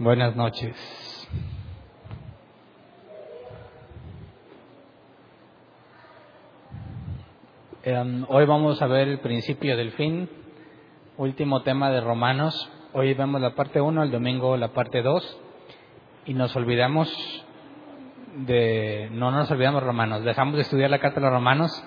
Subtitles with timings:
[0.00, 0.74] Buenas noches.
[7.82, 10.30] Em, hoy vamos a ver el principio del fin,
[11.18, 12.72] último tema de Romanos.
[12.94, 15.38] Hoy vemos la parte 1, el domingo la parte 2
[16.24, 17.12] y nos olvidamos
[18.36, 21.84] de, no nos olvidamos Romanos, dejamos de estudiar la carta de los Romanos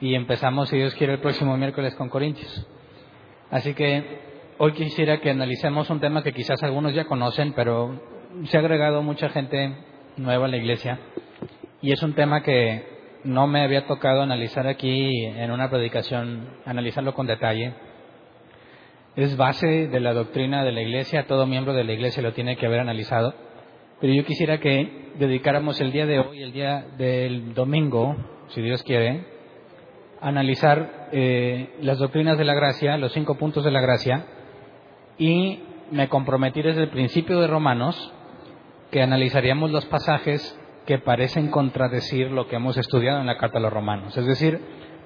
[0.00, 2.68] y empezamos, si Dios quiere, el próximo miércoles con Corintios.
[3.50, 8.00] Así que hoy quisiera que analicemos un tema que quizás algunos ya conocen, pero
[8.44, 9.74] se ha agregado mucha gente
[10.16, 10.98] nueva a la iglesia
[11.80, 12.84] y es un tema que
[13.24, 17.74] no me había tocado analizar aquí en una predicación, analizarlo con detalle.
[19.16, 22.56] Es base de la doctrina de la iglesia, todo miembro de la iglesia lo tiene
[22.56, 23.34] que haber analizado,
[24.00, 28.16] pero yo quisiera que dedicáramos el día de hoy, el día del domingo,
[28.48, 29.24] si Dios quiere,
[30.20, 34.24] a analizar eh, las doctrinas de la gracia, los cinco puntos de la gracia,
[35.18, 38.12] y me comprometí desde el principio de Romanos
[38.90, 43.60] que analizaríamos los pasajes que parecen contradecir lo que hemos estudiado en la carta a
[43.60, 44.16] los romanos.
[44.16, 44.58] Es decir,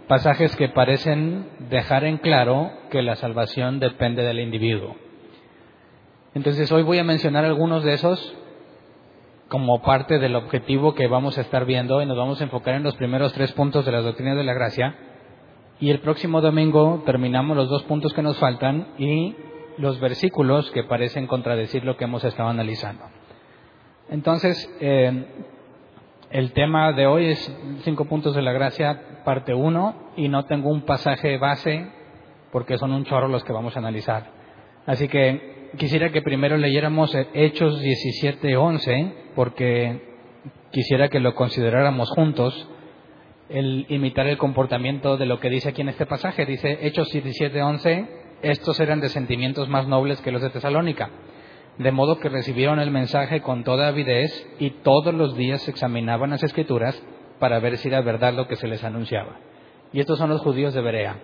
[0.06, 4.94] pasajes que parecen dejar en claro que la salvación depende del individuo.
[6.34, 8.36] Entonces hoy voy a mencionar algunos de esos
[9.48, 12.84] como parte del objetivo que vamos a estar viendo y nos vamos a enfocar en
[12.84, 14.96] los primeros tres puntos de la doctrina de la gracia.
[15.80, 19.34] Y el próximo domingo terminamos los dos puntos que nos faltan y
[19.78, 23.04] los versículos que parecen contradecir lo que hemos estado analizando.
[24.08, 25.26] Entonces, eh,
[26.30, 30.70] el tema de hoy es cinco puntos de la gracia, parte uno, y no tengo
[30.70, 31.86] un pasaje base
[32.50, 34.30] porque son un chorro los que vamos a analizar.
[34.86, 40.12] Así que quisiera que primero leyéramos Hechos 17:11 porque
[40.70, 42.68] quisiera que lo consideráramos juntos
[43.48, 46.46] el imitar el comportamiento de lo que dice aquí en este pasaje.
[46.46, 48.08] Dice Hechos 17:11,
[48.42, 51.10] estos eran de sentimientos más nobles que los de Tesalónica
[51.78, 56.42] de modo que recibieron el mensaje con toda avidez y todos los días examinaban las
[56.42, 57.00] escrituras
[57.38, 59.38] para ver si era verdad lo que se les anunciaba.
[59.92, 61.16] Y estos son los judíos de Berea.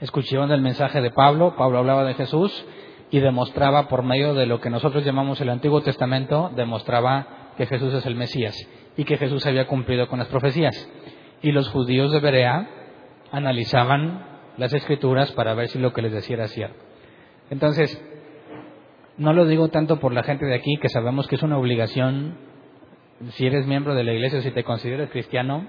[0.00, 2.64] Escucharon el mensaje de Pablo, Pablo hablaba de Jesús
[3.10, 7.92] y demostraba por medio de lo que nosotros llamamos el Antiguo Testamento, demostraba que Jesús
[7.94, 8.56] es el Mesías
[8.96, 10.88] y que Jesús había cumplido con las profecías.
[11.42, 12.68] Y los judíos de Berea
[13.30, 16.76] analizaban las escrituras para ver si lo que les decía era cierto.
[17.50, 18.02] Entonces,
[19.16, 22.36] no lo digo tanto por la gente de aquí, que sabemos que es una obligación,
[23.30, 25.66] si eres miembro de la iglesia, si te consideras cristiano,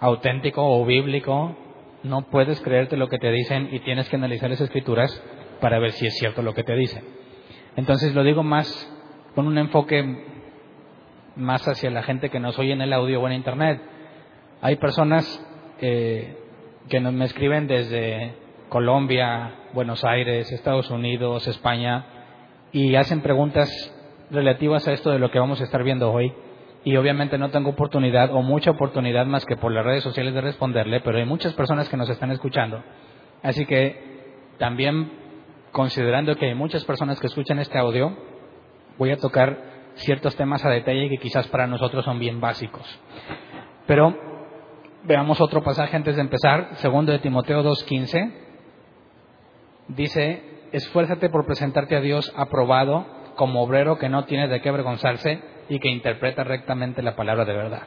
[0.00, 1.56] auténtico o bíblico,
[2.02, 5.22] no puedes creerte lo que te dicen y tienes que analizar las escrituras
[5.60, 7.04] para ver si es cierto lo que te dicen.
[7.76, 8.68] Entonces lo digo más
[9.34, 10.24] con un enfoque
[11.36, 13.80] más hacia la gente que nos oye en el audio o en internet.
[14.62, 15.24] Hay personas
[15.80, 16.36] eh,
[16.88, 18.34] que nos, me escriben desde
[18.68, 22.06] Colombia, Buenos Aires, Estados Unidos, España,
[22.72, 23.68] y hacen preguntas
[24.30, 26.32] relativas a esto de lo que vamos a estar viendo hoy.
[26.84, 30.40] Y obviamente no tengo oportunidad o mucha oportunidad más que por las redes sociales de
[30.40, 32.82] responderle, pero hay muchas personas que nos están escuchando.
[33.42, 35.10] Así que también
[35.72, 38.16] considerando que hay muchas personas que escuchan este audio,
[38.98, 39.58] voy a tocar
[39.94, 42.86] ciertos temas a detalle que quizás para nosotros son bien básicos.
[43.86, 44.29] Pero
[45.04, 48.32] veamos otro pasaje antes de empezar, segundo de Timoteo 2.15.
[49.88, 53.06] Dice, esfuérzate por presentarte a Dios aprobado
[53.36, 57.54] como obrero que no tiene de qué avergonzarse y que interpreta rectamente la palabra de
[57.54, 57.82] verdad.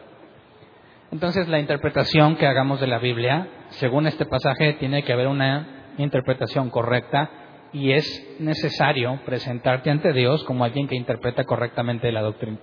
[1.12, 5.94] Entonces, la interpretación que hagamos de la Biblia, según este pasaje, tiene que haber una
[5.98, 7.30] interpretación correcta
[7.72, 12.58] y es necesario presentarte ante Dios como alguien que interpreta correctamente la doctrina,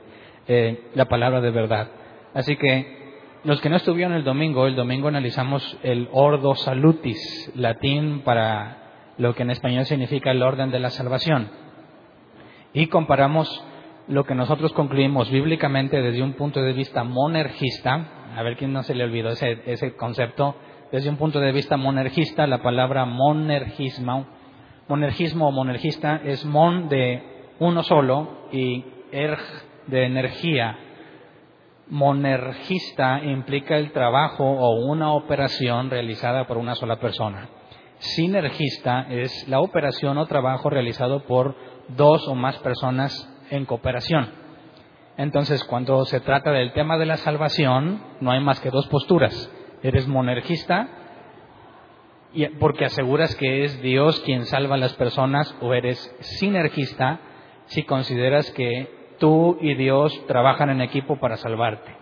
[0.49, 1.88] eh, la palabra de verdad.
[2.35, 3.00] Así que
[3.45, 9.35] los que no estuvieron el domingo, el domingo analizamos el ordo salutis, latín para lo
[9.35, 11.49] que en español significa el orden de la salvación.
[12.73, 13.65] Y comparamos
[14.09, 18.83] lo que nosotros concluimos bíblicamente desde un punto de vista monergista, a ver quién no
[18.83, 20.57] se le olvidó ese, ese concepto,
[20.93, 24.27] desde un punto de vista monergista, la palabra monergismo,
[24.89, 27.23] monergismo o monergista es mon de
[27.61, 29.41] uno solo y erg
[29.87, 30.77] de energía.
[31.91, 37.49] Monergista implica el trabajo o una operación realizada por una sola persona.
[37.99, 41.57] Sinergista es la operación o trabajo realizado por
[41.89, 44.31] dos o más personas en cooperación.
[45.17, 49.53] Entonces, cuando se trata del tema de la salvación, no hay más que dos posturas.
[49.83, 50.89] Eres monergista
[52.61, 57.19] porque aseguras que es Dios quien salva a las personas o eres sinergista
[57.67, 61.94] si consideras que tú y Dios trabajan en equipo para salvarte.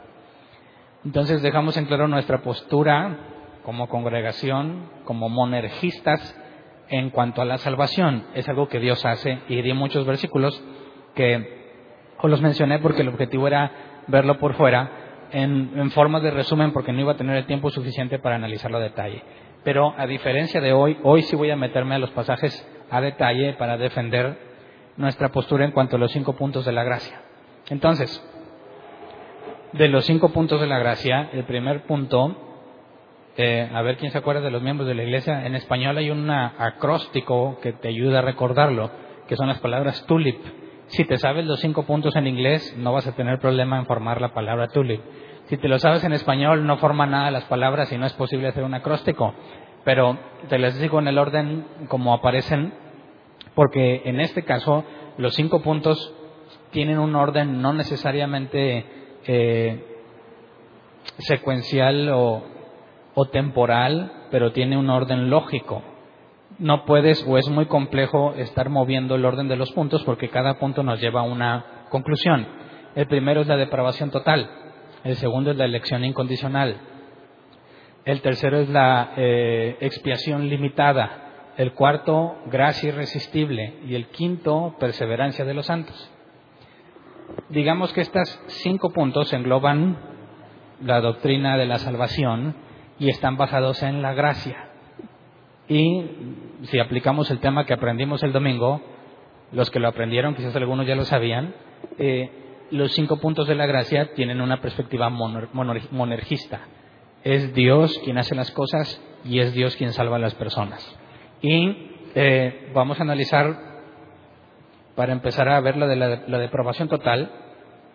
[1.04, 3.18] Entonces dejamos en claro nuestra postura
[3.62, 6.34] como congregación, como monergistas
[6.88, 8.24] en cuanto a la salvación.
[8.34, 10.64] Es algo que Dios hace y di muchos versículos
[11.14, 11.58] que
[12.20, 16.72] os los mencioné porque el objetivo era verlo por fuera en, en forma de resumen
[16.72, 19.22] porque no iba a tener el tiempo suficiente para analizarlo a detalle.
[19.64, 23.52] Pero a diferencia de hoy, hoy sí voy a meterme a los pasajes a detalle
[23.54, 24.47] para defender
[24.98, 27.22] nuestra postura en cuanto a los cinco puntos de la gracia.
[27.70, 28.22] Entonces,
[29.72, 32.36] de los cinco puntos de la gracia, el primer punto,
[33.36, 36.10] eh, a ver quién se acuerda de los miembros de la iglesia, en español hay
[36.10, 38.90] un acróstico que te ayuda a recordarlo,
[39.28, 40.38] que son las palabras tulip.
[40.88, 44.20] Si te sabes los cinco puntos en inglés, no vas a tener problema en formar
[44.20, 45.00] la palabra tulip.
[45.44, 48.48] Si te lo sabes en español, no forma nada las palabras y no es posible
[48.48, 49.34] hacer un acróstico.
[49.84, 50.18] Pero
[50.48, 52.72] te las digo en el orden como aparecen,
[53.58, 54.84] porque en este caso
[55.16, 56.14] los cinco puntos
[56.70, 58.86] tienen un orden no necesariamente
[59.26, 59.84] eh,
[61.18, 62.44] secuencial o,
[63.32, 65.82] temporal, pero tiene un orden lógico.
[66.60, 70.60] No puedes o es muy complejo estar moviendo el orden de los puntos porque cada
[70.60, 72.46] punto nos lleva a una conclusión.
[72.94, 74.48] El primero es la depravación total.
[75.02, 76.76] El segundo es la elección incondicional.
[78.04, 81.24] El tercero es la eh, expiación limitada.
[81.58, 83.80] El cuarto, gracia irresistible.
[83.84, 86.10] Y el quinto, perseverancia de los santos.
[87.48, 89.98] Digamos que estos cinco puntos engloban
[90.80, 92.54] la doctrina de la salvación
[93.00, 94.68] y están basados en la gracia.
[95.68, 96.04] Y
[96.62, 98.80] si aplicamos el tema que aprendimos el domingo,
[99.50, 101.56] los que lo aprendieron, quizás algunos ya lo sabían,
[101.98, 102.30] eh,
[102.70, 106.60] los cinco puntos de la gracia tienen una perspectiva monergista.
[107.24, 110.98] Es Dios quien hace las cosas y es Dios quien salva a las personas.
[111.42, 113.56] Y eh, vamos a analizar,
[114.94, 117.30] para empezar a ver la de la, la deprobación total,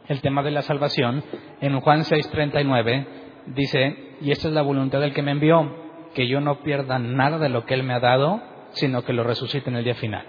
[0.07, 1.23] el tema de la salvación.
[1.61, 3.05] En Juan 6:39
[3.47, 5.75] dice, y esta es la voluntad del que me envió,
[6.13, 8.41] que yo no pierda nada de lo que Él me ha dado,
[8.71, 10.25] sino que lo resucite en el día final.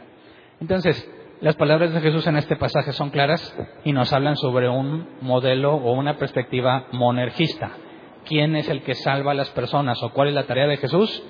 [0.60, 1.08] Entonces,
[1.40, 5.74] las palabras de Jesús en este pasaje son claras y nos hablan sobre un modelo
[5.74, 7.72] o una perspectiva monergista.
[8.24, 11.22] ¿Quién es el que salva a las personas o cuál es la tarea de Jesús?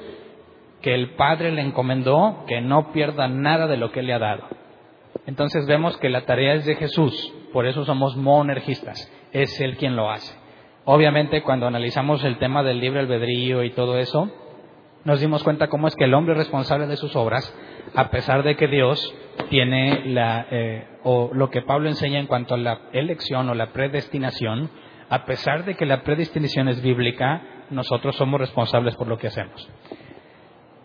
[0.84, 4.44] Que el Padre le encomendó que no pierda nada de lo que le ha dado.
[5.24, 9.96] Entonces vemos que la tarea es de Jesús, por eso somos monergistas, es Él quien
[9.96, 10.36] lo hace.
[10.84, 14.30] Obviamente cuando analizamos el tema del libre albedrío y todo eso,
[15.04, 17.50] nos dimos cuenta cómo es que el hombre es responsable de sus obras,
[17.94, 19.14] a pesar de que Dios
[19.48, 23.72] tiene la, eh, o lo que Pablo enseña en cuanto a la elección o la
[23.72, 24.68] predestinación,
[25.08, 27.40] a pesar de que la predestinación es bíblica,
[27.70, 29.66] nosotros somos responsables por lo que hacemos.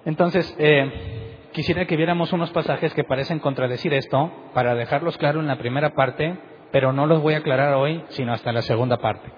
[0.09, 5.47] Entonces, eh, quisiera que viéramos unos pasajes que parecen contradecir esto, para dejarlos claros en
[5.47, 6.35] la primera parte,
[6.71, 9.31] pero no los voy a aclarar hoy, sino hasta la segunda parte.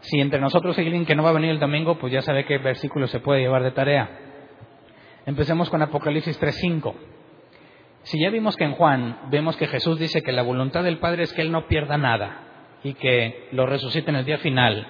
[0.00, 2.44] Si entre nosotros hay alguien que no va a venir el domingo, pues ya sabe
[2.44, 4.10] qué versículo se puede llevar de tarea.
[5.26, 6.92] Empecemos con Apocalipsis 3.5.
[8.02, 11.22] Si ya vimos que en Juan vemos que Jesús dice que la voluntad del Padre
[11.22, 14.88] es que Él no pierda nada y que lo resucite en el día final,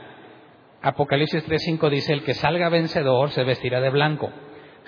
[0.81, 4.33] Apocalipsis 3.5 dice, el que salga vencedor se vestirá de blanco.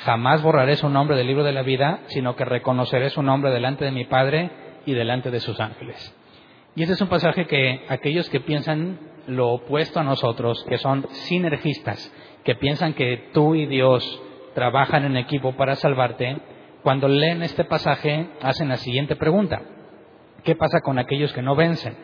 [0.04, 3.85] Jamás borraré su nombre del libro de la vida, sino que reconoceré su nombre delante
[3.85, 4.50] de mi Padre
[4.85, 6.16] y delante de sus ángeles.
[6.75, 11.06] Y este es un pasaje que aquellos que piensan lo opuesto a nosotros, que son
[11.11, 12.12] sinergistas,
[12.44, 14.23] que piensan que tú y Dios
[14.54, 16.38] trabajan en equipo para salvarte,
[16.82, 19.62] cuando leen este pasaje hacen la siguiente pregunta.
[20.42, 21.97] ¿Qué pasa con aquellos que no vencen?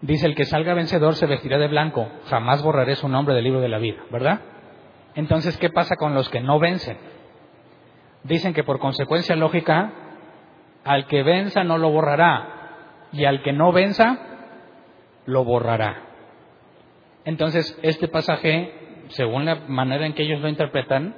[0.00, 3.60] Dice, el que salga vencedor se vestirá de blanco, jamás borraré su nombre del libro
[3.60, 4.53] de la vida, ¿verdad?
[5.14, 6.96] Entonces, ¿qué pasa con los que no vencen?
[8.24, 9.92] Dicen que por consecuencia lógica,
[10.84, 12.54] al que venza no lo borrará,
[13.12, 14.18] y al que no venza,
[15.26, 16.02] lo borrará.
[17.24, 21.14] Entonces, este pasaje, según la manera en que ellos lo interpretan,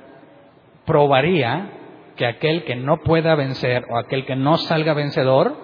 [0.84, 1.70] probaría
[2.16, 5.56] que aquel que no pueda vencer o aquel que no salga vencedor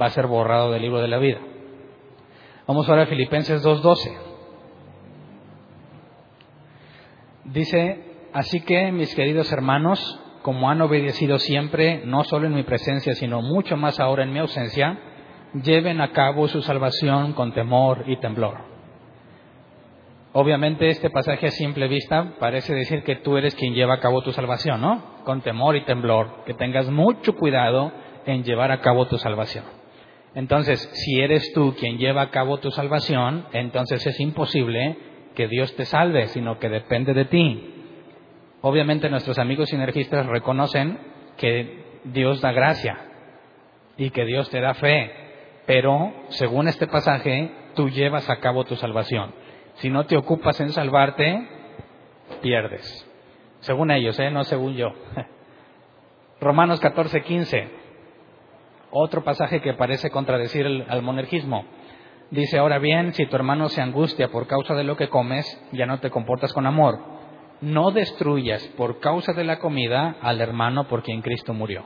[0.00, 1.38] va a ser borrado del libro de la vida.
[2.66, 4.25] Vamos ahora a Filipenses 2.12.
[7.52, 13.14] Dice, así que mis queridos hermanos, como han obedecido siempre, no solo en mi presencia,
[13.14, 14.98] sino mucho más ahora en mi ausencia,
[15.62, 18.76] lleven a cabo su salvación con temor y temblor.
[20.32, 24.22] Obviamente este pasaje a simple vista parece decir que tú eres quien lleva a cabo
[24.22, 25.22] tu salvación, ¿no?
[25.24, 27.90] Con temor y temblor, que tengas mucho cuidado
[28.26, 29.64] en llevar a cabo tu salvación.
[30.34, 34.98] Entonces, si eres tú quien lleva a cabo tu salvación, entonces es imposible
[35.36, 37.74] que Dios te salve, sino que depende de ti.
[38.62, 40.98] Obviamente nuestros amigos sinergistas reconocen
[41.36, 42.98] que Dios da gracia
[43.96, 45.12] y que Dios te da fe,
[45.66, 49.32] pero según este pasaje, tú llevas a cabo tu salvación.
[49.74, 51.46] Si no te ocupas en salvarte,
[52.40, 53.06] pierdes.
[53.60, 54.30] Según ellos, ¿eh?
[54.30, 54.92] no según yo.
[56.40, 57.68] Romanos 14, 15.
[58.90, 61.64] Otro pasaje que parece contradecir al monergismo.
[62.30, 65.86] Dice, ahora bien, si tu hermano se angustia por causa de lo que comes, ya
[65.86, 66.98] no te comportas con amor.
[67.60, 71.84] No destruyas por causa de la comida al hermano por quien Cristo murió.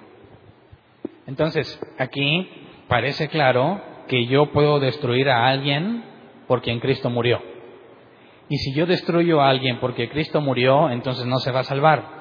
[1.27, 2.49] Entonces, aquí
[2.89, 6.05] parece claro que yo puedo destruir a alguien
[6.49, 7.41] por quien Cristo murió.
[8.49, 12.21] Y si yo destruyo a alguien porque Cristo murió, entonces no se va a salvar.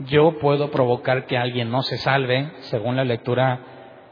[0.00, 3.60] Yo puedo provocar que alguien no se salve, según la lectura,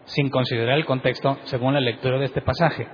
[0.05, 2.87] sin considerar el contexto, según la lectura de este pasaje.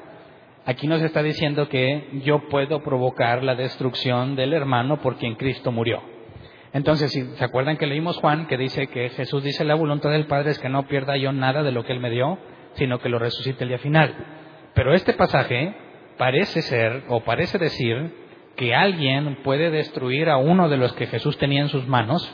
[0.68, 5.72] Aquí nos está diciendo que yo puedo provocar la destrucción del hermano por quien Cristo
[5.72, 6.02] murió.
[6.74, 10.26] Entonces, si se acuerdan que leímos Juan, que dice que Jesús dice la voluntad del
[10.26, 12.36] Padre es que no pierda yo nada de lo que Él me dio,
[12.74, 14.14] sino que lo resucite el día final.
[14.74, 15.74] Pero este pasaje
[16.18, 18.12] parece ser, o parece decir,
[18.54, 22.30] que alguien puede destruir a uno de los que Jesús tenía en sus manos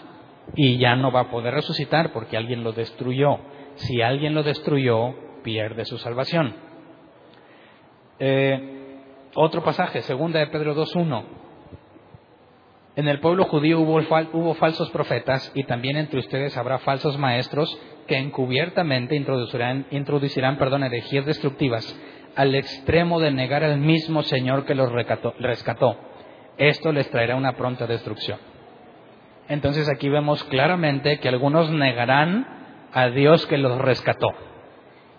[0.57, 3.39] y ya no va a poder resucitar porque alguien lo destruyó.
[3.77, 5.15] Si alguien lo destruyó,
[5.45, 6.64] pierde su salvación.
[8.19, 9.01] Eh,
[9.35, 11.25] otro pasaje, segunda de Pedro 2.1.
[12.97, 18.17] En el pueblo judío hubo, falsos profetas y también entre ustedes habrá falsos maestros que
[18.17, 21.99] encubiertamente introducirán, introducirán perdón, herejías destructivas
[22.37, 25.35] al extremo de negar al mismo Señor que los rescató
[26.57, 28.39] esto les traerá una pronta destrucción.
[29.49, 32.47] Entonces aquí vemos claramente que algunos negarán
[32.93, 34.29] a Dios que los rescató.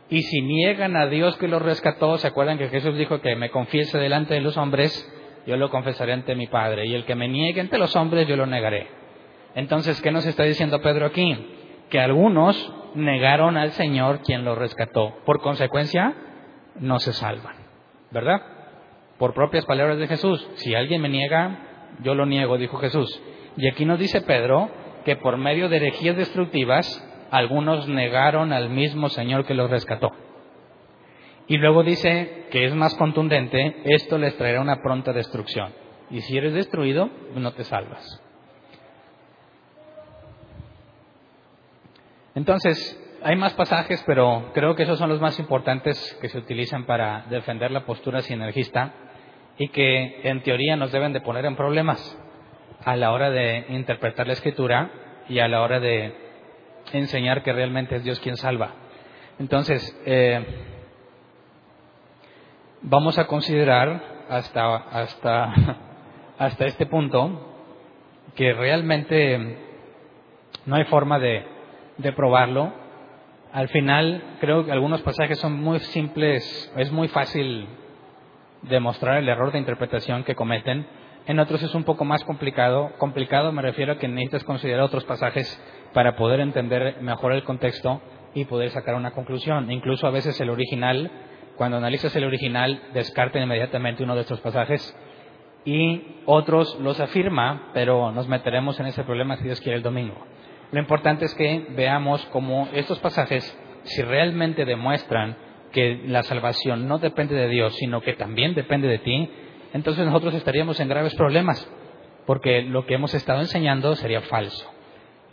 [0.10, 3.50] Y si niegan a Dios que los rescató, ¿se acuerdan que Jesús dijo que me
[3.50, 5.12] confiese delante de los hombres?
[5.48, 6.86] Yo lo confesaré ante mi Padre.
[6.86, 8.88] Y el que me niegue ante los hombres, yo lo negaré.
[9.56, 11.36] Entonces, ¿qué nos está diciendo Pedro aquí?
[11.90, 15.18] Que algunos negaron al Señor quien los rescató.
[15.26, 16.14] Por consecuencia,
[16.80, 17.56] no se salvan.
[18.12, 18.56] ¿Verdad?
[19.18, 20.46] por propias palabras de Jesús.
[20.56, 21.60] Si alguien me niega,
[22.04, 23.22] yo lo niego, dijo Jesús.
[23.58, 24.70] Y aquí nos dice Pedro
[25.06, 26.86] que por medio de herejías destructivas,
[27.36, 30.12] algunos negaron al mismo Señor que los rescató.
[31.48, 35.74] Y luego dice que es más contundente, esto les traerá una pronta destrucción.
[36.10, 38.22] Y si eres destruido, no te salvas.
[42.36, 46.86] Entonces, hay más pasajes, pero creo que esos son los más importantes que se utilizan
[46.86, 48.94] para defender la postura sinergista
[49.58, 52.18] y que en teoría nos deben de poner en problemas
[52.84, 54.92] a la hora de interpretar la escritura
[55.28, 56.25] y a la hora de
[56.96, 58.72] enseñar que realmente es Dios quien salva.
[59.40, 60.46] Entonces, eh,
[62.82, 65.54] vamos a considerar hasta, hasta,
[66.38, 67.54] hasta este punto
[68.36, 69.58] que realmente
[70.66, 71.46] no hay forma de,
[71.98, 72.74] de probarlo.
[73.52, 77.68] Al final, creo que algunos pasajes son muy simples, es muy fácil
[78.64, 80.86] demostrar el error de interpretación que cometen.
[81.28, 82.92] En otros es un poco más complicado.
[82.98, 85.60] Complicado me refiero a que necesitas considerar otros pasajes
[85.96, 88.02] para poder entender mejor el contexto
[88.34, 89.72] y poder sacar una conclusión.
[89.72, 91.10] Incluso a veces el original,
[91.56, 94.94] cuando analizas el original, descarta inmediatamente uno de estos pasajes
[95.64, 100.16] y otros los afirma, pero nos meteremos en ese problema si Dios quiere el domingo.
[100.74, 105.38] Lo importante es que veamos cómo estos pasajes, si realmente demuestran
[105.72, 109.30] que la salvación no depende de Dios, sino que también depende de ti,
[109.72, 111.66] entonces nosotros estaríamos en graves problemas,
[112.26, 114.75] porque lo que hemos estado enseñando sería falso.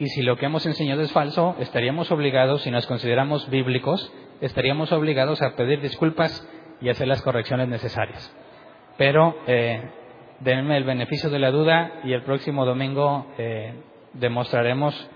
[0.03, 4.91] Y si lo que hemos enseñado es falso, estaríamos obligados, si nos consideramos bíblicos, estaríamos
[4.91, 6.45] obligados a pedir disculpas
[6.81, 8.37] y hacer las correcciones necesarias.
[8.99, 9.81] Pero eh,
[10.41, 13.81] denme el beneficio de la duda y el próximo domingo eh,
[14.15, 15.09] demostraremos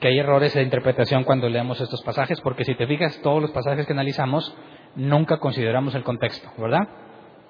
[0.00, 3.52] que hay errores de interpretación cuando leemos estos pasajes, porque si te fijas, todos los
[3.52, 4.56] pasajes que analizamos
[4.96, 6.88] nunca consideramos el contexto, ¿verdad?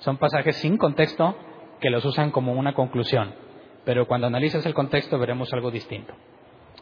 [0.00, 1.38] Son pasajes sin contexto
[1.80, 3.34] que los usan como una conclusión,
[3.86, 6.12] pero cuando analizas el contexto veremos algo distinto.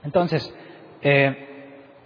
[0.04, 0.54] Entonces,
[1.02, 1.46] eh,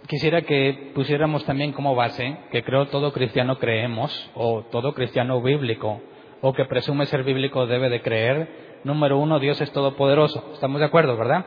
[0.07, 6.01] quisiera que pusiéramos también como base que creo todo cristiano creemos, o todo cristiano bíblico,
[6.41, 10.51] o que presume ser bíblico debe de creer, número uno, Dios es todopoderoso.
[10.53, 11.45] ¿Estamos de acuerdo, verdad?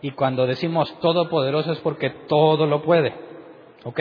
[0.00, 3.12] Y cuando decimos todopoderoso es porque todo lo puede.
[3.84, 4.00] ¿Ok?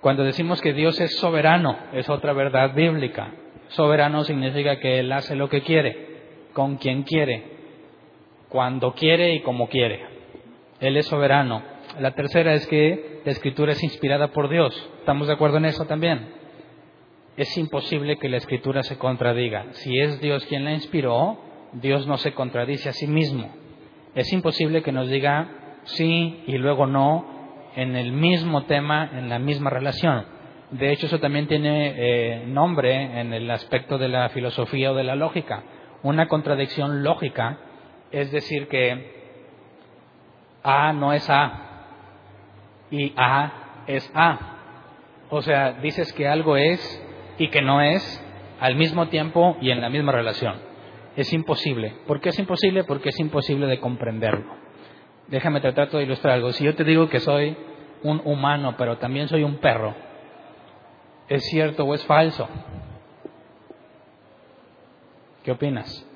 [0.00, 3.32] Cuando decimos que Dios es soberano, es otra verdad bíblica.
[3.68, 6.06] Soberano significa que Él hace lo que quiere,
[6.52, 7.58] con quien quiere,
[8.48, 10.06] cuando quiere y como quiere.
[10.80, 11.62] Él es soberano.
[11.98, 14.74] La tercera es que la escritura es inspirada por Dios.
[15.00, 16.28] ¿Estamos de acuerdo en eso también?
[17.36, 19.66] Es imposible que la escritura se contradiga.
[19.72, 21.38] Si es Dios quien la inspiró,
[21.72, 23.50] Dios no se contradice a sí mismo.
[24.14, 27.38] Es imposible que nos diga sí y luego no
[27.76, 30.24] en el mismo tema, en la misma relación.
[30.70, 35.04] De hecho, eso también tiene eh, nombre en el aspecto de la filosofía o de
[35.04, 35.62] la lógica.
[36.02, 37.58] Una contradicción lógica
[38.10, 39.17] es decir que
[40.62, 41.68] A no es A
[42.90, 44.38] y A es A.
[45.30, 47.04] O sea, dices que algo es
[47.38, 48.24] y que no es
[48.60, 50.56] al mismo tiempo y en la misma relación.
[51.16, 51.94] Es imposible.
[52.06, 52.84] ¿Por qué es imposible?
[52.84, 54.54] Porque es imposible de comprenderlo.
[55.28, 56.52] Déjame tratar de ilustrar algo.
[56.52, 57.56] Si yo te digo que soy
[58.02, 59.94] un humano, pero también soy un perro,
[61.28, 62.48] ¿es cierto o es falso?
[65.42, 66.06] ¿Qué opinas?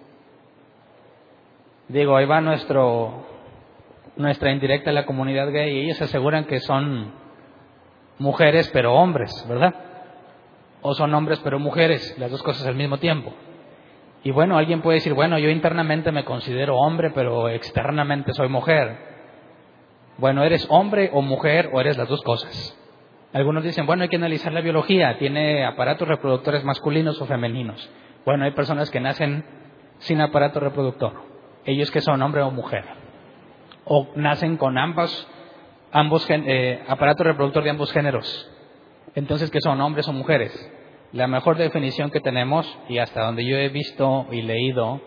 [1.89, 3.27] Digo, ahí va nuestro,
[4.17, 7.13] nuestra indirecta la comunidad gay y ellos aseguran que son
[8.19, 9.75] mujeres pero hombres, ¿verdad?
[10.83, 13.33] O son hombres pero mujeres, las dos cosas al mismo tiempo.
[14.25, 18.97] Y bueno, alguien puede decir, bueno, yo internamente me considero hombre pero externamente soy mujer.
[20.19, 22.79] Bueno, ¿eres hombre o mujer o eres las dos cosas?
[23.33, 27.91] Algunos dicen, bueno, hay que analizar la biología, tiene aparatos reproductores masculinos o femeninos.
[28.27, 29.45] Bueno, hay personas que nacen
[29.99, 31.33] sin aparato reproductor
[31.65, 32.85] ellos que son hombre o mujer,
[33.85, 35.29] o nacen con ambos,
[35.91, 38.51] ambos eh, aparatos reproductor de ambos géneros,
[39.15, 40.53] entonces que son hombres o mujeres.
[41.13, 45.01] La mejor definición que tenemos, y hasta donde yo he visto y leído,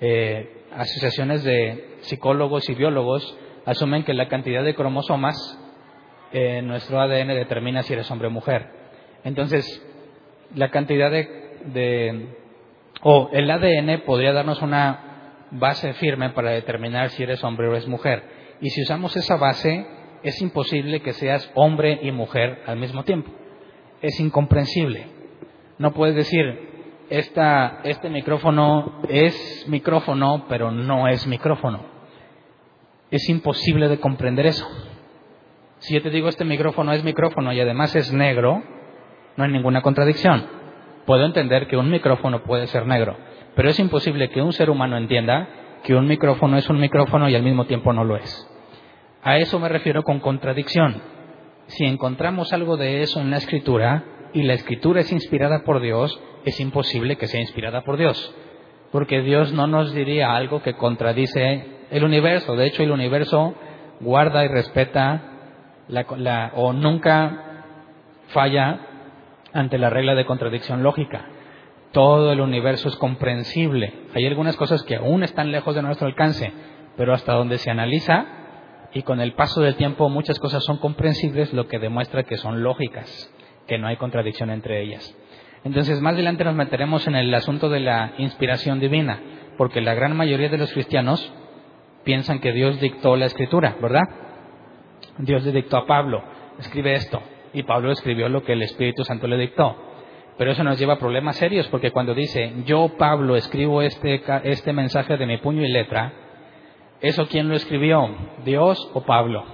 [0.00, 5.36] eh, asociaciones de psicólogos y biólogos asumen que la cantidad de cromosomas
[6.32, 8.68] en nuestro ADN determina si eres hombre o mujer.
[9.24, 9.66] Entonces,
[10.54, 12.36] la cantidad de, de
[13.02, 15.09] o el ADN podría darnos una
[15.50, 18.22] base firme para determinar si eres hombre o eres mujer.
[18.60, 19.86] Y si usamos esa base,
[20.22, 23.30] es imposible que seas hombre y mujer al mismo tiempo.
[24.02, 25.06] Es incomprensible.
[25.78, 26.70] No puedes decir,
[27.08, 31.80] esta, este micrófono es micrófono, pero no es micrófono.
[33.10, 34.66] Es imposible de comprender eso.
[35.78, 38.62] Si yo te digo este micrófono es micrófono y además es negro,
[39.36, 40.46] no hay ninguna contradicción.
[41.06, 43.16] Puedo entender que un micrófono puede ser negro,
[43.54, 45.48] pero es imposible que un ser humano entienda
[45.82, 48.48] que un micrófono es un micrófono y al mismo tiempo no lo es.
[49.22, 51.02] A eso me refiero con contradicción.
[51.66, 56.20] Si encontramos algo de eso en la escritura y la escritura es inspirada por Dios,
[56.44, 58.34] es imposible que sea inspirada por Dios.
[58.92, 62.56] Porque Dios no nos diría algo que contradice el universo.
[62.56, 63.54] De hecho, el universo
[64.00, 65.22] guarda y respeta
[66.54, 67.64] o nunca
[68.28, 68.80] falla
[69.52, 71.26] ante la regla de contradicción lógica
[71.92, 73.92] todo el universo es comprensible.
[74.14, 76.52] Hay algunas cosas que aún están lejos de nuestro alcance,
[76.96, 78.26] pero hasta donde se analiza
[78.92, 82.62] y con el paso del tiempo muchas cosas son comprensibles, lo que demuestra que son
[82.62, 83.32] lógicas,
[83.66, 85.16] que no hay contradicción entre ellas.
[85.64, 89.20] Entonces, más adelante nos meteremos en el asunto de la inspiración divina,
[89.58, 91.32] porque la gran mayoría de los cristianos
[92.04, 94.08] piensan que Dios dictó la escritura, ¿verdad?
[95.18, 96.22] Dios le dictó a Pablo,
[96.58, 97.20] escribe esto,
[97.52, 99.89] y Pablo escribió lo que el Espíritu Santo le dictó.
[100.40, 104.72] Pero eso nos lleva a problemas serios porque cuando dice, yo Pablo escribo este, este
[104.72, 106.14] mensaje de mi puño y letra,
[107.02, 108.08] ¿eso quién lo escribió?
[108.42, 109.44] ¿Dios o Pablo?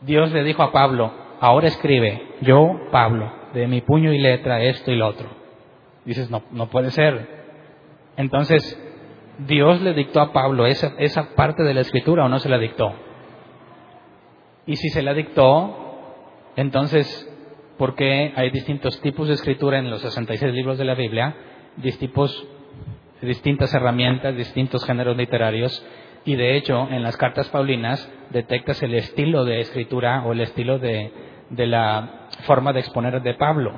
[0.00, 4.90] Dios le dijo a Pablo, ahora escribe, yo Pablo, de mi puño y letra esto
[4.90, 5.28] y lo otro.
[6.04, 7.44] Dices, no, no puede ser.
[8.16, 8.76] Entonces,
[9.46, 12.58] ¿Dios le dictó a Pablo esa, esa parte de la escritura o no se la
[12.58, 12.94] dictó?
[14.66, 16.10] Y si se la dictó,
[16.56, 17.30] entonces
[17.78, 21.34] porque hay distintos tipos de escritura en los 66 libros de la Biblia,
[21.76, 25.84] distintas herramientas, distintos géneros literarios,
[26.24, 30.78] y de hecho en las cartas paulinas detectas el estilo de escritura o el estilo
[30.78, 31.12] de,
[31.50, 33.72] de la forma de exponer de Pablo.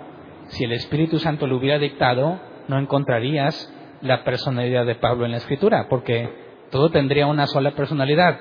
[0.48, 5.38] Si el Espíritu Santo lo hubiera dictado, no encontrarías la personalidad de Pablo en la
[5.38, 6.30] escritura, porque
[6.70, 8.38] todo tendría una sola personalidad,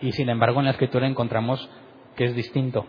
[0.00, 1.68] y sin embargo en la escritura encontramos
[2.16, 2.86] que es distinto.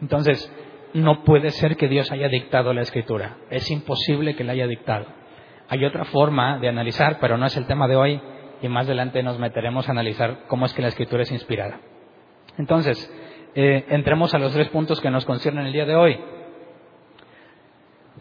[0.00, 0.52] Entonces,
[0.94, 3.36] no puede ser que Dios haya dictado la escritura.
[3.50, 5.06] Es imposible que la haya dictado.
[5.68, 8.20] Hay otra forma de analizar, pero no es el tema de hoy
[8.62, 11.80] y más adelante nos meteremos a analizar cómo es que la escritura es inspirada.
[12.58, 13.12] Entonces,
[13.56, 16.20] eh, entremos a los tres puntos que nos conciernen el día de hoy.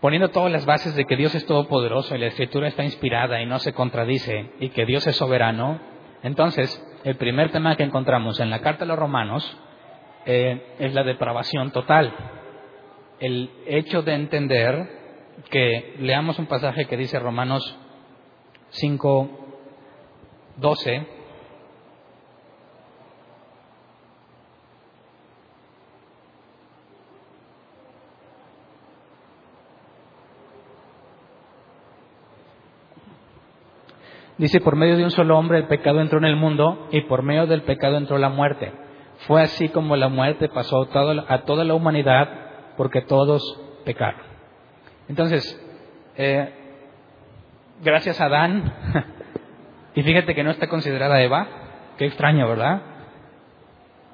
[0.01, 3.45] Poniendo todas las bases de que Dios es todopoderoso y la escritura está inspirada y
[3.45, 5.79] no se contradice y que Dios es soberano,
[6.23, 9.57] entonces el primer tema que encontramos en la carta a los romanos
[10.25, 12.41] eh, es la depravación total
[13.19, 14.89] el hecho de entender
[15.49, 17.77] que leamos un pasaje que dice Romanos
[18.69, 19.29] 5,
[20.57, 21.07] 12.
[34.37, 37.21] Dice, por medio de un solo hombre el pecado entró en el mundo y por
[37.21, 38.73] medio del pecado entró la muerte.
[39.27, 42.43] Fue así como la muerte pasó a toda la humanidad
[42.77, 43.41] porque todos
[43.85, 44.21] pecaron.
[45.09, 45.59] Entonces,
[46.15, 46.53] eh,
[47.81, 48.73] gracias a Adán,
[49.95, 51.47] y fíjate que no está considerada Eva,
[51.97, 52.81] qué extraño, ¿verdad?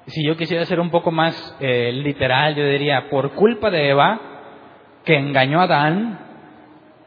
[0.06, 4.20] Si yo quisiera ser un poco más eh, literal, yo diría, por culpa de Eva,
[5.04, 6.18] que engañó a Adán,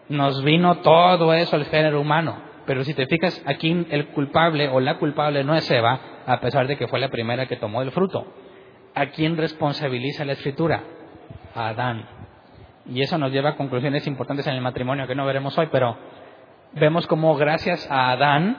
[0.09, 2.41] nos vino todo eso al género humano.
[2.65, 6.67] Pero si te fijas, aquí el culpable o la culpable no es Eva, a pesar
[6.67, 8.25] de que fue la primera que tomó el fruto.
[8.95, 10.83] ¿A quién responsabiliza la escritura?
[11.53, 12.05] Adán.
[12.85, 15.97] Y eso nos lleva a conclusiones importantes en el matrimonio que no veremos hoy, pero
[16.73, 18.57] vemos como gracias a Adán,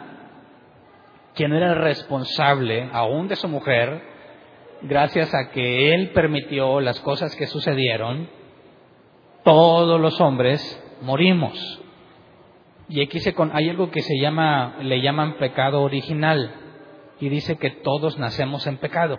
[1.35, 4.03] quien era el responsable aún de su mujer,
[4.83, 8.29] gracias a que él permitió las cosas que sucedieron,
[9.43, 11.83] todos los hombres morimos.
[12.89, 16.55] Y aquí se hay algo que se llama, le llaman pecado original,
[17.21, 19.19] y dice que todos nacemos en pecado.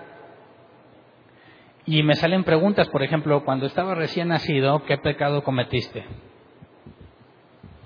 [1.88, 6.04] Y me salen preguntas, por ejemplo, cuando estaba recién nacido, ¿qué pecado cometiste?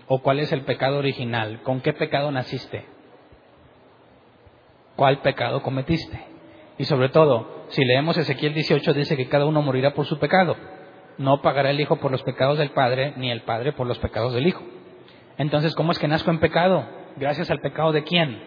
[0.07, 1.61] ¿O cuál es el pecado original?
[1.63, 2.85] ¿Con qué pecado naciste?
[4.95, 6.19] ¿Cuál pecado cometiste?
[6.77, 10.55] Y sobre todo, si leemos Ezequiel 18, dice que cada uno morirá por su pecado.
[11.17, 14.33] No pagará el Hijo por los pecados del Padre, ni el Padre por los pecados
[14.33, 14.63] del Hijo.
[15.37, 16.85] Entonces, ¿cómo es que nazco en pecado?
[17.17, 18.41] ¿Gracias al pecado de quién?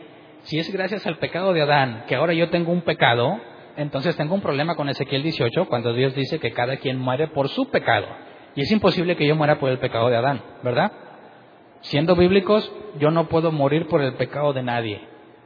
[0.45, 3.39] Si es gracias al pecado de Adán, que ahora yo tengo un pecado,
[3.77, 7.49] entonces tengo un problema con Ezequiel 18 cuando Dios dice que cada quien muere por
[7.49, 8.07] su pecado.
[8.55, 10.93] Y es imposible que yo muera por el pecado de Adán, ¿verdad?
[11.81, 15.01] Siendo bíblicos, yo no puedo morir por el pecado de nadie.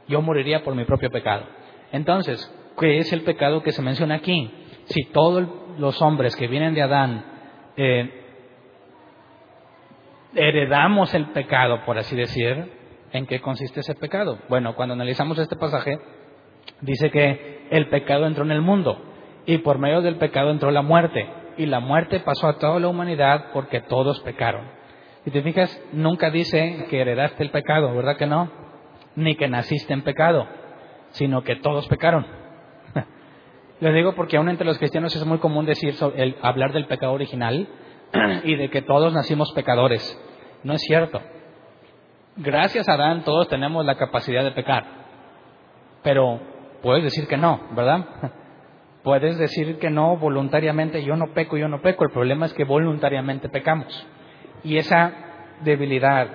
[0.07, 1.45] Yo moriría por mi propio pecado.
[1.91, 4.51] Entonces, ¿qué es el pecado que se menciona aquí?
[4.85, 7.25] Si todos los hombres que vienen de Adán
[7.75, 8.23] eh,
[10.35, 12.71] heredamos el pecado, por así decir,
[13.11, 14.39] ¿en qué consiste ese pecado?
[14.49, 15.99] Bueno, cuando analizamos este pasaje,
[16.81, 19.01] dice que el pecado entró en el mundo
[19.45, 21.27] y por medio del pecado entró la muerte
[21.57, 24.69] y la muerte pasó a toda la humanidad porque todos pecaron.
[25.23, 28.49] Si te fijas, nunca dice que heredaste el pecado, ¿verdad que no?
[29.15, 30.47] Ni que naciste en pecado,
[31.09, 32.25] sino que todos pecaron.
[33.79, 37.13] Les digo porque aún entre los cristianos es muy común decir el, hablar del pecado
[37.13, 37.67] original
[38.43, 40.01] y de que todos nacimos pecadores.
[40.63, 41.21] No es cierto.
[42.37, 44.85] Gracias a Adán todos tenemos la capacidad de pecar.
[46.03, 46.39] Pero
[46.81, 48.05] puedes decir que no, ¿verdad?
[49.03, 52.03] Puedes decir que no voluntariamente, yo no peco, yo no peco.
[52.03, 54.05] El problema es que voluntariamente pecamos.
[54.65, 55.13] Y esa
[55.63, 56.27] debilidad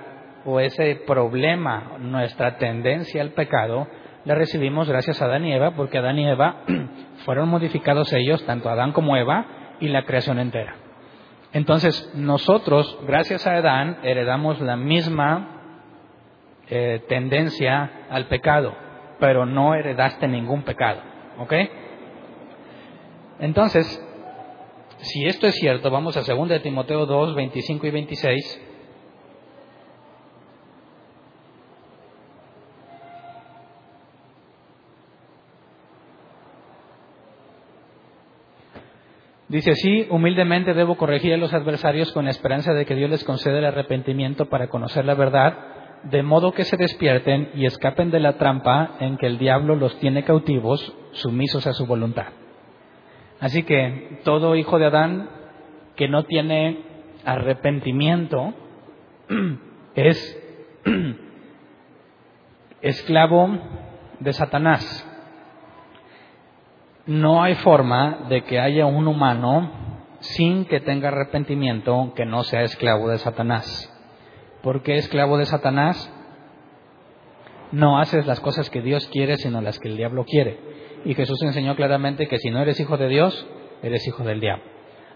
[0.46, 3.88] o ese problema, nuestra tendencia al pecado,
[4.24, 6.62] la recibimos gracias a Adán y Eva, porque Adán y Eva
[7.26, 10.76] fueron modificados ellos, tanto Adán como Eva, y la creación entera.
[11.52, 15.60] Entonces, nosotros, gracias a Adán, heredamos la misma
[16.68, 18.74] eh, tendencia al pecado,
[19.18, 21.00] pero no heredaste ningún pecado.
[21.38, 21.54] ¿Ok?
[23.40, 24.00] Entonces,
[24.98, 28.62] si esto es cierto, vamos a 2 Timoteo 2, 25 y 26.
[39.52, 43.58] Dice así, humildemente debo corregir a los adversarios con esperanza de que Dios les conceda
[43.58, 48.38] el arrepentimiento para conocer la verdad, de modo que se despierten y escapen de la
[48.38, 52.26] trampa en que el diablo los tiene cautivos, sumisos a su voluntad.
[53.40, 55.30] Así que todo hijo de Adán
[55.96, 56.84] que no tiene
[57.24, 58.54] arrepentimiento
[59.94, 60.38] es
[62.82, 63.58] esclavo
[64.20, 65.08] de Satanás
[67.06, 69.70] no hay forma de que haya un humano
[70.20, 73.88] sin que tenga arrepentimiento que no sea esclavo de Satanás.
[74.62, 76.12] ¿Por qué esclavo de Satanás?
[77.72, 80.58] No haces las cosas que Dios quiere, sino las que el diablo quiere.
[81.04, 83.46] Y Jesús enseñó claramente que si no eres hijo de Dios,
[83.82, 84.62] eres hijo del diablo.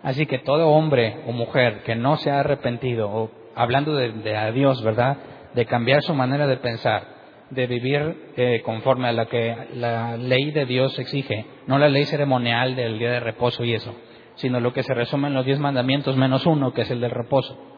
[0.03, 4.37] Así que todo hombre o mujer que no se ha arrepentido, o hablando de, de
[4.37, 5.19] a Dios, ¿verdad?
[5.55, 7.05] De cambiar su manera de pensar,
[7.51, 12.05] de vivir eh, conforme a lo que la ley de Dios exige, no la ley
[12.05, 13.95] ceremonial del día de reposo y eso,
[14.35, 17.13] sino lo que se resume en los diez mandamientos menos uno, que es el del
[17.13, 17.76] reposo.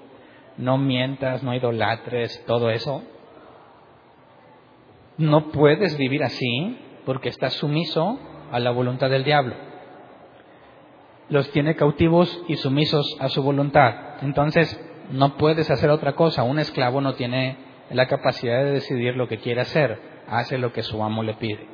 [0.58, 3.02] No mientas, no idolatres, todo eso.
[5.16, 8.18] No puedes vivir así porque estás sumiso
[8.52, 9.54] a la voluntad del diablo.
[11.28, 14.22] Los tiene cautivos y sumisos a su voluntad.
[14.22, 16.42] Entonces, no puedes hacer otra cosa.
[16.42, 17.56] Un esclavo no tiene
[17.90, 21.66] la capacidad de decidir lo que quiere hacer, hace lo que su amo le pide.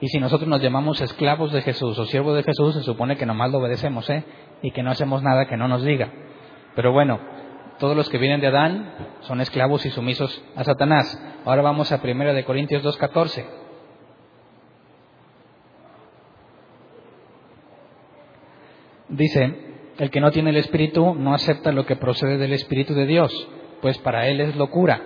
[0.00, 3.24] Y si nosotros nos llamamos esclavos de Jesús o siervos de Jesús, se supone que
[3.24, 4.24] nomás lo obedecemos, ¿eh?
[4.62, 6.10] Y que no hacemos nada que no nos diga.
[6.74, 7.18] Pero bueno,
[7.78, 11.20] Todos los que vienen de Adán son esclavos y sumisos a Satanás.
[11.44, 13.44] Ahora vamos a 1 de Corintios 2:14.
[19.08, 19.54] Dice,
[19.98, 23.32] el que no tiene el Espíritu no acepta lo que procede del Espíritu de Dios,
[23.80, 25.00] pues para él es locura.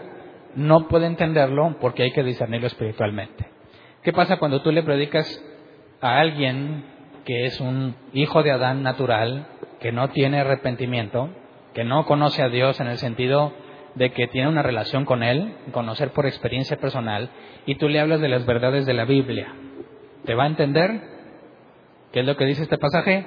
[0.55, 3.47] No puede entenderlo porque hay que discernirlo espiritualmente.
[4.03, 5.45] ¿Qué pasa cuando tú le predicas
[6.01, 6.85] a alguien
[7.25, 9.47] que es un hijo de Adán natural,
[9.81, 11.31] que no tiene arrepentimiento,
[11.75, 13.53] que no conoce a Dios en el sentido
[13.95, 17.31] de que tiene una relación con Él, conocer por experiencia personal,
[17.67, 19.53] y tú le hablas de las verdades de la Biblia?
[20.25, 21.01] ¿Te va a entender?
[22.13, 23.27] ¿Qué es lo que dice este pasaje?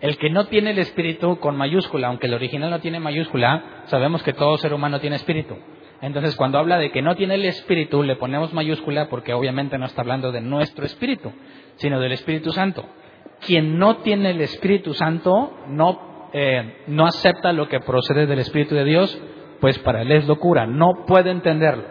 [0.00, 4.22] El que no tiene el espíritu con mayúscula, aunque el original no tiene mayúscula, sabemos
[4.22, 5.56] que todo ser humano tiene espíritu.
[6.00, 9.86] Entonces, cuando habla de que no tiene el espíritu, le ponemos mayúscula porque obviamente no
[9.86, 11.32] está hablando de nuestro espíritu,
[11.76, 12.84] sino del Espíritu Santo.
[13.46, 18.74] Quien no tiene el Espíritu Santo no, eh, no acepta lo que procede del Espíritu
[18.74, 19.20] de Dios,
[19.60, 21.84] pues para él es locura, no puede entenderlo.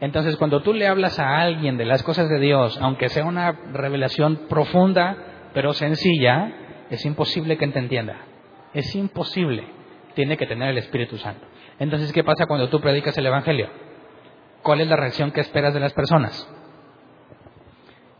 [0.00, 3.52] Entonces, cuando tú le hablas a alguien de las cosas de Dios, aunque sea una
[3.72, 5.16] revelación profunda,
[5.54, 6.52] pero sencilla,
[6.90, 8.16] es imposible que te entienda.
[8.74, 9.64] Es imposible.
[10.14, 11.46] Tiene que tener el Espíritu Santo.
[11.78, 13.70] Entonces, ¿qué pasa cuando tú predicas el Evangelio?
[14.62, 16.46] ¿Cuál es la reacción que esperas de las personas?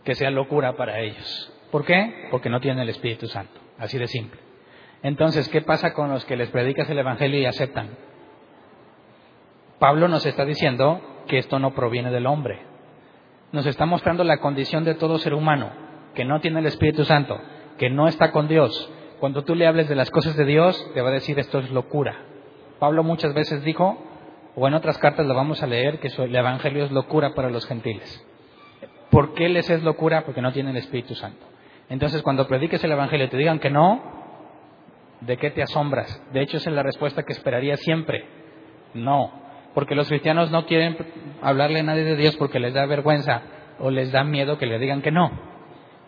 [0.04, 1.52] Que sea locura para ellos.
[1.70, 2.28] ¿Por qué?
[2.30, 3.60] Porque no tienen el Espíritu Santo.
[3.78, 4.45] Así de simple.
[5.06, 7.90] Entonces, ¿qué pasa con los que les predicas el Evangelio y aceptan?
[9.78, 12.60] Pablo nos está diciendo que esto no proviene del hombre.
[13.52, 15.70] Nos está mostrando la condición de todo ser humano,
[16.16, 17.38] que no tiene el Espíritu Santo
[17.78, 18.90] que no está con Dios,
[19.20, 21.70] cuando tú le hables de las cosas de Dios, te va a decir esto es
[21.70, 22.16] locura.
[22.80, 23.96] Pablo muchas veces dijo,
[24.56, 27.66] o en otras cartas lo vamos a leer, que el Evangelio es locura para los
[27.66, 28.24] gentiles.
[29.10, 30.24] ¿Por qué les es locura?
[30.24, 31.46] Porque no tienen el Espíritu Santo.
[31.88, 34.15] Entonces, cuando prediques el Evangelio y te digan que no,
[35.20, 36.22] ¿de qué te asombras?
[36.32, 38.24] De hecho, esa es la respuesta que esperaría siempre.
[38.94, 39.30] No,
[39.74, 40.96] porque los cristianos no quieren
[41.42, 43.42] hablarle a nadie de Dios porque les da vergüenza
[43.78, 45.30] o les da miedo que le digan que no.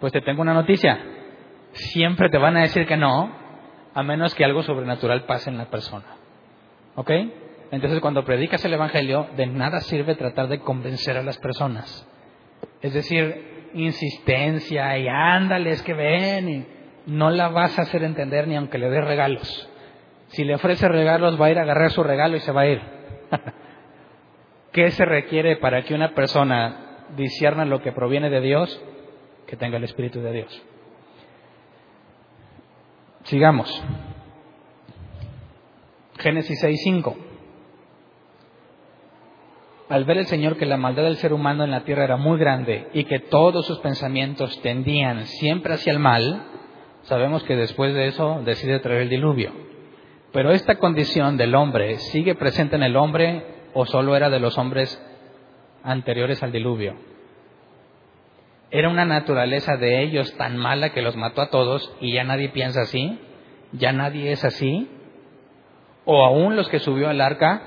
[0.00, 0.98] Pues te tengo una noticia,
[1.72, 3.30] siempre te van a decir que no,
[3.92, 6.06] a menos que algo sobrenatural pase en la persona.
[6.94, 7.10] ¿Ok?
[7.70, 12.08] Entonces cuando predicas el Evangelio, de nada sirve tratar de convencer a las personas.
[12.80, 16.66] Es decir, insistencia y ándales que ven y
[17.08, 19.68] no la vas a hacer entender ni aunque le des regalos.
[20.28, 22.66] Si le ofrece regalos va a ir a agarrar su regalo y se va a
[22.66, 22.82] ir.
[24.72, 28.82] ¿Qué se requiere para que una persona discierna lo que proviene de Dios?
[29.46, 30.62] Que tenga el Espíritu de Dios.
[33.24, 33.82] Sigamos.
[36.18, 37.16] Génesis 6:5.
[39.88, 42.38] Al ver el Señor que la maldad del ser humano en la tierra era muy
[42.38, 46.42] grande y que todos sus pensamientos tendían siempre hacia el mal,
[47.08, 49.52] sabemos que después de eso decide traer el diluvio.
[50.32, 53.44] Pero esta condición del hombre sigue presente en el hombre
[53.74, 55.02] o solo era de los hombres
[55.82, 56.96] anteriores al diluvio.
[58.70, 62.50] ¿Era una naturaleza de ellos tan mala que los mató a todos y ya nadie
[62.50, 63.18] piensa así?
[63.72, 64.90] ¿Ya nadie es así?
[66.04, 67.62] ¿O aún los que subió al arca,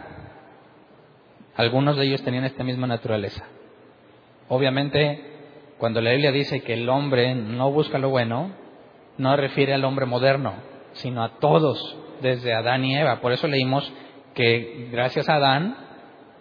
[1.56, 3.46] algunos de ellos tenían esta misma naturaleza?
[4.48, 5.20] Obviamente,
[5.80, 8.61] cuando la Biblia dice que el hombre no busca lo bueno,
[9.18, 10.54] no refiere al hombre moderno,
[10.94, 13.22] sino a todos, desde Adán y Eva.
[13.22, 13.92] Por eso leímos
[14.34, 15.76] que gracias a Adán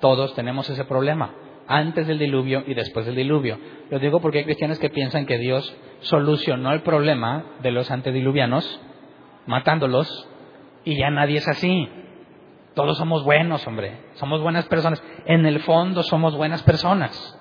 [0.01, 1.35] todos tenemos ese problema
[1.67, 3.59] antes del diluvio y después del diluvio.
[3.91, 8.81] Lo digo porque hay cristianos que piensan que Dios solucionó el problema de los antediluvianos
[9.47, 10.29] matándolos
[10.85, 11.89] y ya nadie es así.
[12.75, 13.99] Todos somos buenos, hombre.
[14.15, 15.03] Somos buenas personas.
[15.27, 17.37] En el fondo somos buenas personas.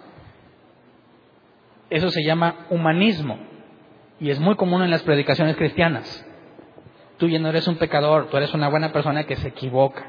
[1.89, 3.39] Eso se llama humanismo
[4.19, 6.25] y es muy común en las predicaciones cristianas.
[7.17, 10.05] Tú ya no eres un pecador, tú eres una buena persona que se equivoca.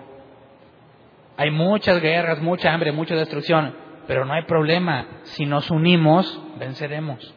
[1.36, 3.74] Hay muchas guerras, mucha hambre, mucha destrucción.
[4.06, 7.34] Pero no hay problema, si nos unimos, venceremos.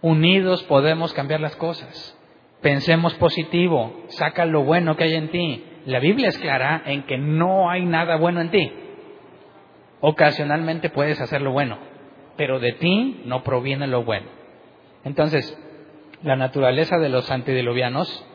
[0.00, 2.16] Unidos podemos cambiar las cosas.
[2.62, 5.64] Pensemos positivo, saca lo bueno que hay en ti.
[5.86, 8.72] La Biblia es clara en que no hay nada bueno en ti.
[10.00, 11.78] Ocasionalmente puedes hacer lo bueno,
[12.36, 14.37] pero de ti no proviene lo bueno.
[15.08, 15.58] Entonces,
[16.22, 18.26] la naturaleza de los antediluvianos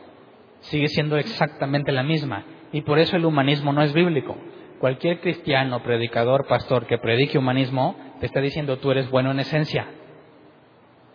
[0.62, 4.36] sigue siendo exactamente la misma y por eso el humanismo no es bíblico.
[4.80, 9.86] Cualquier cristiano, predicador, pastor que predique humanismo, te está diciendo tú eres bueno en esencia.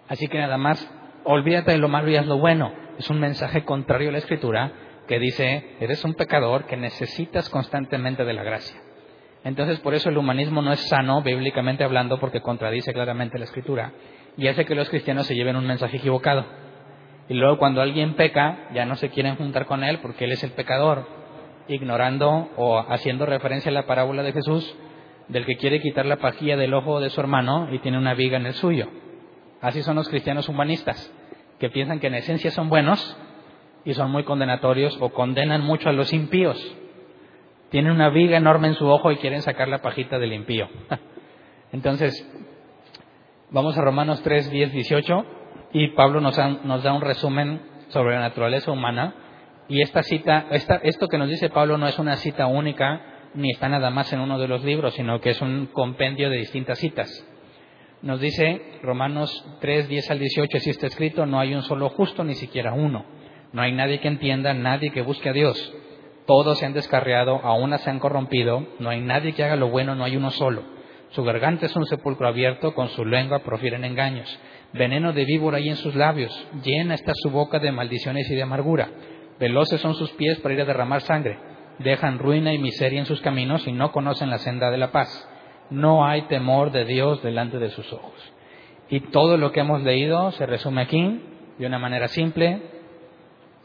[0.08, 0.90] Así que nada más,
[1.26, 2.72] olvídate de lo malo y haz lo bueno.
[2.98, 4.72] Es un mensaje contrario a la escritura
[5.10, 8.80] que dice, eres un pecador que necesitas constantemente de la gracia.
[9.44, 13.92] Entonces, por eso el humanismo no es sano, bíblicamente hablando, porque contradice claramente la escritura
[14.40, 16.46] y hace que los cristianos se lleven un mensaje equivocado.
[17.28, 20.44] Y luego cuando alguien peca, ya no se quieren juntar con él porque él es
[20.44, 21.06] el pecador,
[21.68, 24.76] ignorando o haciendo referencia a la parábola de Jesús
[25.28, 28.38] del que quiere quitar la pajilla del ojo de su hermano y tiene una viga
[28.38, 28.88] en el suyo.
[29.62, 31.14] Así son los cristianos humanistas,
[31.60, 33.18] que piensan que en esencia son buenos
[33.84, 36.58] y son muy condenatorios o condenan mucho a los impíos.
[37.70, 40.70] Tienen una viga enorme en su ojo y quieren sacar la pajita del impío.
[41.72, 42.26] Entonces,
[43.52, 45.26] vamos a Romanos 3, 10, 18
[45.74, 49.16] y Pablo nos, nos da un resumen sobre la naturaleza humana.
[49.68, 53.02] Y esta cita, esta, esto que nos dice Pablo no es una cita única
[53.36, 56.38] ni está nada más en uno de los libros, sino que es un compendio de
[56.38, 57.10] distintas citas.
[58.02, 62.24] Nos dice Romanos 3, 10 al 18, si está escrito, no hay un solo justo,
[62.24, 63.06] ni siquiera uno.
[63.52, 65.74] No hay nadie que entienda, nadie que busque a Dios.
[66.26, 69.70] Todos se han descarriado, a una se han corrompido, no hay nadie que haga lo
[69.70, 70.79] bueno, no hay uno solo.
[71.10, 74.40] Su garganta es un sepulcro abierto, con su lengua profieren engaños.
[74.74, 78.44] Veneno de víbora hay en sus labios, llena está su boca de maldiciones y de
[78.44, 78.90] amargura.
[79.40, 83.22] Veloces son sus pies para ir a derramar sangre dejan ruina y miseria en sus
[83.22, 85.28] caminos y no conocen la senda de la paz.
[85.70, 88.34] No hay temor de Dios delante de sus ojos.
[88.90, 91.22] Y todo lo que hemos leído se resume aquí
[91.58, 92.62] de una manera simple.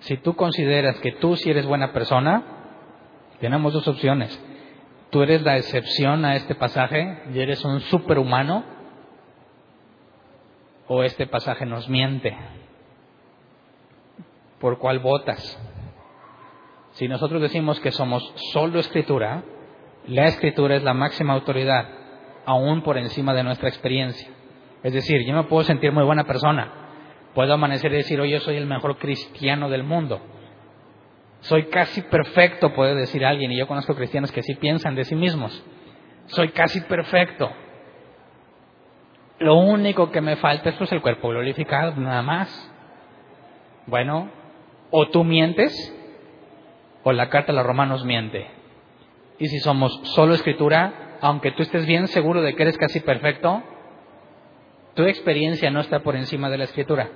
[0.01, 2.43] Si tú consideras que tú sí eres buena persona,
[3.41, 4.43] tenemos dos opciones.
[5.15, 8.65] Tú eres la excepción a este pasaje y eres un superhumano,
[10.89, 12.37] o este pasaje nos miente.
[14.59, 15.57] ¿Por cuál votas?
[16.95, 19.45] Si nosotros decimos que somos solo escritura,
[20.09, 21.89] la escritura es la máxima autoridad,
[22.45, 24.29] aún por encima de nuestra experiencia.
[24.83, 26.73] Es decir, yo me puedo sentir muy buena persona,
[27.35, 30.21] puedo amanecer y decir, hoy yo soy el mejor cristiano del mundo.
[31.45, 35.15] Soy casi perfecto, puede decir alguien, y yo conozco cristianos que sí piensan de sí
[35.15, 35.63] mismos.
[36.27, 37.53] Soy casi perfecto.
[39.41, 42.73] Lo único que me falta es pues, el cuerpo glorificado, nada más.
[43.87, 44.31] Bueno,
[44.91, 45.75] o tú mientes
[47.03, 48.47] o la carta a los romanos miente.
[49.39, 53.63] Y si somos solo escritura, aunque tú estés bien seguro de que eres casi perfecto,
[54.95, 57.11] tu experiencia no está por encima de la escritura.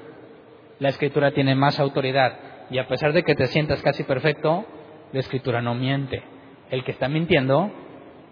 [0.81, 4.65] La escritura tiene más autoridad y a pesar de que te sientas casi perfecto,
[5.13, 6.23] la escritura no miente.
[6.71, 7.71] El que está mintiendo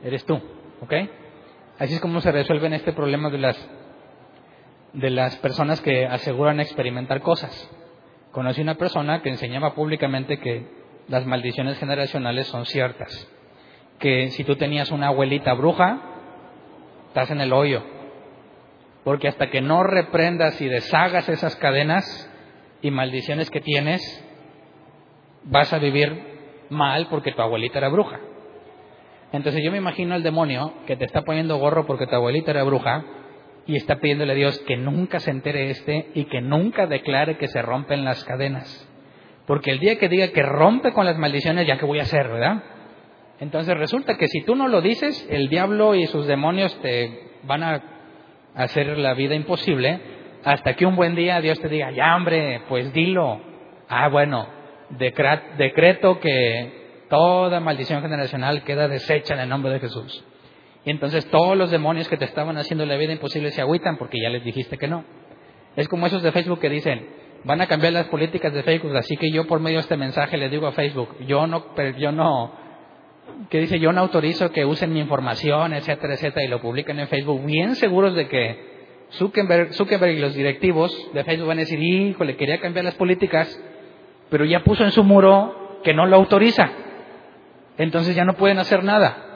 [0.03, 0.41] eres tú,
[0.81, 0.93] ¿ok?
[1.79, 3.71] Así es como se resuelven este problema de las
[4.93, 7.71] de las personas que aseguran experimentar cosas.
[8.33, 10.67] Conocí una persona que enseñaba públicamente que
[11.09, 13.31] las maldiciones generacionales son ciertas.
[13.99, 16.01] Que si tú tenías una abuelita bruja,
[17.09, 17.83] estás en el hoyo.
[19.05, 22.31] Porque hasta que no reprendas y deshagas esas cadenas
[22.83, 24.03] y maldiciones que tienes,
[25.47, 26.37] vas a vivir
[26.71, 28.21] mal porque tu abuelita era bruja.
[29.33, 32.63] Entonces yo me imagino al demonio que te está poniendo gorro porque tu abuelita era
[32.63, 33.05] bruja
[33.67, 37.49] y está pidiéndole a Dios que nunca se entere este y que nunca declare que
[37.49, 38.89] se rompen las cadenas.
[39.47, 42.29] Porque el día que diga que rompe con las maldiciones, ya que voy a hacer,
[42.29, 42.63] ¿verdad?
[43.41, 47.63] Entonces resulta que si tú no lo dices, el diablo y sus demonios te van
[47.63, 47.83] a
[48.55, 50.01] hacer la vida imposible
[50.45, 53.41] hasta que un buen día Dios te diga, ya hombre, pues dilo.
[53.89, 54.47] Ah, bueno,
[54.91, 60.25] decreto que toda maldición generacional queda deshecha en el nombre de Jesús.
[60.85, 64.19] Y entonces todos los demonios que te estaban haciendo la vida imposible se agüitan porque
[64.23, 65.05] ya les dijiste que no.
[65.75, 67.07] Es como esos de Facebook que dicen,
[67.45, 70.37] van a cambiar las políticas de Facebook, así que yo por medio de este mensaje
[70.37, 71.67] le digo a Facebook, yo no,
[71.99, 72.53] yo no,
[73.51, 77.09] que dice, yo no autorizo que usen mi información, etcétera, etcétera, y lo publican en
[77.09, 78.77] Facebook, bien seguros de que
[79.13, 83.61] Zuckerberg, Zuckerberg y los directivos de Facebook van a decir, híjole, quería cambiar las políticas,
[84.31, 86.71] pero ya puso en su muro que no lo autoriza.
[87.79, 89.27] Entonces ya no pueden hacer nada.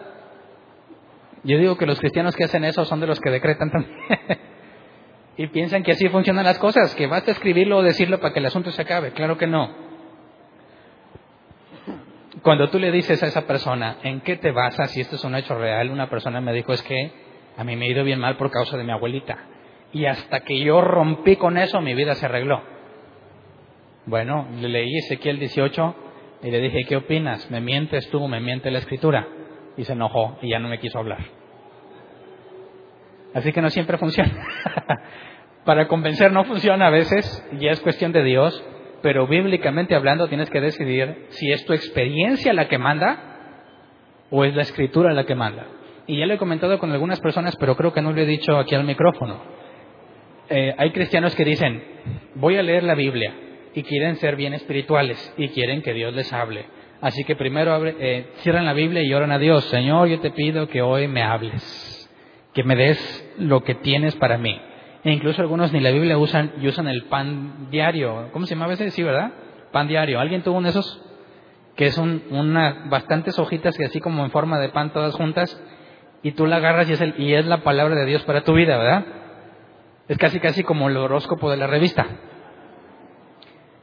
[1.43, 3.97] Yo digo que los cristianos que hacen eso son de los que decretan también.
[5.37, 8.47] y piensan que así funcionan las cosas, que basta escribirlo o decirlo para que el
[8.47, 9.13] asunto se acabe.
[9.13, 9.91] Claro que no.
[12.43, 15.35] Cuando tú le dices a esa persona, ¿en qué te basas si esto es un
[15.35, 15.91] hecho real?
[15.91, 17.13] Una persona me dijo, es que
[17.57, 19.39] a mí me he ido bien mal por causa de mi abuelita.
[19.93, 22.63] Y hasta que yo rompí con eso, mi vida se arregló.
[24.07, 25.95] Bueno, le leí Ezequiel 18
[26.43, 27.51] y le dije, ¿qué opinas?
[27.51, 28.27] ¿Me mientes tú?
[28.29, 29.27] ¿Me miente la escritura?
[29.77, 31.21] Y se enojó y ya no me quiso hablar.
[33.35, 34.33] Así que no siempre funciona.
[35.65, 38.65] Para convencer no funciona a veces, ya es cuestión de Dios,
[39.03, 43.19] pero bíblicamente hablando tienes que decidir si es tu experiencia la que manda
[44.31, 45.67] o es la escritura la que manda.
[46.07, 48.57] Y ya lo he comentado con algunas personas, pero creo que no lo he dicho
[48.57, 49.43] aquí al micrófono.
[50.49, 51.85] Eh, hay cristianos que dicen,
[52.35, 53.33] voy a leer la Biblia
[53.75, 56.67] y quieren ser bien espirituales y quieren que Dios les hable.
[57.01, 60.69] Así que primero eh, cierran la Biblia y oran a Dios, Señor, yo te pido
[60.69, 62.11] que hoy me hables,
[62.53, 64.61] que me des lo que tienes para mí.
[65.03, 68.29] E incluso algunos ni la Biblia usan y usan el pan diario.
[68.33, 68.91] ¿Cómo se llama ese?
[68.91, 69.33] Sí, ¿verdad?
[69.73, 70.21] Pan diario.
[70.21, 71.03] ¿Alguien tuvo uno de esos?
[71.75, 75.59] Que es un, una, bastantes hojitas que así como en forma de pan todas juntas
[76.23, 78.53] y tú la agarras y es, el, y es la palabra de Dios para tu
[78.53, 79.07] vida, ¿verdad?
[80.09, 82.07] Es casi casi como el horóscopo de la revista.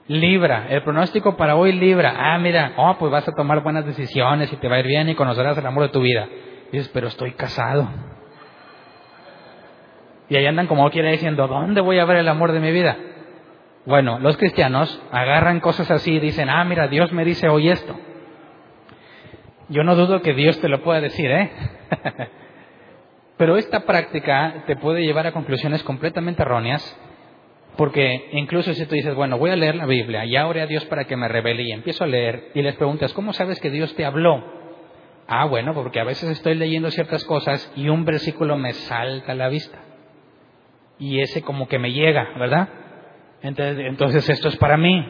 [0.08, 2.14] Libra, el pronóstico para hoy Libra.
[2.18, 5.10] Ah, mira, oh, pues vas a tomar buenas decisiones y te va a ir bien
[5.10, 6.28] y conocerás el amor de tu vida.
[6.72, 7.90] Dices, pero estoy casado.
[10.30, 12.98] Y ahí andan como quiere diciendo, ¿dónde voy a ver el amor de mi vida?
[13.86, 17.96] Bueno, los cristianos agarran cosas así y dicen, ah, mira, Dios me dice hoy esto.
[19.70, 21.52] Yo no dudo que Dios te lo pueda decir, ¿eh?
[23.38, 26.98] Pero esta práctica te puede llevar a conclusiones completamente erróneas,
[27.78, 30.86] porque incluso si tú dices, bueno, voy a leer la Biblia, y oré a Dios
[30.86, 33.96] para que me revele, y empiezo a leer, y les preguntas, ¿cómo sabes que Dios
[33.96, 34.44] te habló?
[35.28, 39.36] Ah, bueno, porque a veces estoy leyendo ciertas cosas y un versículo me salta a
[39.36, 39.80] la vista
[41.00, 42.70] y ese como que me llega, ¿verdad?
[43.42, 45.06] Entonces, entonces esto es para mí.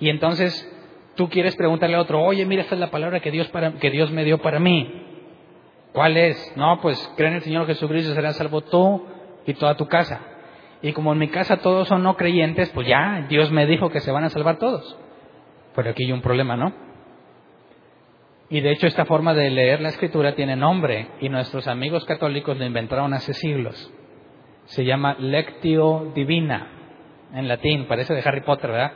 [0.00, 0.72] Y entonces
[1.16, 3.90] tú quieres preguntarle a otro, oye, mira, esta es la palabra que Dios, para, que
[3.90, 5.02] Dios me dio para mí.
[5.92, 6.56] ¿Cuál es?
[6.56, 9.06] No, pues cree en el Señor Jesucristo, será salvo tú
[9.46, 10.20] y toda tu casa.
[10.82, 14.00] Y como en mi casa todos son no creyentes, pues ya, Dios me dijo que
[14.00, 14.98] se van a salvar todos.
[15.74, 16.72] Pero aquí hay un problema, ¿no?
[18.48, 22.56] Y de hecho esta forma de leer la escritura tiene nombre y nuestros amigos católicos
[22.56, 23.92] lo inventaron hace siglos
[24.66, 26.68] se llama Lectio Divina,
[27.32, 28.92] en latín, parece de Harry Potter, ¿verdad?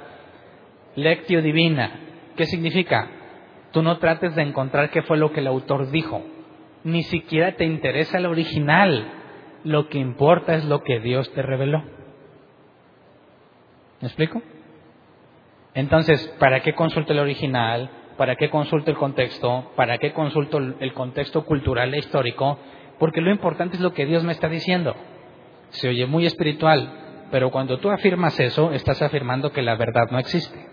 [0.97, 2.01] Lectio Divina,
[2.37, 3.09] ¿qué significa?
[3.73, 6.23] Tú no trates de encontrar qué fue lo que el autor dijo,
[6.83, 9.20] ni siquiera te interesa el original,
[9.65, 11.83] lo que importa es lo que Dios te reveló.
[14.01, 14.43] ¿Me explico?
[15.75, 17.91] Entonces, ¿para qué consulto el original?
[18.17, 19.73] ¿Para qué consulto el contexto?
[19.77, 22.59] ¿Para qué consulto el contexto cultural e histórico?
[22.99, 24.95] Porque lo importante es lo que Dios me está diciendo
[25.71, 30.19] se oye muy espiritual, pero cuando tú afirmas eso, estás afirmando que la verdad no
[30.19, 30.69] existe.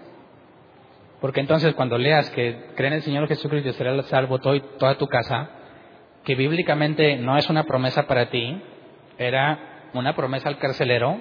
[1.21, 5.07] Porque entonces cuando leas que creen en el Señor Jesucristo y será salvo toda tu
[5.07, 5.49] casa,
[6.23, 8.61] que bíblicamente no es una promesa para ti,
[9.17, 11.19] era una promesa al carcelero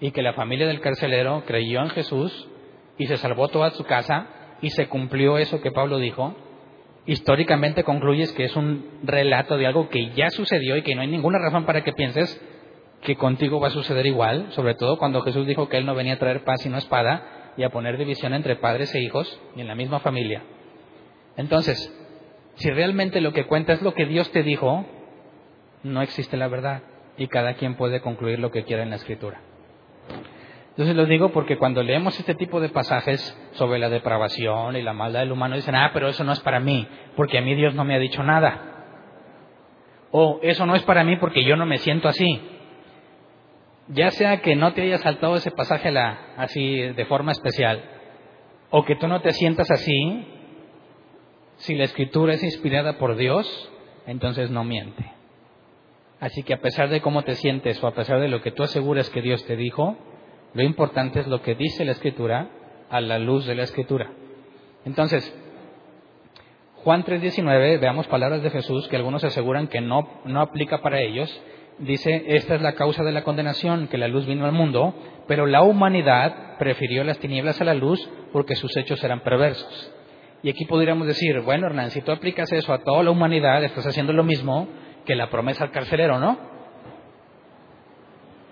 [0.00, 2.48] y que la familia del carcelero creyó en Jesús
[2.98, 4.26] y se salvó toda su casa
[4.60, 6.34] y se cumplió eso que Pablo dijo,
[7.06, 11.08] históricamente concluyes que es un relato de algo que ya sucedió y que no hay
[11.08, 12.40] ninguna razón para que pienses
[13.02, 16.14] que contigo va a suceder igual, sobre todo cuando Jesús dijo que Él no venía
[16.14, 19.68] a traer paz sino espada y a poner división entre padres e hijos y en
[19.68, 20.42] la misma familia.
[21.36, 21.92] Entonces,
[22.56, 24.86] si realmente lo que cuenta es lo que Dios te dijo,
[25.82, 26.82] no existe la verdad
[27.16, 29.40] y cada quien puede concluir lo que quiera en la escritura.
[30.70, 33.20] Entonces lo digo porque cuando leemos este tipo de pasajes
[33.52, 36.60] sobre la depravación y la maldad del humano, dicen, ah, pero eso no es para
[36.60, 36.86] mí,
[37.16, 38.72] porque a mí Dios no me ha dicho nada.
[40.10, 42.42] O eso no es para mí porque yo no me siento así
[43.88, 45.96] ya sea que no te haya saltado ese pasaje
[46.36, 47.82] así de forma especial,
[48.70, 50.26] o que tú no te sientas así,
[51.56, 53.72] si la escritura es inspirada por Dios,
[54.06, 55.15] entonces no miente.
[56.20, 58.62] Así que a pesar de cómo te sientes o a pesar de lo que tú
[58.62, 59.96] aseguras que Dios te dijo,
[60.54, 62.48] lo importante es lo que dice la escritura
[62.88, 64.10] a la luz de la escritura.
[64.84, 65.34] Entonces,
[66.76, 71.28] Juan 3:19, veamos palabras de Jesús que algunos aseguran que no, no aplica para ellos,
[71.78, 74.94] dice, esta es la causa de la condenación, que la luz vino al mundo,
[75.26, 79.92] pero la humanidad prefirió las tinieblas a la luz porque sus hechos eran perversos.
[80.42, 83.86] Y aquí podríamos decir, bueno, Hernán, si tú aplicas eso a toda la humanidad, estás
[83.86, 84.68] haciendo lo mismo
[85.06, 86.38] que la promesa al carcelero, ¿no?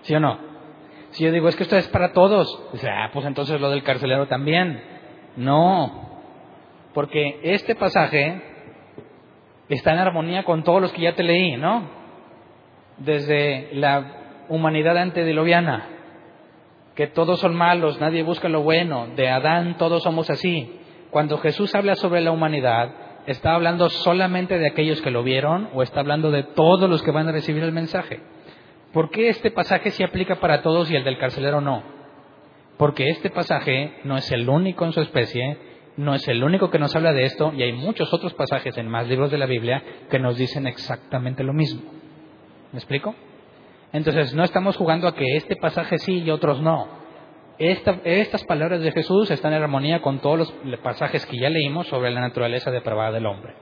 [0.01, 0.39] ¿Sí o no?
[1.11, 3.83] Si yo digo, es que esto es para todos, dice, ah, pues entonces lo del
[3.83, 4.81] carcelero también.
[5.35, 6.21] No,
[6.93, 8.41] porque este pasaje
[9.69, 12.05] está en armonía con todos los que ya te leí, ¿no?
[12.97, 15.87] desde la humanidad antediluviana,
[16.95, 20.79] que todos son malos, nadie busca lo bueno, de Adán todos somos así.
[21.09, 22.89] Cuando Jesús habla sobre la humanidad,
[23.27, 27.11] ¿está hablando solamente de aquellos que lo vieron o está hablando de todos los que
[27.11, 28.21] van a recibir el mensaje?
[28.93, 31.83] ¿Por qué este pasaje se aplica para todos y el del carcelero no?
[32.77, 35.57] Porque este pasaje no es el único en su especie,
[35.97, 38.89] no es el único que nos habla de esto y hay muchos otros pasajes en
[38.89, 41.81] más libros de la Biblia que nos dicen exactamente lo mismo.
[42.71, 43.15] ¿Me explico?
[43.93, 47.04] Entonces, no estamos jugando a que este pasaje sí y otros no.
[47.57, 52.11] Estas palabras de Jesús están en armonía con todos los pasajes que ya leímos sobre
[52.11, 53.53] la naturaleza depravada del hombre.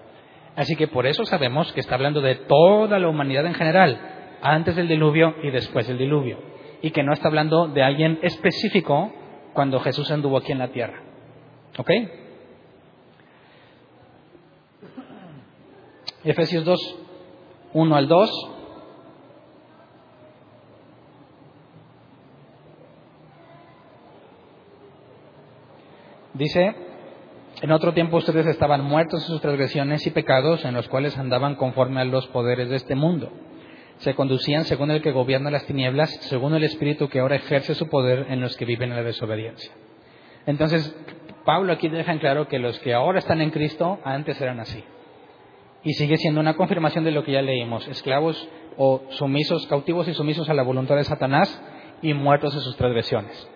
[0.56, 4.00] Así que por eso sabemos que está hablando de toda la humanidad en general,
[4.42, 6.38] antes del diluvio y después del diluvio.
[6.82, 9.12] Y que no está hablando de alguien específico
[9.54, 11.02] cuando Jesús anduvo aquí en la tierra.
[11.78, 11.90] ¿Ok?
[16.24, 16.96] Efesios 2,
[17.74, 18.53] 1 al 2.
[26.34, 26.76] Dice,
[27.62, 31.56] en otro tiempo ustedes estaban muertos en sus transgresiones y pecados en los cuales andaban
[31.56, 33.32] conforme a los poderes de este mundo.
[33.98, 37.88] Se conducían según el que gobierna las tinieblas, según el espíritu que ahora ejerce su
[37.88, 39.72] poder en los que viven en la desobediencia.
[40.46, 40.96] Entonces,
[41.46, 44.84] Pablo aquí deja en claro que los que ahora están en Cristo antes eran así.
[45.84, 50.14] Y sigue siendo una confirmación de lo que ya leímos, esclavos o sumisos, cautivos y
[50.14, 51.62] sumisos a la voluntad de Satanás
[52.02, 53.50] y muertos en sus transgresiones.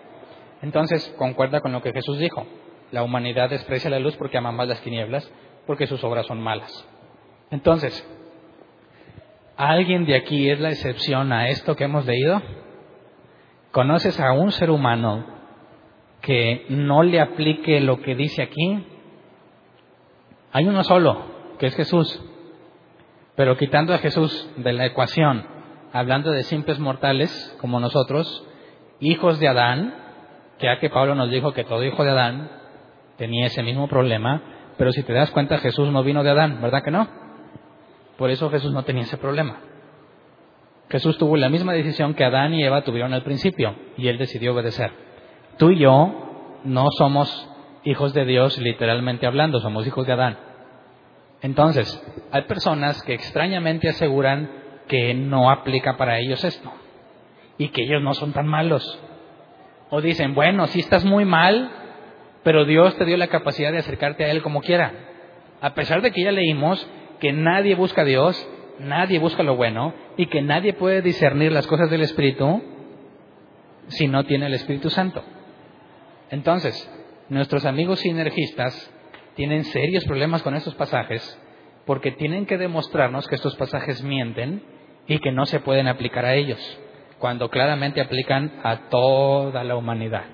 [0.61, 2.45] Entonces, concuerda con lo que Jesús dijo.
[2.92, 5.30] La humanidad desprecia la luz porque ama más las tinieblas,
[5.66, 6.88] porque sus obras son malas.
[7.52, 8.06] Entonces,
[9.56, 12.42] ¿alguien de aquí es la excepción a esto que hemos leído?
[13.72, 15.26] ¿Conoces a un ser humano
[16.22, 18.86] que no le aplique lo que dice aquí?
[20.52, 21.26] Hay uno solo,
[21.60, 22.24] que es Jesús.
[23.36, 25.46] Pero quitando a Jesús de la ecuación,
[25.94, 28.48] hablando de simples mortales como nosotros,
[29.00, 29.94] hijos de Adán,
[30.60, 32.50] ya que Pablo nos dijo que todo hijo de Adán
[33.18, 34.41] tenía ese mismo problema,
[34.78, 37.07] pero si te das cuenta Jesús no vino de Adán, ¿verdad que no?
[38.18, 39.59] Por eso Jesús no tenía ese problema.
[40.89, 44.53] Jesús tuvo la misma decisión que Adán y Eva tuvieron al principio y él decidió
[44.53, 44.91] obedecer.
[45.57, 47.49] Tú y yo no somos
[47.84, 50.38] hijos de Dios literalmente hablando, somos hijos de Adán.
[51.41, 52.01] Entonces,
[52.32, 54.49] hay personas que extrañamente aseguran
[54.88, 56.72] que no aplica para ellos esto
[57.57, 58.99] y que ellos no son tan malos.
[59.89, 61.70] O dicen, bueno, si estás muy mal,
[62.44, 64.94] pero Dios te dio la capacidad de acercarte a Él como quiera.
[65.62, 66.88] A pesar de que ya leímos
[67.20, 68.48] que nadie busca a Dios,
[68.80, 72.62] nadie busca lo bueno y que nadie puede discernir las cosas del Espíritu
[73.88, 75.24] si no tiene el Espíritu Santo.
[76.30, 76.90] Entonces,
[77.30, 78.92] nuestros amigos sinergistas
[79.36, 81.40] tienen serios problemas con estos pasajes
[81.86, 84.62] porque tienen que demostrarnos que estos pasajes mienten
[85.08, 86.60] y que no se pueden aplicar a ellos,
[87.18, 90.26] cuando claramente aplican a toda la humanidad,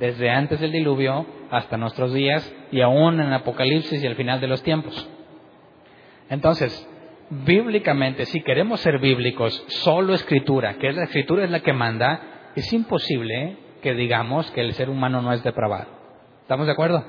[0.00, 4.48] desde antes del diluvio hasta nuestros días y aún en Apocalipsis y el final de
[4.48, 5.08] los tiempos.
[6.30, 6.88] Entonces,
[7.28, 12.72] bíblicamente, si queremos ser bíblicos, solo escritura, que la escritura es la que manda, es
[12.72, 15.88] imposible que digamos que el ser humano no es depravado.
[16.42, 17.04] ¿Estamos de acuerdo?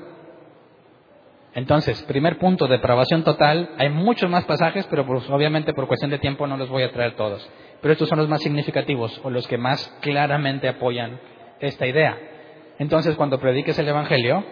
[1.54, 3.70] Entonces, primer punto, depravación total.
[3.78, 6.92] Hay muchos más pasajes, pero pues, obviamente por cuestión de tiempo no los voy a
[6.92, 7.48] traer todos.
[7.80, 11.20] Pero estos son los más significativos o los que más claramente apoyan
[11.60, 12.31] esta idea.
[12.78, 14.44] Entonces, cuando prediques el Evangelio,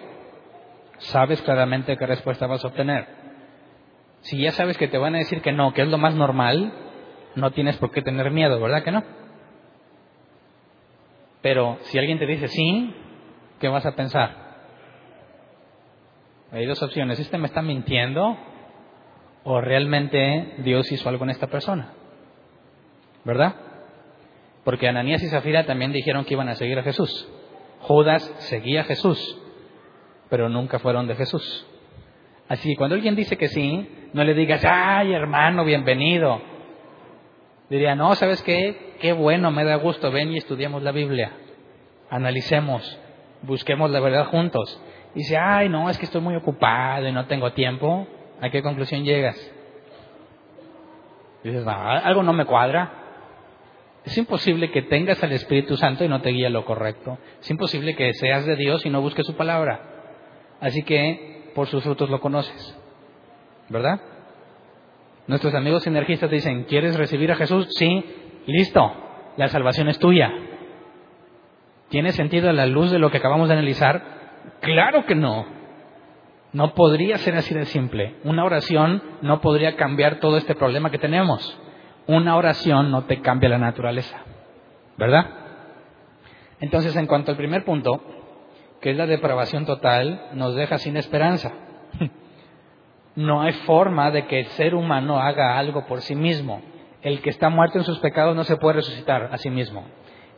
[0.98, 3.06] sabes claramente qué respuesta vas a obtener.
[4.20, 6.72] Si ya sabes que te van a decir que no, que es lo más normal,
[7.34, 9.02] no tienes por qué tener miedo, ¿verdad que no?
[11.42, 12.94] Pero si alguien te dice sí,
[13.58, 14.50] ¿qué vas a pensar?
[16.52, 17.18] Hay dos opciones.
[17.18, 18.36] ¿Este me está mintiendo
[19.44, 21.92] o realmente Dios hizo algo en esta persona?
[23.24, 23.54] ¿Verdad?
[24.64, 27.28] Porque Ananías y Zafira también dijeron que iban a seguir a Jesús.
[27.80, 29.38] Judas seguía a Jesús,
[30.28, 31.66] pero nunca fueron de Jesús.
[32.48, 36.40] Así que cuando alguien dice que sí, no le digas, ay hermano, bienvenido.
[37.68, 38.96] Diría, no, ¿sabes qué?
[39.00, 41.32] Qué bueno, me da gusto, ven y estudiemos la Biblia.
[42.10, 42.98] Analicemos,
[43.42, 44.82] busquemos la verdad juntos.
[45.14, 48.06] Dice, ay, no, es que estoy muy ocupado y no tengo tiempo.
[48.40, 49.36] ¿A qué conclusión llegas?
[51.44, 52.99] Dices, algo no me cuadra.
[54.04, 57.18] Es imposible que tengas al Espíritu Santo y no te guíe lo correcto.
[57.40, 59.80] Es imposible que seas de Dios y no busques su palabra.
[60.60, 62.78] Así que por sus frutos lo conoces.
[63.68, 64.00] ¿Verdad?
[65.26, 67.68] Nuestros amigos sinergistas dicen, ¿quieres recibir a Jesús?
[67.76, 68.04] Sí,
[68.46, 68.92] listo.
[69.36, 70.32] La salvación es tuya.
[71.90, 74.02] ¿Tiene sentido a la luz de lo que acabamos de analizar?
[74.60, 75.46] Claro que no.
[76.52, 78.16] No podría ser así de simple.
[78.24, 81.60] Una oración no podría cambiar todo este problema que tenemos
[82.16, 84.18] una oración no te cambia la naturaleza,
[84.96, 85.26] ¿verdad?
[86.60, 88.02] Entonces, en cuanto al primer punto,
[88.80, 91.52] que es la depravación total, nos deja sin esperanza.
[93.16, 96.62] No hay forma de que el ser humano haga algo por sí mismo.
[97.02, 99.84] El que está muerto en sus pecados no se puede resucitar a sí mismo.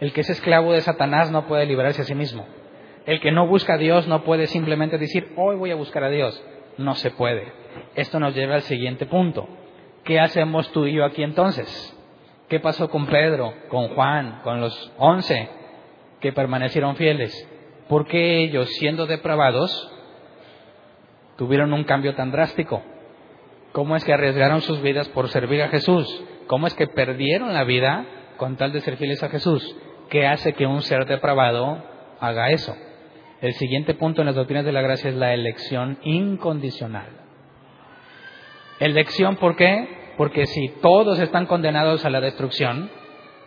[0.01, 2.47] El que es esclavo de Satanás no puede liberarse a sí mismo.
[3.05, 6.09] El que no busca a Dios no puede simplemente decir, hoy voy a buscar a
[6.09, 6.43] Dios.
[6.79, 7.53] No se puede.
[7.95, 9.47] Esto nos lleva al siguiente punto.
[10.05, 11.99] ¿Qué hacemos tú y yo aquí entonces?
[12.49, 15.49] ¿Qué pasó con Pedro, con Juan, con los once
[16.21, 17.49] que permanecieron fieles?
[17.89, 19.91] ¿Por qué ellos, siendo depravados,
[21.37, 22.83] tuvieron un cambio tan drástico?
[23.73, 26.07] ¿Cómo es que arriesgaron sus vidas por servir a Jesús?
[26.47, 28.05] ¿Cómo es que perdieron la vida
[28.37, 29.77] con tal de ser fieles a Jesús?
[30.11, 31.83] ¿Qué hace que un ser depravado
[32.21, 32.77] haga eso?
[33.41, 37.22] El siguiente punto en las doctrinas de la gracia es la elección incondicional.
[38.81, 39.89] Elección, ¿por qué?
[40.17, 42.91] Porque si todos están condenados a la destrucción,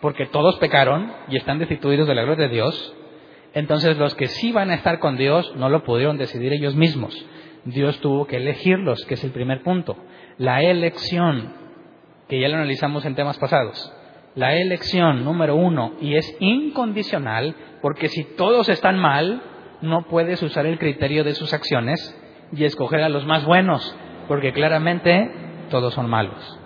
[0.00, 2.94] porque todos pecaron y están destituidos de la gloria de Dios,
[3.56, 7.16] Entonces los que sí van a estar con Dios no lo pudieron decidir ellos mismos.
[7.64, 9.96] Dios tuvo que elegirlos, que es el primer punto.
[10.36, 11.54] La elección,
[12.28, 13.90] que ya lo analizamos en temas pasados.
[14.34, 19.40] La elección número uno, y es incondicional, porque si todos están mal,
[19.80, 22.14] no puedes usar el criterio de sus acciones
[22.54, 23.96] y escoger a los más buenos,
[24.28, 25.30] porque claramente
[25.70, 26.58] todos son malos.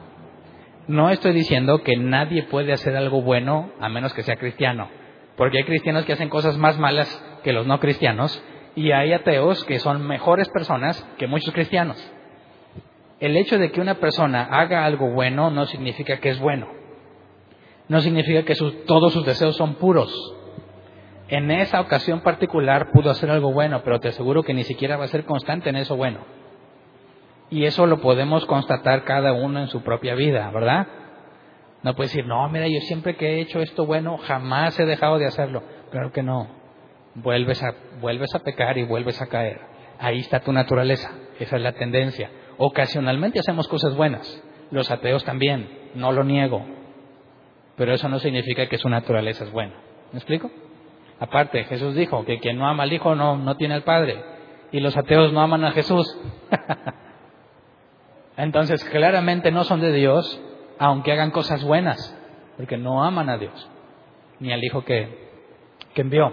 [0.88, 4.88] No estoy diciendo que nadie puede hacer algo bueno a menos que sea cristiano,
[5.36, 7.08] porque hay cristianos que hacen cosas más malas
[7.44, 8.42] que los no cristianos
[8.74, 11.96] y hay ateos que son mejores personas que muchos cristianos.
[13.20, 16.68] El hecho de que una persona haga algo bueno no significa que es bueno.
[17.88, 18.54] No significa que
[18.86, 20.10] todos sus deseos son puros.
[21.28, 25.04] En esa ocasión particular pudo hacer algo bueno, pero te aseguro que ni siquiera va
[25.04, 26.39] a ser constante en eso bueno.
[27.50, 30.86] Y eso lo podemos constatar cada uno en su propia vida, ¿verdad?
[31.82, 35.18] No puedes decir, no, mira, yo siempre que he hecho esto bueno, jamás he dejado
[35.18, 35.62] de hacerlo.
[35.90, 36.46] Claro que no.
[37.14, 39.60] Vuelves a, vuelves a pecar y vuelves a caer.
[39.98, 41.10] Ahí está tu naturaleza.
[41.40, 42.30] Esa es la tendencia.
[42.58, 44.42] Ocasionalmente hacemos cosas buenas.
[44.70, 45.68] Los ateos también.
[45.94, 46.64] No lo niego.
[47.76, 49.74] Pero eso no significa que su naturaleza es buena.
[50.12, 50.50] ¿Me explico?
[51.18, 54.22] Aparte, Jesús dijo que quien no ama al Hijo no, no tiene al Padre.
[54.70, 56.06] Y los ateos no aman a Jesús.
[58.40, 60.40] Entonces, claramente no son de Dios,
[60.78, 62.16] aunque hagan cosas buenas,
[62.56, 63.68] porque no aman a Dios,
[64.38, 65.28] ni al Hijo que,
[65.94, 66.32] que envió.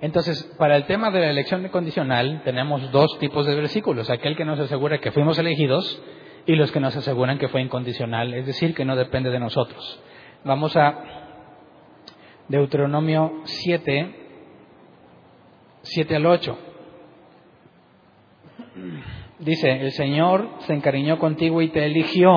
[0.00, 4.10] Entonces, para el tema de la elección condicional, tenemos dos tipos de versículos.
[4.10, 6.02] Aquel que nos asegura que fuimos elegidos
[6.46, 10.02] y los que nos aseguran que fue incondicional, es decir, que no depende de nosotros.
[10.44, 10.98] Vamos a
[12.48, 14.14] Deuteronomio 7,
[15.82, 16.58] 7 al 8.
[19.38, 22.30] Dice, el Señor se encariñó contigo y te eligió,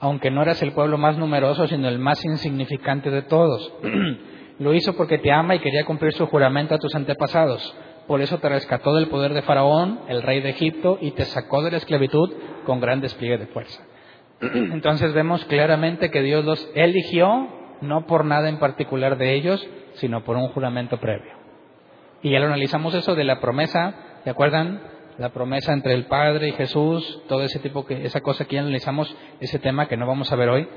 [0.00, 3.72] aunque no eras el pueblo más numeroso, sino el más insignificante de todos.
[4.58, 7.76] Lo hizo porque te ama y quería cumplir su juramento a tus antepasados.
[8.06, 11.62] Por eso te rescató del poder de Faraón, el rey de Egipto, y te sacó
[11.62, 12.32] de la esclavitud
[12.64, 13.82] con gran despliegue de fuerza.
[14.40, 17.48] Entonces vemos claramente que Dios los eligió,
[17.80, 21.32] no por nada en particular de ellos, sino por un juramento previo.
[22.22, 24.82] Y ya lo analizamos eso de la promesa ¿Se acuerdan?
[25.18, 28.62] La promesa entre el Padre y Jesús, todo ese tipo que, esa cosa que ya
[28.62, 30.68] analizamos, ese tema que no vamos a ver hoy.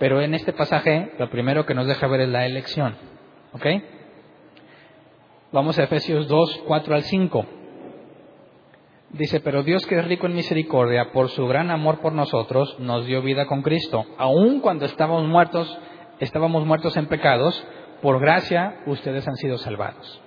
[0.00, 2.96] Pero en este pasaje, lo primero que nos deja ver es la elección.
[3.52, 3.64] ¿Ok?
[5.52, 7.46] Vamos a Efesios 2, 4 al 5.
[9.10, 13.06] Dice, pero Dios que es rico en misericordia, por su gran amor por nosotros, nos
[13.06, 14.04] dio vida con Cristo.
[14.18, 15.78] Aun cuando estábamos muertos,
[16.18, 17.64] estábamos muertos en pecados,
[18.02, 20.25] por gracia ustedes han sido salvados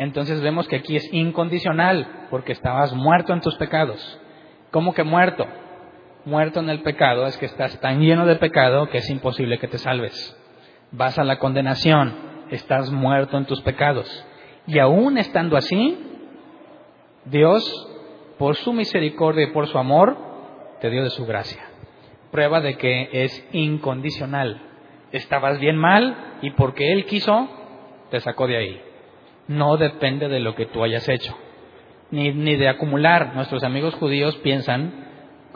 [0.00, 4.18] entonces vemos que aquí es incondicional, porque estabas muerto en tus pecados.
[4.70, 5.46] ¿Cómo que muerto?
[6.24, 9.68] Muerto en el pecado es que estás tan lleno de pecado que es imposible que
[9.68, 10.34] te salves.
[10.90, 12.14] Vas a la condenación,
[12.50, 14.26] estás muerto en tus pecados.
[14.66, 15.98] Y aún estando así,
[17.26, 17.62] Dios,
[18.38, 20.16] por su misericordia y por su amor,
[20.80, 21.62] te dio de su gracia.
[22.30, 24.62] Prueba de que es incondicional.
[25.12, 27.50] Estabas bien mal y porque Él quiso,
[28.10, 28.89] te sacó de ahí
[29.48, 31.36] no depende de lo que tú hayas hecho,
[32.10, 33.34] ni, ni de acumular.
[33.34, 35.06] Nuestros amigos judíos piensan,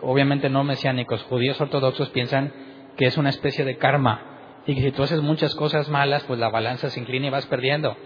[0.03, 2.53] obviamente no mesiánicos, judíos ortodoxos piensan
[2.97, 4.35] que es una especie de karma
[4.66, 7.47] y que si tú haces muchas cosas malas, pues la balanza se inclina y vas
[7.47, 7.97] perdiendo.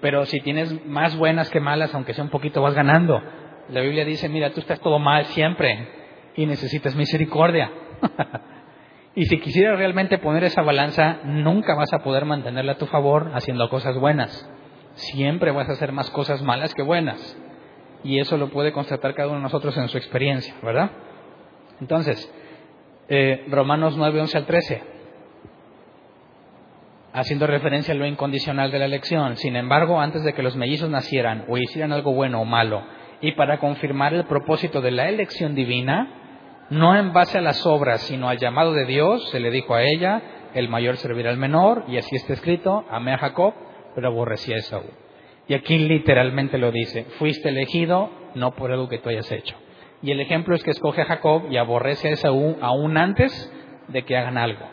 [0.00, 3.22] Pero si tienes más buenas que malas, aunque sea un poquito, vas ganando.
[3.68, 5.88] La Biblia dice, mira, tú estás todo mal siempre
[6.36, 7.70] y necesitas misericordia.
[9.14, 13.30] y si quisieras realmente poner esa balanza, nunca vas a poder mantenerla a tu favor
[13.34, 14.48] haciendo cosas buenas
[14.98, 17.36] siempre vas a hacer más cosas malas que buenas.
[18.04, 20.90] Y eso lo puede constatar cada uno de nosotros en su experiencia, ¿verdad?
[21.80, 22.32] Entonces,
[23.08, 24.82] eh, Romanos 9, 11 al 13,
[27.12, 29.36] haciendo referencia a lo incondicional de la elección.
[29.36, 32.82] Sin embargo, antes de que los mellizos nacieran o hicieran algo bueno o malo,
[33.20, 38.02] y para confirmar el propósito de la elección divina, no en base a las obras,
[38.02, 40.22] sino al llamado de Dios, se le dijo a ella,
[40.54, 43.54] el mayor servirá al menor, y así está escrito, amé a Jacob
[43.94, 44.90] pero aborrecía a Esaú.
[45.48, 49.56] Y aquí literalmente lo dice, fuiste elegido no por algo que tú hayas hecho.
[50.02, 53.52] Y el ejemplo es que escoge a Jacob y aborrece a Esaú aún antes
[53.88, 54.66] de que hagan algo.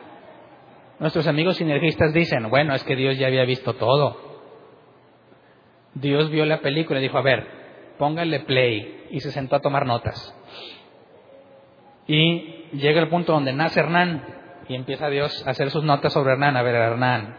[1.00, 4.18] Nuestros amigos sinergistas dicen, bueno, es que Dios ya había visto todo.
[5.94, 7.48] Dios vio la película y dijo, a ver,
[7.98, 9.08] póngale play.
[9.10, 10.36] Y se sentó a tomar notas.
[12.08, 14.24] Y llega el punto donde nace Hernán
[14.68, 16.56] y empieza Dios a hacer sus notas sobre Hernán.
[16.56, 17.38] A ver, Hernán,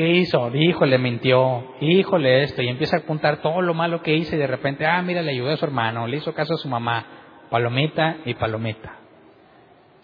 [0.00, 0.50] ¿Qué hizo?
[0.56, 1.74] Híjole, mintió.
[1.78, 2.62] Híjole, esto.
[2.62, 5.32] Y empieza a apuntar todo lo malo que hice y de repente, ah, mira, le
[5.32, 7.04] ayudó a su hermano, le hizo caso a su mamá.
[7.50, 8.94] Palomita y palomita.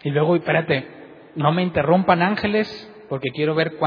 [0.03, 0.85] Y luego, espérate,
[1.33, 3.79] no me interrumpan ángeles, porque quiero ver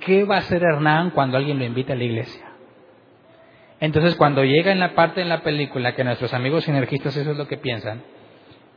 [0.00, 2.46] qué va a hacer Hernán cuando alguien lo invite a la iglesia.
[3.78, 7.36] Entonces, cuando llega en la parte en la película que nuestros amigos sinergistas eso es
[7.36, 8.04] lo que piensan,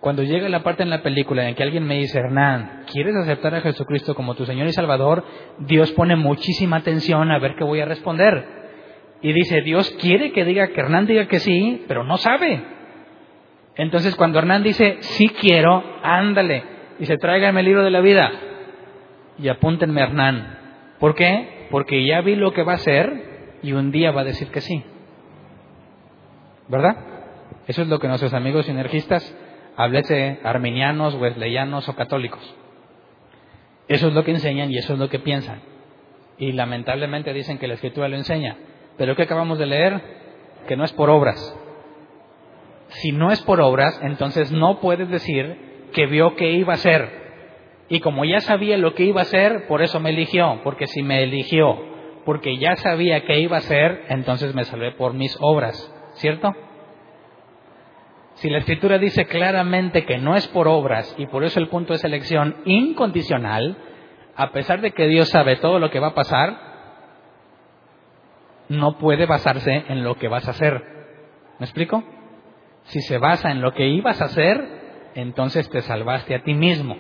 [0.02, 3.54] cuando llega la parte en la película en que alguien me dice, Hernán, ¿quieres aceptar
[3.54, 5.24] a Jesucristo como tu Señor y Salvador?
[5.60, 8.44] Dios pone muchísima atención a ver qué voy a responder.
[9.22, 12.64] Y dice, Dios quiere que diga que Hernán diga que sí, pero no sabe.
[13.76, 16.64] Entonces cuando Hernán dice, sí quiero, ándale,
[17.00, 18.32] y se tráigame el libro de la vida
[19.38, 20.58] y apúntenme a Hernán.
[21.00, 21.68] ¿Por qué?
[21.70, 24.62] Porque ya vi lo que va a hacer y un día va a decir que
[24.62, 24.84] sí.
[26.68, 26.98] ¿Verdad?
[27.68, 29.38] Eso es lo que nuestros amigos sinergistas
[29.82, 32.42] háblese arminianos, wesleyanos o católicos.
[33.88, 35.62] Eso es lo que enseñan y eso es lo que piensan.
[36.38, 38.58] Y lamentablemente dicen que la escritura lo enseña.
[38.98, 40.02] Pero ¿qué acabamos de leer?
[40.68, 41.40] Que no es por obras.
[42.90, 47.22] Si no es por obras, entonces no puedes decir que vio que iba a ser.
[47.90, 50.62] Y como ya sabía lo que iba a ser, por eso me eligió.
[50.64, 51.78] Porque si me eligió,
[52.24, 55.92] porque ya sabía que iba a ser, entonces me salvé por mis obras.
[56.14, 56.54] ¿Cierto?
[58.42, 61.94] Si la escritura dice claramente que no es por obras y por eso el punto
[61.94, 63.78] de selección incondicional,
[64.36, 66.58] a pesar de que Dios sabe todo lo que va a pasar,
[68.68, 70.84] no puede basarse en lo que vas a hacer.
[71.60, 72.04] ¿Me explico?
[72.86, 76.98] Si se basa en lo que ibas a hacer, entonces te salvaste a ti mismo.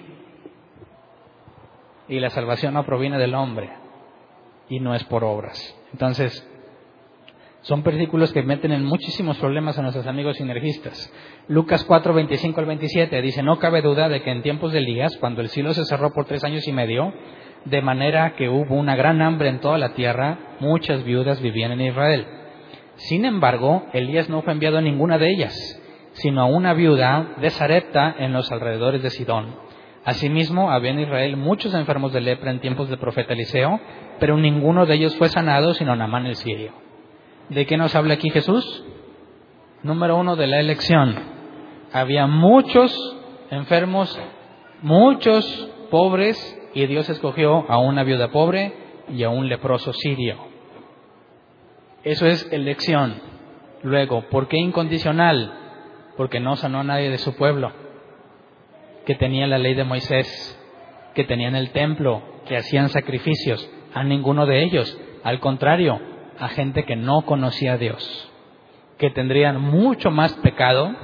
[2.07, 3.71] Y la salvación no proviene del hombre
[4.69, 5.75] y no es por obras.
[5.91, 6.47] Entonces,
[7.62, 11.14] son versículos que meten en muchísimos problemas a nuestros amigos sinergistas.
[11.47, 15.16] Lucas 4, 25 al 27 dice, no cabe duda de que en tiempos de Elías,
[15.18, 17.14] cuando el cielo se cerró por tres años y medio,
[17.66, 21.82] de manera que hubo una gran hambre en toda la tierra, muchas viudas vivían en
[21.82, 22.26] Israel.
[22.95, 25.55] Sin embargo, Elías no fue enviado a ninguna de ellas,
[26.14, 29.55] sino a una viuda de Sarepta en los alrededores de Sidón.
[30.03, 33.80] Asimismo, había en Israel muchos enfermos de lepra en tiempos del profeta Eliseo,
[34.20, 36.80] pero ninguno de ellos fue sanado, sino Namán el sirio.
[37.52, 38.64] ¿De qué nos habla aquí Jesús?
[39.84, 41.14] Número uno, de la elección.
[41.91, 42.95] Había muchos
[43.49, 44.18] enfermos,
[44.82, 45.45] muchos
[45.89, 46.38] pobres,
[46.74, 48.74] y Dios escogió a una viuda pobre
[49.10, 50.38] y a un leproso sirio.
[52.06, 53.22] Eso es elección.
[53.84, 55.54] Luego, ¿por qué incondicional?
[56.16, 57.74] Porque no sanó a nadie de su pueblo,
[59.06, 60.58] que tenía la ley de Moisés,
[61.14, 64.97] que tenían el templo, que hacían sacrificios, a ninguno de ellos.
[65.26, 65.99] Al contrario,
[66.41, 68.31] a gente que no conocía a Dios,
[68.97, 70.95] que tendrían mucho más pecado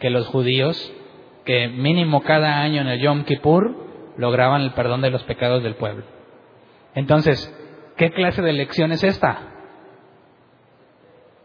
[0.00, 0.92] que los judíos,
[1.44, 3.76] que mínimo cada año en el Yom Kippur
[4.16, 6.04] lograban el perdón de los pecados del pueblo.
[6.94, 7.54] Entonces,
[7.98, 9.38] ¿qué clase de elección es esta?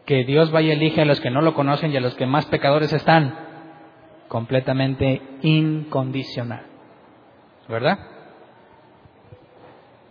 [0.06, 2.26] Que Dios vaya y elige a los que no lo conocen y a los que
[2.26, 3.38] más pecadores están.
[4.28, 6.64] Completamente incondicional.
[7.68, 7.98] ¿Verdad?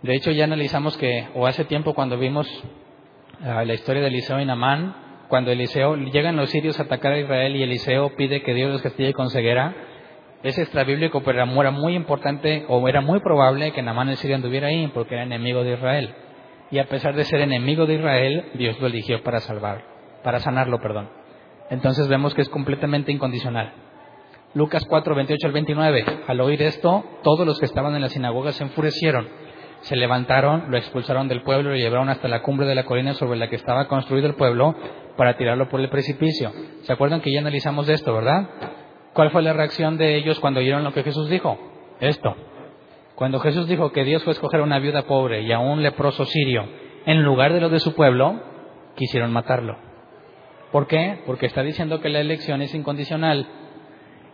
[0.02, 2.48] De hecho, ya analizamos que, o hace tiempo cuando vimos
[3.42, 4.94] ah, la historia de Eliseo y Namán,
[5.28, 8.82] cuando Eliseo llegan los sirios a atacar a Israel y Eliseo pide que Dios los
[8.82, 9.74] castigue con ceguera,
[10.44, 14.68] es extrabíblico, pero era muy importante o era muy probable que Namán el sirio anduviera
[14.68, 16.14] ahí porque era enemigo de Israel.
[16.70, 19.84] Y a pesar de ser enemigo de Israel, Dios lo eligió para salvar,
[20.22, 21.10] para sanarlo, perdón.
[21.70, 23.72] Entonces vemos que es completamente incondicional.
[24.54, 26.04] Lucas 4, 28 al 29.
[26.28, 29.28] Al oír esto, todos los que estaban en la sinagoga se enfurecieron
[29.80, 33.38] se levantaron, lo expulsaron del pueblo lo llevaron hasta la cumbre de la colina sobre
[33.38, 34.74] la que estaba construido el pueblo
[35.16, 36.52] para tirarlo por el precipicio.
[36.82, 38.48] ¿Se acuerdan que ya analizamos esto, verdad?
[39.12, 41.58] ¿Cuál fue la reacción de ellos cuando oyeron lo que Jesús dijo?
[42.00, 42.36] Esto.
[43.14, 45.82] Cuando Jesús dijo que Dios fue a escoger a una viuda pobre y a un
[45.82, 46.68] leproso sirio
[47.04, 48.40] en lugar de los de su pueblo,
[48.94, 49.76] quisieron matarlo.
[50.70, 51.20] ¿Por qué?
[51.26, 53.46] Porque está diciendo que la elección es incondicional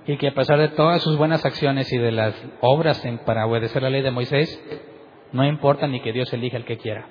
[0.06, 3.82] y que a pesar de todas sus buenas acciones y de las obras para obedecer
[3.82, 4.60] la ley de Moisés,
[5.34, 7.06] no importa ni que Dios elija el que quiera.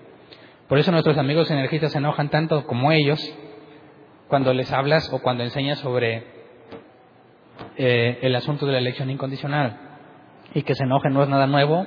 [0.69, 3.19] Por eso nuestros amigos energistas se enojan tanto como ellos
[4.29, 6.23] cuando les hablas o cuando enseñas sobre
[7.75, 9.77] eh, el asunto de la elección incondicional.
[10.53, 11.85] Y que se enojen no es nada nuevo.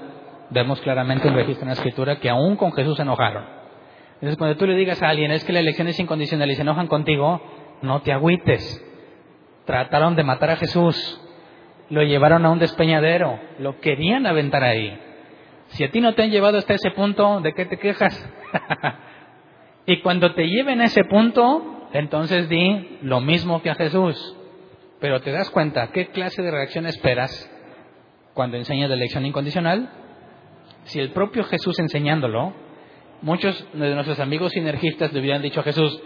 [0.51, 3.47] Vemos claramente en registro en la escritura que aún con Jesús se enojaron.
[4.17, 6.63] Entonces cuando tú le digas a alguien es que la elección es incondicional y se
[6.63, 7.41] enojan contigo,
[7.81, 8.85] no te agüites.
[9.65, 11.19] Trataron de matar a Jesús,
[11.89, 15.01] lo llevaron a un despeñadero, lo querían aventar ahí.
[15.69, 18.29] Si a ti no te han llevado hasta ese punto, ¿de qué te quejas?
[19.87, 24.37] y cuando te lleven a ese punto, entonces di lo mismo que a Jesús.
[25.01, 27.51] Pero te das cuenta, ¿qué clase de reacción esperas
[28.35, 29.91] cuando enseñas de elección incondicional?
[30.85, 32.55] Si el propio Jesús enseñándolo,
[33.23, 36.01] muchos de nuestros amigos sinergistas le hubieran dicho a Jesús,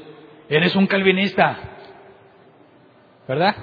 [0.49, 1.59] eres un calvinista,
[3.29, 3.55] ¿verdad?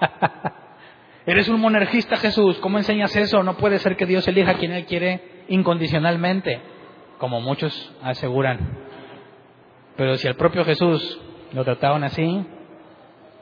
[1.26, 3.42] eres un monergista Jesús, ¿cómo enseñas eso?
[3.42, 6.60] No puede ser que Dios elija a quien Él quiere incondicionalmente,
[7.18, 8.78] como muchos aseguran.
[9.96, 11.20] Pero si al propio Jesús
[11.52, 12.46] lo trataban así,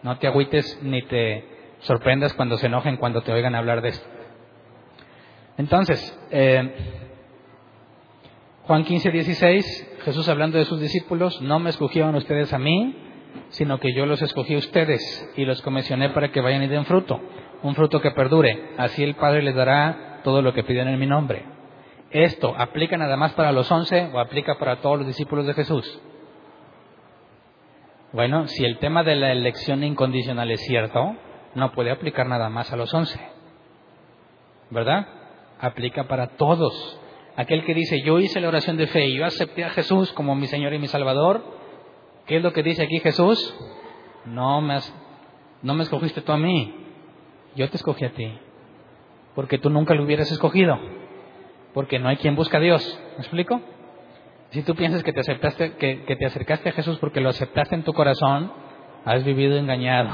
[0.02, 1.44] no te agüites ni te
[1.80, 4.06] sorprendas cuando se enojen cuando te oigan hablar de esto.
[5.56, 6.74] Entonces, eh,
[8.64, 12.96] Juan 15, 16, Jesús hablando de sus discípulos, no me escogieron ustedes a mí,
[13.50, 16.86] sino que yo los escogí a ustedes y los comisioné para que vayan y den
[16.86, 17.20] fruto,
[17.62, 18.72] un fruto que perdure.
[18.78, 21.59] Así el Padre les dará todo lo que piden en mi nombre.
[22.10, 26.00] ¿Esto aplica nada más para los once o aplica para todos los discípulos de Jesús?
[28.12, 31.14] Bueno, si el tema de la elección incondicional es cierto,
[31.54, 33.20] no puede aplicar nada más a los once.
[34.70, 35.06] ¿Verdad?
[35.60, 37.00] Aplica para todos.
[37.36, 40.34] Aquel que dice, yo hice la oración de fe y yo acepté a Jesús como
[40.34, 41.44] mi Señor y mi Salvador,
[42.26, 43.54] ¿qué es lo que dice aquí Jesús?
[44.26, 44.78] No me,
[45.62, 46.74] no me escogiste tú a mí,
[47.54, 48.36] yo te escogí a ti,
[49.34, 50.78] porque tú nunca lo hubieras escogido,
[51.74, 53.00] porque no hay quien busca a Dios.
[53.16, 53.60] ¿Me explico?
[54.50, 57.84] Si tú piensas que te, aceptaste, que, te acercaste a Jesús porque lo aceptaste en
[57.84, 58.52] tu corazón,
[59.04, 60.10] has vivido engañado.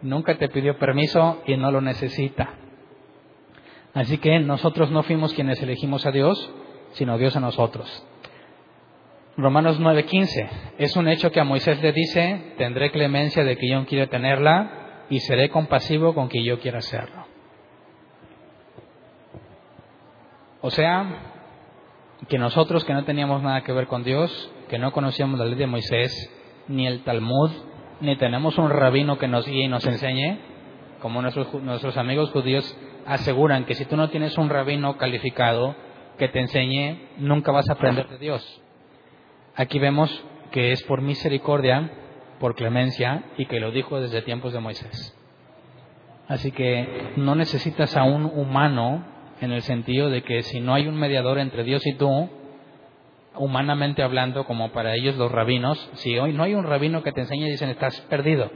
[0.00, 2.54] Nunca te pidió permiso y no lo necesita.
[3.94, 6.52] Así que nosotros no fuimos quienes elegimos a Dios,
[6.92, 8.06] sino Dios a nosotros.
[9.36, 10.48] Romanos 9:15.
[10.78, 15.04] Es un hecho que a Moisés le dice, tendré clemencia de que yo quiera tenerla
[15.10, 17.21] y seré compasivo con quien yo quiera hacerlo.
[20.62, 21.06] O sea,
[22.28, 25.56] que nosotros que no teníamos nada que ver con Dios, que no conocíamos la ley
[25.56, 26.12] de Moisés,
[26.68, 27.50] ni el Talmud,
[28.00, 30.38] ni tenemos un rabino que nos guíe y nos enseñe,
[31.00, 35.74] como nuestros, nuestros amigos judíos aseguran que si tú no tienes un rabino calificado
[36.16, 38.62] que te enseñe, nunca vas a aprender de Dios.
[39.56, 41.90] Aquí vemos que es por misericordia,
[42.38, 45.18] por clemencia, y que lo dijo desde tiempos de Moisés.
[46.28, 49.04] Así que no necesitas a un humano
[49.42, 52.30] en el sentido de que si no hay un mediador entre Dios y tú,
[53.34, 57.22] humanamente hablando, como para ellos los rabinos, si hoy no hay un rabino que te
[57.22, 58.50] enseñe, dicen, estás perdido.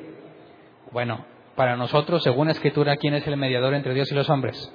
[0.92, 1.24] Bueno,
[1.56, 4.72] para nosotros, según la Escritura, ¿quién es el mediador entre Dios y los hombres?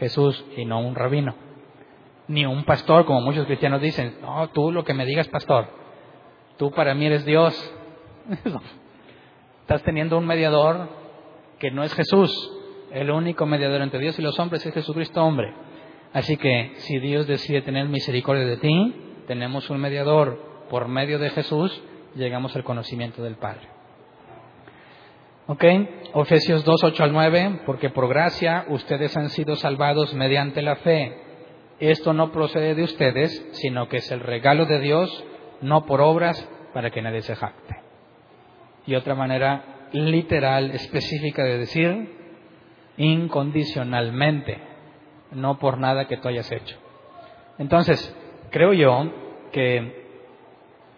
[0.00, 1.34] Jesús y no un rabino.
[2.28, 5.66] Ni un pastor, como muchos cristianos dicen, no, tú lo que me digas, pastor,
[6.58, 7.54] tú para mí eres Dios.
[9.62, 10.88] Estás teniendo un mediador
[11.58, 12.30] que no es Jesús,
[12.92, 15.52] el único mediador entre Dios y los hombres es Jesucristo hombre.
[16.12, 18.94] Así que si Dios decide tener misericordia de ti,
[19.26, 21.82] tenemos un mediador por medio de Jesús,
[22.14, 23.68] llegamos al conocimiento del Padre.
[25.46, 25.64] ¿Ok?
[26.14, 31.16] Efesios 2, 8 al 9, porque por gracia ustedes han sido salvados mediante la fe.
[31.80, 35.24] Esto no procede de ustedes, sino que es el regalo de Dios,
[35.62, 37.76] no por obras, para que nadie se jacte.
[38.86, 42.21] Y otra manera literal, específica de decir,
[42.96, 44.58] incondicionalmente,
[45.32, 46.76] no por nada que tú hayas hecho.
[47.58, 48.16] Entonces,
[48.50, 49.12] creo yo
[49.52, 50.02] que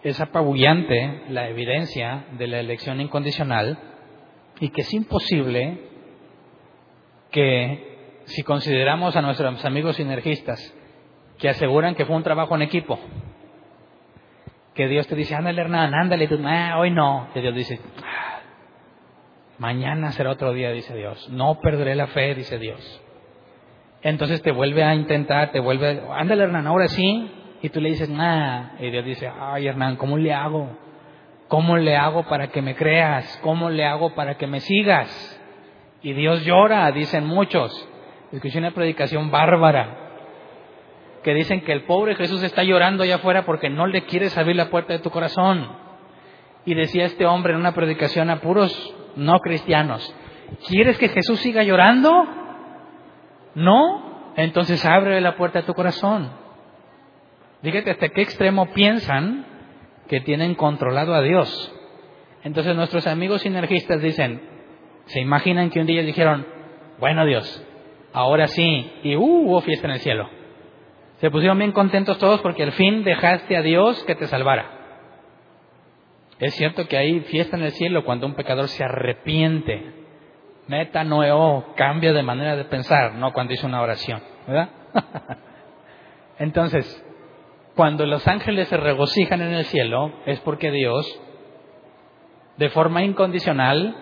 [0.03, 3.79] es apabullante la evidencia de la elección incondicional
[4.61, 5.79] y que es imposible
[7.31, 10.75] que si consideramos a nuestros amigos sinergistas
[11.39, 12.99] que aseguran que fue un trabajo en equipo,
[14.75, 17.81] que Dios te dice, ándale Hernán, ándale, tú, ah, hoy no, que Dios dice,
[19.59, 21.29] Mañana será otro día, dice Dios.
[21.31, 23.01] No perderé la fe, dice Dios.
[24.03, 27.31] Entonces te vuelve a intentar, te vuelve, ándale Hernán, ahora sí.
[27.63, 28.73] Y tú le dices, nada.
[28.79, 30.77] Y Dios dice, ay Hernán, ¿cómo le hago?
[31.49, 33.39] ¿Cómo le hago para que me creas?
[33.43, 35.41] ¿Cómo le hago para que me sigas?
[36.03, 37.89] Y Dios llora, dicen muchos.
[38.33, 40.01] Escuché una predicación bárbara
[41.23, 44.57] que dicen que el pobre Jesús está llorando allá afuera porque no le quieres abrir
[44.57, 45.67] la puerta de tu corazón.
[46.67, 50.15] Y decía este hombre en una predicación a puros no cristianos.
[50.69, 52.27] ¿Quieres que Jesús siga llorando?
[53.55, 54.33] No.
[54.37, 56.31] Entonces abre la puerta de tu corazón.
[57.63, 59.47] Dígate hasta qué extremo piensan
[60.09, 61.73] que tienen controlado a Dios.
[62.43, 64.43] Entonces nuestros amigos sinergistas dicen,
[65.07, 66.47] se imaginan que un día dijeron,
[66.99, 67.67] bueno Dios,
[68.13, 70.29] ahora sí, y uh, hubo fiesta en el cielo.
[71.17, 74.84] Se pusieron bien contentos todos porque al fin dejaste a Dios que te salvara.
[76.39, 79.93] Es cierto que hay fiesta en el cielo cuando un pecador se arrepiente.
[80.67, 84.71] Meta noeo, cambia de manera de pensar, no cuando hizo una oración, ¿verdad?
[86.39, 87.05] Entonces,
[87.77, 91.07] cuando los ángeles se regocijan en el cielo, es porque Dios,
[92.57, 93.95] de forma incondicional,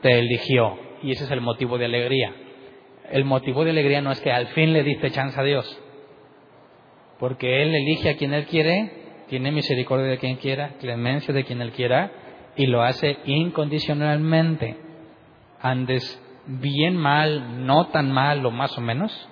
[0.00, 0.78] te eligió.
[1.02, 2.34] Y ese es el motivo de alegría.
[3.10, 5.80] El motivo de alegría no es que al fin le diste chance a Dios,
[7.20, 11.60] porque Él elige a quien Él quiere tiene misericordia de quien quiera, clemencia de quien
[11.60, 12.10] él quiera,
[12.56, 14.76] y lo hace incondicionalmente.
[15.60, 19.28] Andes bien mal, no tan mal o más o menos,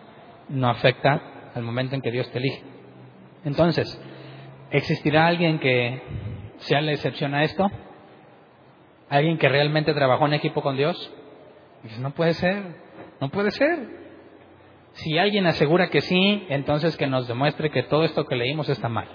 [0.49, 2.63] no afecta al momento en que Dios te elige.
[3.45, 4.01] Entonces,
[4.71, 6.03] ¿existirá alguien que
[6.59, 7.71] sea la excepción a esto?
[9.09, 11.13] ¿Alguien que realmente trabajó en equipo con Dios?
[11.99, 12.63] no puede ser,
[13.21, 14.05] no puede ser.
[14.93, 18.89] Si alguien asegura que sí, entonces que nos demuestre que todo esto que leímos está
[18.89, 19.09] mal.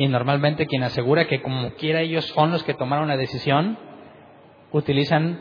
[0.00, 3.76] Y normalmente quien asegura que como quiera ellos son los que tomaron la decisión,
[4.72, 5.38] utilizan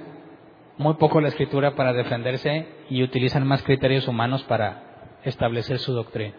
[0.77, 6.33] muy poco la escritura para defenderse y utilizan más criterios humanos para establecer su doctrina.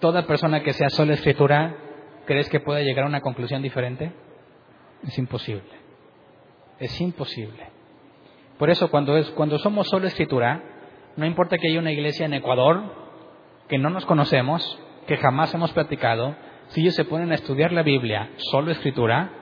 [0.00, 1.76] Toda persona que sea solo escritura,
[2.24, 4.10] ¿crees que pueda llegar a una conclusión diferente?
[5.06, 5.68] Es imposible.
[6.78, 7.66] Es imposible.
[8.58, 10.62] Por eso cuando, es, cuando somos solo escritura,
[11.16, 12.82] no importa que haya una iglesia en Ecuador,
[13.68, 14.80] que no nos conocemos,
[15.10, 16.36] que jamás hemos platicado,
[16.68, 19.32] si ellos se ponen a estudiar la Biblia, solo escritura,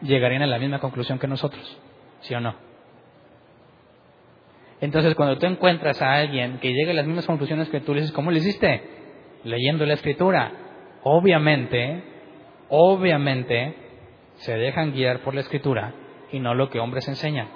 [0.00, 1.80] llegarían a la misma conclusión que nosotros.
[2.20, 2.54] ¿Sí o no?
[4.80, 8.02] Entonces, cuando tú encuentras a alguien que llegue a las mismas conclusiones que tú, le
[8.02, 8.82] dices, ¿cómo le hiciste?
[9.42, 10.52] Leyendo la escritura.
[11.02, 12.04] Obviamente,
[12.68, 13.74] obviamente,
[14.36, 15.92] se dejan guiar por la escritura
[16.30, 17.48] y no lo que hombres enseñan.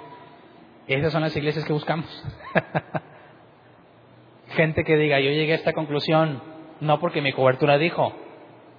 [0.87, 2.05] Esas son las iglesias que buscamos.
[4.57, 6.50] Gente que diga, yo llegué a esta conclusión,
[6.81, 8.13] no porque mi cobertura dijo,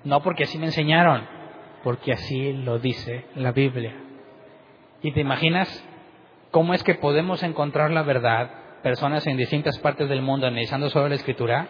[0.04, 1.26] no porque así me enseñaron,
[1.82, 3.94] porque así lo dice la Biblia.
[5.02, 5.84] ¿Y te imaginas
[6.50, 8.50] cómo es que podemos encontrar la verdad,
[8.82, 11.68] personas en distintas partes del mundo analizando sobre la Escritura?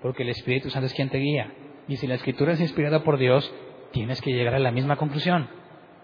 [0.00, 1.52] Porque el Espíritu Santo es quien te guía.
[1.88, 3.52] Y si la Escritura es inspirada por Dios,
[3.92, 5.48] tienes que llegar a la misma conclusión.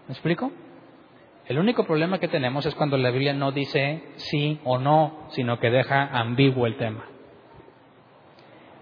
[0.08, 0.50] ¿Me explico?
[1.46, 5.58] El único problema que tenemos es cuando la Biblia no dice sí o no, sino
[5.58, 7.09] que deja ambiguo el tema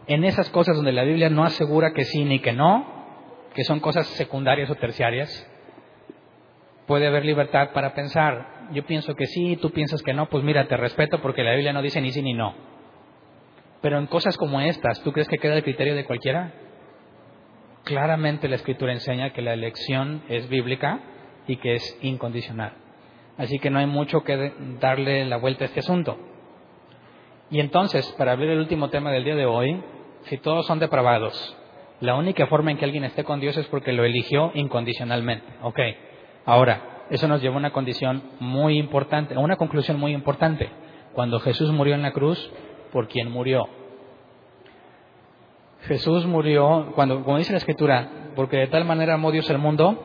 [0.08, 2.86] en esas cosas donde la Biblia no asegura que sí ni que no,
[3.54, 5.46] que son cosas secundarias o terciarias,
[6.86, 8.68] puede haber libertad para pensar.
[8.72, 11.74] Yo pienso que sí, tú piensas que no, pues mira, te respeto porque la Biblia
[11.74, 12.54] no dice ni sí ni no.
[13.82, 16.52] Pero en cosas como estas, ¿tú crees que queda el criterio de cualquiera?
[17.84, 21.00] Claramente la Escritura enseña que la elección es bíblica
[21.46, 22.72] y que es incondicional.
[23.36, 26.18] Así que no hay mucho que darle la vuelta a este asunto.
[27.50, 29.82] Y entonces, para abrir el último tema del día de hoy,
[30.24, 31.56] si todos son depravados,
[32.00, 35.46] la única forma en que alguien esté con Dios es porque lo eligió incondicionalmente.
[35.62, 35.78] Ok,
[36.44, 40.70] ahora, eso nos lleva a una condición muy importante, a una conclusión muy importante.
[41.12, 42.52] Cuando Jesús murió en la cruz,
[42.92, 43.68] ¿por quién murió?
[45.82, 50.04] Jesús murió, cuando, como dice la Escritura, porque de tal manera amó Dios el mundo,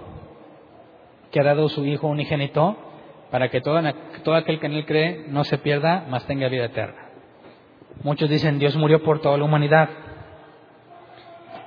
[1.31, 2.77] que ha dado su Hijo unigénito,
[3.29, 3.81] para que todo,
[4.23, 7.09] todo aquel que en él cree no se pierda, mas tenga vida eterna.
[8.03, 9.89] Muchos dicen, Dios murió por toda la humanidad.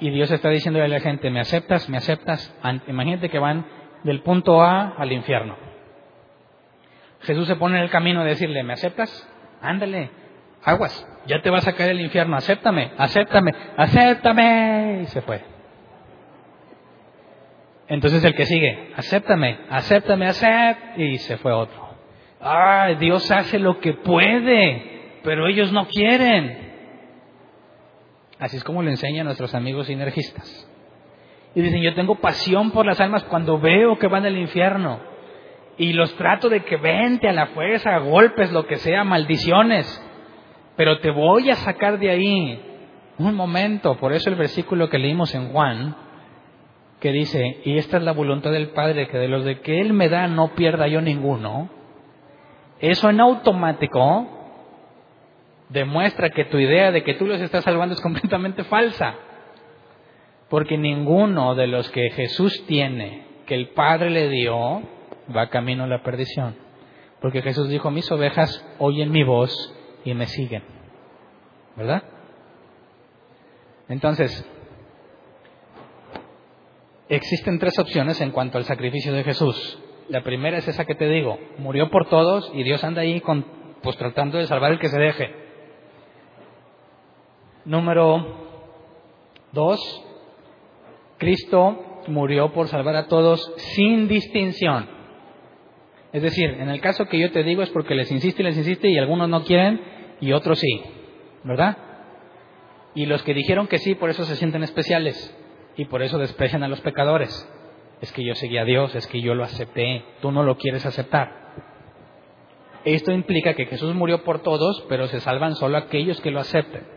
[0.00, 1.88] Y Dios está diciendo a la gente, ¿me aceptas?
[1.88, 2.54] ¿Me aceptas?
[2.86, 3.66] Imagínate que van
[4.04, 5.56] del punto A al infierno.
[7.22, 9.28] Jesús se pone en el camino de decirle, ¿me aceptas?
[9.62, 10.10] Ándale,
[10.62, 15.00] aguas, ya te vas a caer del infierno, acéptame, acéptame, acéptame.
[15.02, 15.40] Y se fue.
[17.88, 21.04] Entonces el que sigue, acéptame, acéptame, acéptame.
[21.04, 21.86] Y se fue otro.
[22.40, 26.65] Ah, Dios hace lo que puede pero ellos no quieren.
[28.38, 30.70] Así es como lo enseñan nuestros amigos sinergistas.
[31.54, 35.00] Y dicen, yo tengo pasión por las almas cuando veo que van al infierno.
[35.78, 39.86] Y los trato de que vente a la fuerza, golpes, lo que sea, maldiciones.
[40.76, 42.62] Pero te voy a sacar de ahí.
[43.18, 45.96] Un momento, por eso el versículo que leímos en Juan,
[47.00, 49.94] que dice, y esta es la voluntad del Padre, que de los de que Él
[49.94, 51.70] me da no pierda yo ninguno.
[52.80, 54.35] Eso en automático
[55.68, 59.14] demuestra que tu idea de que tú los estás salvando es completamente falsa.
[60.48, 64.82] Porque ninguno de los que Jesús tiene, que el Padre le dio,
[65.34, 66.56] va camino a la perdición.
[67.20, 69.52] Porque Jesús dijo, mis ovejas oyen mi voz
[70.04, 70.62] y me siguen.
[71.74, 72.04] ¿Verdad?
[73.88, 74.48] Entonces,
[77.08, 79.82] existen tres opciones en cuanto al sacrificio de Jesús.
[80.08, 83.44] La primera es esa que te digo, murió por todos y Dios anda ahí con,
[83.82, 85.45] pues tratando de salvar el que se deje.
[87.66, 88.24] Número
[89.50, 89.80] dos,
[91.18, 94.88] Cristo murió por salvar a todos sin distinción.
[96.12, 98.56] Es decir, en el caso que yo te digo es porque les insiste y les
[98.56, 99.80] insiste y algunos no quieren
[100.20, 100.80] y otros sí,
[101.42, 101.76] ¿verdad?
[102.94, 105.36] Y los que dijeron que sí, por eso se sienten especiales
[105.76, 107.52] y por eso desprecian a los pecadores.
[108.00, 110.86] Es que yo seguí a Dios, es que yo lo acepté, tú no lo quieres
[110.86, 111.46] aceptar.
[112.84, 116.95] Esto implica que Jesús murió por todos, pero se salvan solo aquellos que lo acepten.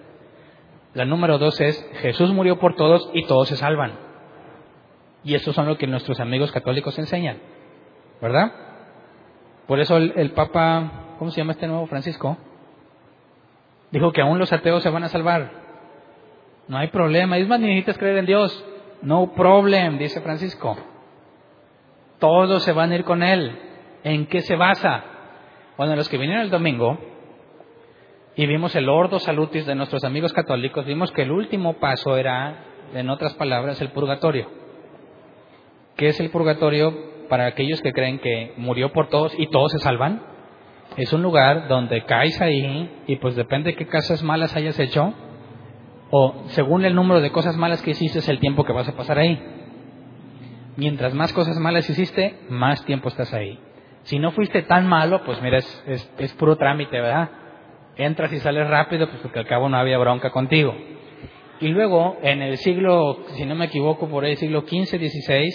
[0.93, 3.93] La número dos es, Jesús murió por todos y todos se salvan.
[5.23, 7.39] Y eso son lo que nuestros amigos católicos enseñan,
[8.21, 8.51] ¿verdad?
[9.67, 12.37] Por eso el, Papa, ¿cómo se llama este nuevo Francisco?
[13.91, 15.51] Dijo que aún los ateos se van a salvar.
[16.67, 17.37] No hay problema.
[17.37, 18.65] Es más, necesitas creer en Dios.
[19.01, 20.77] No problem, dice Francisco.
[22.19, 23.59] Todos se van a ir con Él.
[24.03, 25.03] ¿En qué se basa?
[25.77, 26.97] Bueno, los que vinieron el domingo
[28.35, 32.65] y vimos el ordo salutis de nuestros amigos católicos, vimos que el último paso era,
[32.93, 34.47] en otras palabras, el purgatorio.
[35.95, 36.93] ¿Qué es el purgatorio
[37.27, 40.21] para aquellos que creen que murió por todos y todos se salvan?
[40.95, 45.13] Es un lugar donde caes ahí y pues depende de qué cosas malas hayas hecho
[46.11, 48.95] o según el número de cosas malas que hiciste es el tiempo que vas a
[48.95, 49.39] pasar ahí.
[50.77, 53.59] Mientras más cosas malas hiciste, más tiempo estás ahí.
[54.03, 57.29] Si no fuiste tan malo, pues mira, es, es puro trámite, ¿verdad?
[57.99, 60.73] Entras y sales rápido, pues porque al cabo no había bronca contigo.
[61.59, 65.51] Y luego, en el siglo, si no me equivoco, por ahí, siglo XV, XVI,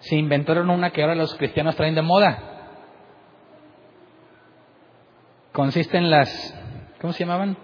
[0.00, 2.52] se inventaron una que ahora los cristianos traen de moda.
[5.52, 6.54] Consiste en las,
[7.00, 7.56] ¿cómo se llamaban?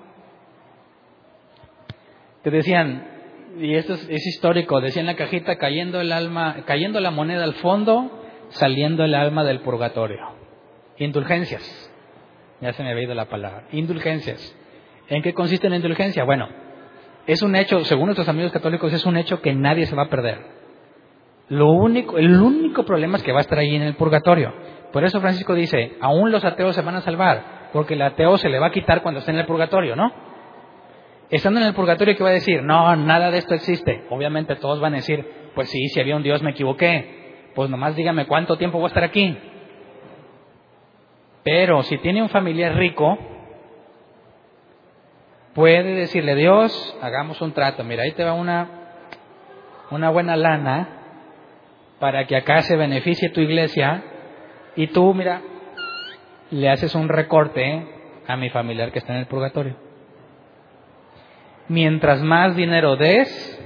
[2.45, 3.09] Te decían,
[3.59, 7.43] y esto es, es histórico, decía en la cajita, cayendo el alma, cayendo la moneda
[7.43, 10.21] al fondo, saliendo el alma del purgatorio.
[10.99, 11.92] Indulgencias.
[12.63, 13.65] Ya se me había ido la palabra.
[13.73, 14.57] Indulgencias.
[15.09, 16.23] ¿En qué consiste la indulgencia?
[16.23, 16.49] Bueno,
[17.27, 20.09] es un hecho, según nuestros amigos católicos, es un hecho que nadie se va a
[20.09, 20.39] perder.
[21.49, 24.55] Lo único, el único problema es que va a estar ahí en el purgatorio.
[24.93, 28.49] Por eso Francisco dice, aún los ateos se van a salvar, porque el ateo se
[28.49, 30.13] le va a quitar cuando esté en el purgatorio, ¿no?
[31.31, 32.63] Estando en el purgatorio, ¿qué va a decir?
[32.63, 34.05] No, nada de esto existe.
[34.11, 37.51] Obviamente todos van a decir, pues sí, si había un Dios me equivoqué.
[37.57, 39.37] Pues nomás dígame cuánto tiempo voy a estar aquí.
[41.45, 43.19] Pero si tiene un familiar rico,
[45.55, 47.83] puede decirle, Dios, hagamos un trato.
[47.85, 48.69] Mira, ahí te va una,
[49.91, 50.89] una buena lana
[51.99, 54.03] para que acá se beneficie tu iglesia
[54.77, 55.43] y tú, mira,
[56.51, 57.87] le haces un recorte
[58.27, 59.77] a mi familiar que está en el purgatorio.
[61.69, 63.59] Mientras más dinero des,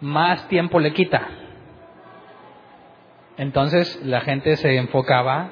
[0.00, 1.28] más tiempo le quita.
[3.36, 5.50] Entonces la gente se enfocaba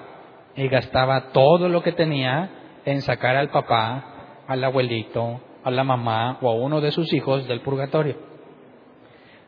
[0.57, 2.51] y gastaba todo lo que tenía
[2.85, 7.49] en sacar al papá, al abuelito, a la mamá o a uno de sus hijos
[7.49, 8.17] del purgatorio.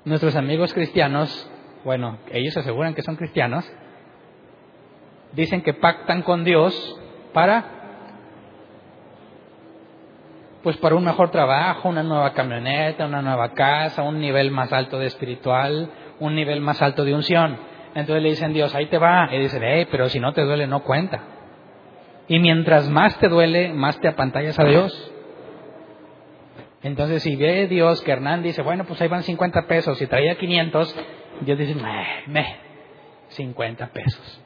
[0.05, 1.51] Nuestros amigos cristianos,
[1.85, 3.71] bueno, ellos aseguran que son cristianos,
[5.33, 7.01] dicen que pactan con Dios
[7.33, 7.73] para
[10.63, 14.99] pues para un mejor trabajo, una nueva camioneta, una nueva casa, un nivel más alto
[14.99, 15.89] de espiritual,
[16.19, 17.57] un nivel más alto de unción.
[17.97, 19.27] Entonces le dicen Dios, ahí te va.
[19.33, 21.23] Y dicen, hey, pero si no te duele, no cuenta.
[22.29, 25.13] Y mientras más te duele, más te apantallas a Dios.
[26.83, 30.37] Entonces, si ve Dios que Hernán dice, bueno, pues ahí van 50 pesos, y traía
[30.37, 30.95] 500,
[31.41, 32.57] Dios dice, meh, meh,
[33.29, 34.43] 50 pesos.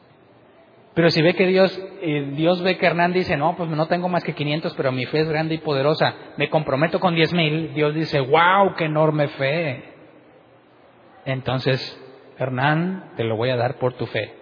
[0.94, 4.08] Pero si ve que Dios, eh, Dios ve que Hernán dice, no, pues no tengo
[4.08, 7.74] más que 500, pero mi fe es grande y poderosa, me comprometo con 10 mil,
[7.74, 9.82] Dios dice, wow, qué enorme fe.
[11.24, 12.00] Entonces,
[12.40, 14.34] Hernán, te lo voy a dar por tu fe.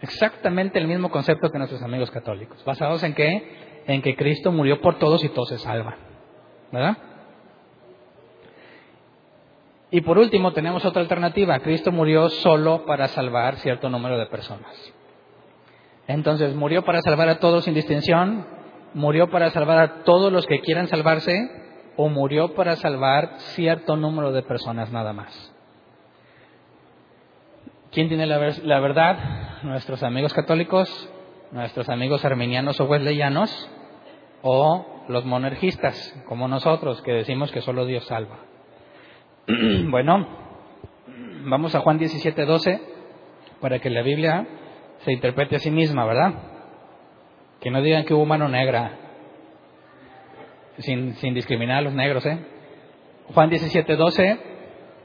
[0.00, 2.62] Exactamente el mismo concepto que nuestros amigos católicos.
[2.64, 3.82] ¿Basados en qué?
[3.86, 5.94] En que Cristo murió por todos y todos se salvan.
[6.72, 6.98] ¿Verdad?
[9.92, 11.60] Y por último, tenemos otra alternativa.
[11.60, 14.92] Cristo murió solo para salvar cierto número de personas.
[16.08, 18.46] Entonces, murió para salvar a todos sin distinción,
[18.94, 21.48] murió para salvar a todos los que quieran salvarse,
[21.96, 25.53] o murió para salvar cierto número de personas nada más.
[27.94, 29.62] ¿Quién tiene la, verdad?
[29.62, 31.08] ¿Nuestros amigos católicos?
[31.52, 33.70] ¿Nuestros amigos arminianos o wesleyanos?
[34.42, 38.38] ¿O los monergistas, como nosotros, que decimos que solo Dios salva?
[39.90, 40.26] bueno,
[41.44, 42.82] vamos a Juan 17, 12,
[43.60, 44.44] para que la Biblia
[45.04, 46.34] se interprete a sí misma, ¿verdad?
[47.60, 48.90] Que no digan que hubo mano negra,
[50.78, 52.40] sin, sin discriminar a los negros, ¿eh?
[53.32, 54.53] Juan 17, 12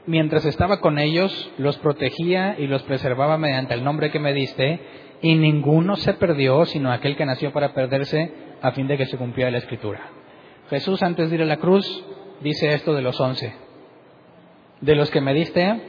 [0.06, 4.80] mientras estaba con ellos, los protegía y los preservaba mediante el nombre que me diste,
[5.22, 8.32] y ninguno se perdió, sino aquel que nació para perderse,
[8.62, 10.00] a fin de que se cumpliera la escritura.
[10.70, 12.04] Jesús, antes de ir a la cruz,
[12.40, 13.54] dice esto de los once.
[14.80, 15.80] De los que me diste,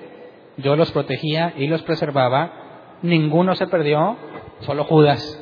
[0.58, 4.18] yo los protegía y los preservaba, ninguno se perdió,
[4.62, 5.38] solo Judas.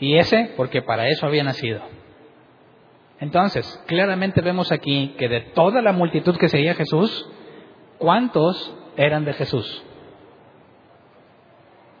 [0.00, 1.80] Y ese, porque para eso había nacido.
[3.20, 7.30] Entonces, claramente vemos aquí que de toda la multitud que seguía Jesús,
[7.98, 9.82] ¿Cuántos eran de Jesús?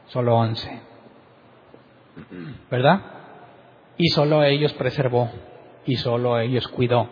[0.06, 0.80] Solo once.
[2.70, 3.00] ¿Verdad?
[3.96, 5.30] Y solo ellos preservó
[5.84, 7.08] y solo ellos cuidó.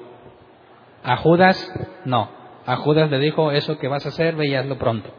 [1.03, 1.73] A Judas,
[2.05, 2.31] no.
[2.67, 5.11] A Judas le dijo, eso que vas a hacer, veíaslo pronto.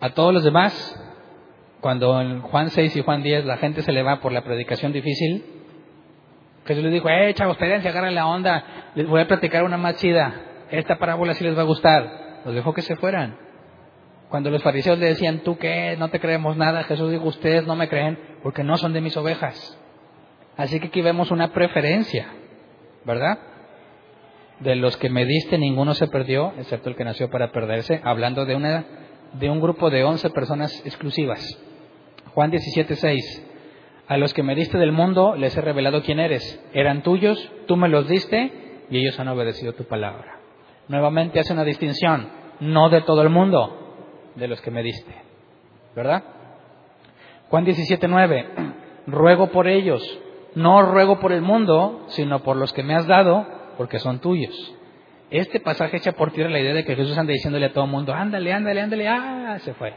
[0.00, 0.72] A todos los demás,
[1.80, 4.92] cuando en Juan 6 y Juan 10 la gente se le va por la predicación
[4.92, 5.44] difícil,
[6.66, 9.96] Jesús les dijo, eh, chavos, espérense, agarren la onda, les voy a platicar una más
[9.96, 10.34] chida,
[10.70, 12.42] esta parábola sí les va a gustar.
[12.44, 13.36] Los dejó que se fueran.
[14.28, 15.96] Cuando los fariseos le decían, ¿tú qué?
[15.98, 19.16] No te creemos nada, Jesús dijo, ustedes no me creen porque no son de mis
[19.16, 19.78] ovejas.
[20.56, 22.28] Así que aquí vemos una preferencia,
[23.04, 23.38] ¿verdad?
[24.60, 28.46] De los que me diste, ninguno se perdió, excepto el que nació para perderse, hablando
[28.46, 28.84] de, una,
[29.34, 31.42] de un grupo de once personas exclusivas.
[32.34, 33.46] Juan 17, 6.
[34.08, 36.60] A los que me diste del mundo les he revelado quién eres.
[36.72, 40.35] Eran tuyos, tú me los diste y ellos han obedecido tu palabra.
[40.88, 42.28] Nuevamente hace una distinción,
[42.60, 45.14] no de todo el mundo, de los que me diste.
[45.94, 46.22] ¿Verdad?
[47.48, 48.48] Juan 17, 9.
[49.06, 50.02] Ruego por ellos,
[50.54, 53.46] no ruego por el mundo, sino por los que me has dado,
[53.76, 54.74] porque son tuyos.
[55.30, 57.90] Este pasaje echa por tierra la idea de que Jesús anda diciéndole a todo el
[57.90, 59.94] mundo, ándale, ándale, ándale, ah, se fue.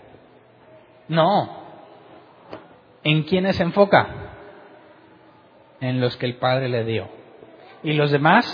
[1.07, 1.59] No,
[3.03, 4.07] ¿En quiénes se enfoca?
[5.79, 7.07] En los que el Padre le dio.
[7.83, 8.45] ¿Y los demás?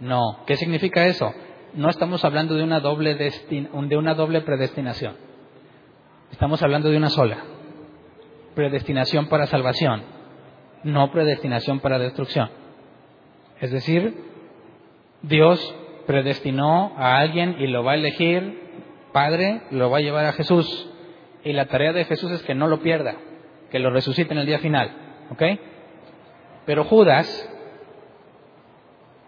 [0.00, 0.44] No.
[0.46, 1.32] ¿Qué significa eso?
[1.74, 5.14] No estamos hablando de una doble, de una doble predestinación.
[6.32, 7.38] Estamos hablando de una sola.
[8.54, 10.02] Predestinación para salvación,
[10.82, 12.50] no predestinación para destrucción.
[13.60, 14.14] Es decir,
[15.22, 18.58] Dios predestinó a alguien y lo va a elegir,
[19.12, 20.90] Padre, lo va a llevar a Jesús.
[21.44, 23.14] Y la tarea de Jesús es que no lo pierda,
[23.70, 24.90] que lo resucite en el día final.
[25.30, 25.42] ¿Ok?
[26.66, 27.49] Pero Judas,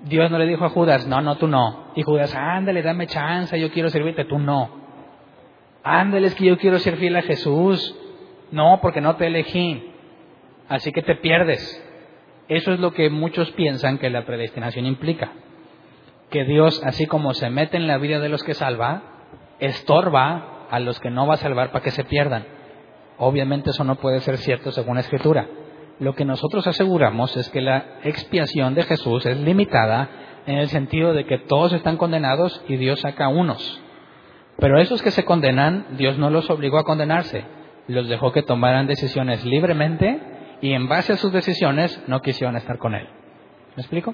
[0.05, 1.93] Dios no le dijo a Judas, no, no, tú no.
[1.95, 4.83] Y Judas, ándale, dame chance, yo quiero servirte, tú no.
[5.85, 7.97] Ándale, es que yo quiero ser fiel a Jesús.
[8.51, 9.91] No, porque no te elegí.
[10.69, 11.61] Así que te pierdes.
[12.49, 15.33] Eso es lo que muchos piensan que la predestinación implica.
[16.31, 19.03] Que Dios, así como se mete en la vida de los que salva,
[19.59, 22.45] estorba a los que no va a salvar para que se pierdan.
[23.19, 25.47] Obviamente eso no puede ser cierto según la Escritura.
[26.03, 30.09] Lo que nosotros aseguramos es que la expiación de Jesús es limitada
[30.47, 33.81] en el sentido de que todos están condenados y Dios saca unos.
[34.59, 37.45] Pero esos que se condenan, Dios no los obligó a condenarse,
[37.87, 40.21] los dejó que tomaran decisiones libremente
[40.61, 43.07] y en base a sus decisiones no quisieron estar con Él.
[43.77, 44.13] ¿Me explico?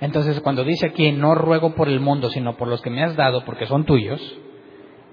[0.00, 3.16] Entonces, cuando dice aquí, no ruego por el mundo, sino por los que me has
[3.16, 4.20] dado, porque son tuyos,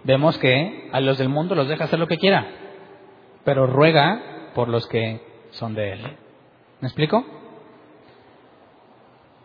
[0.04, 2.46] vemos que a los del mundo los deja hacer lo que quiera,
[3.44, 5.22] pero ruega por los que
[5.52, 6.02] son de Él.
[6.82, 7.24] ¿Me explico?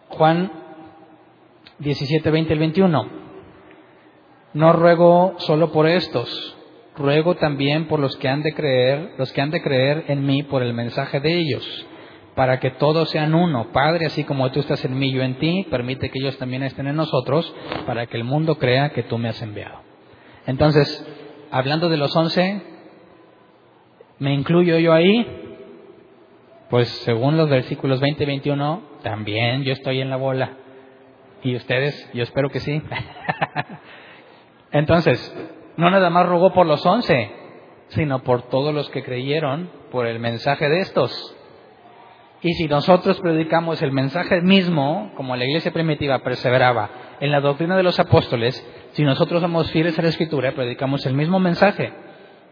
[0.09, 0.51] Juan
[1.79, 3.09] 17, 20 y 21.
[4.55, 6.57] No ruego solo por estos,
[6.97, 10.43] ruego también por los que han de creer, los que han de creer en mí
[10.43, 11.87] por el mensaje de ellos,
[12.35, 13.71] para que todos sean uno.
[13.73, 16.89] Padre, así como tú estás en mí, yo en ti, permite que ellos también estén
[16.89, 17.55] en nosotros,
[17.87, 19.81] para que el mundo crea que tú me has enviado.
[20.47, 21.07] Entonces,
[21.51, 22.63] hablando de los once,
[24.19, 25.27] ¿me incluyo yo ahí?
[26.71, 30.53] Pues según los versículos 20 y 21, también yo estoy en la bola.
[31.43, 32.11] ¿Y ustedes?
[32.13, 32.83] Yo espero que sí.
[34.73, 35.19] Entonces,
[35.77, 37.31] no nada más rogó por los once,
[37.89, 41.35] sino por todos los que creyeron por el mensaje de estos.
[42.43, 46.91] Y si nosotros predicamos el mensaje mismo, como la iglesia primitiva perseveraba
[47.21, 51.15] en la doctrina de los apóstoles, si nosotros somos fieles a la escritura, predicamos el
[51.15, 51.93] mismo mensaje.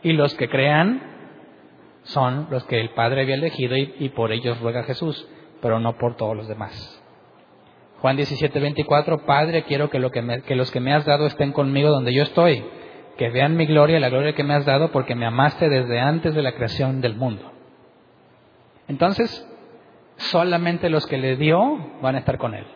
[0.02, 1.15] Y los que crean
[2.06, 5.28] son los que el Padre había elegido y, por ellos ruega Jesús,
[5.60, 7.02] pero no por todos los demás.
[8.00, 11.52] Juan 17, 24, Padre, quiero que, lo que, que los que me has dado estén
[11.52, 12.64] conmigo donde yo estoy,
[13.16, 16.34] que vean mi gloria, la gloria que me has dado, porque me amaste desde antes
[16.34, 17.52] de la creación del mundo.
[18.86, 19.48] Entonces,
[20.16, 21.58] solamente los que le dio
[22.02, 22.66] van a estar con él.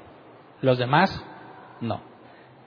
[0.60, 1.24] Los demás,
[1.80, 2.00] no.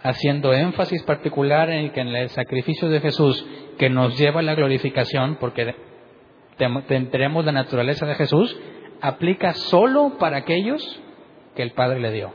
[0.02, 3.46] Haciendo énfasis particular en que en el sacrificio de Jesús,
[3.78, 5.76] que nos lleva a la glorificación, porque
[6.58, 8.56] tendremos la naturaleza de Jesús,
[9.02, 11.02] aplica solo para aquellos
[11.56, 12.34] que el Padre le dio.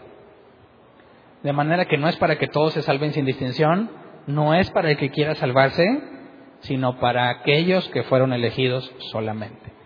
[1.42, 3.90] De manera que no es para que todos se salven sin distinción,
[4.26, 5.86] no es para el que quiera salvarse,
[6.60, 9.78] sino para aquellos que fueron elegidos solamente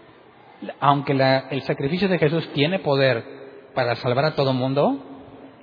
[0.81, 1.13] aunque
[1.51, 3.25] el sacrificio de Jesús tiene poder
[3.75, 5.03] para salvar a todo mundo,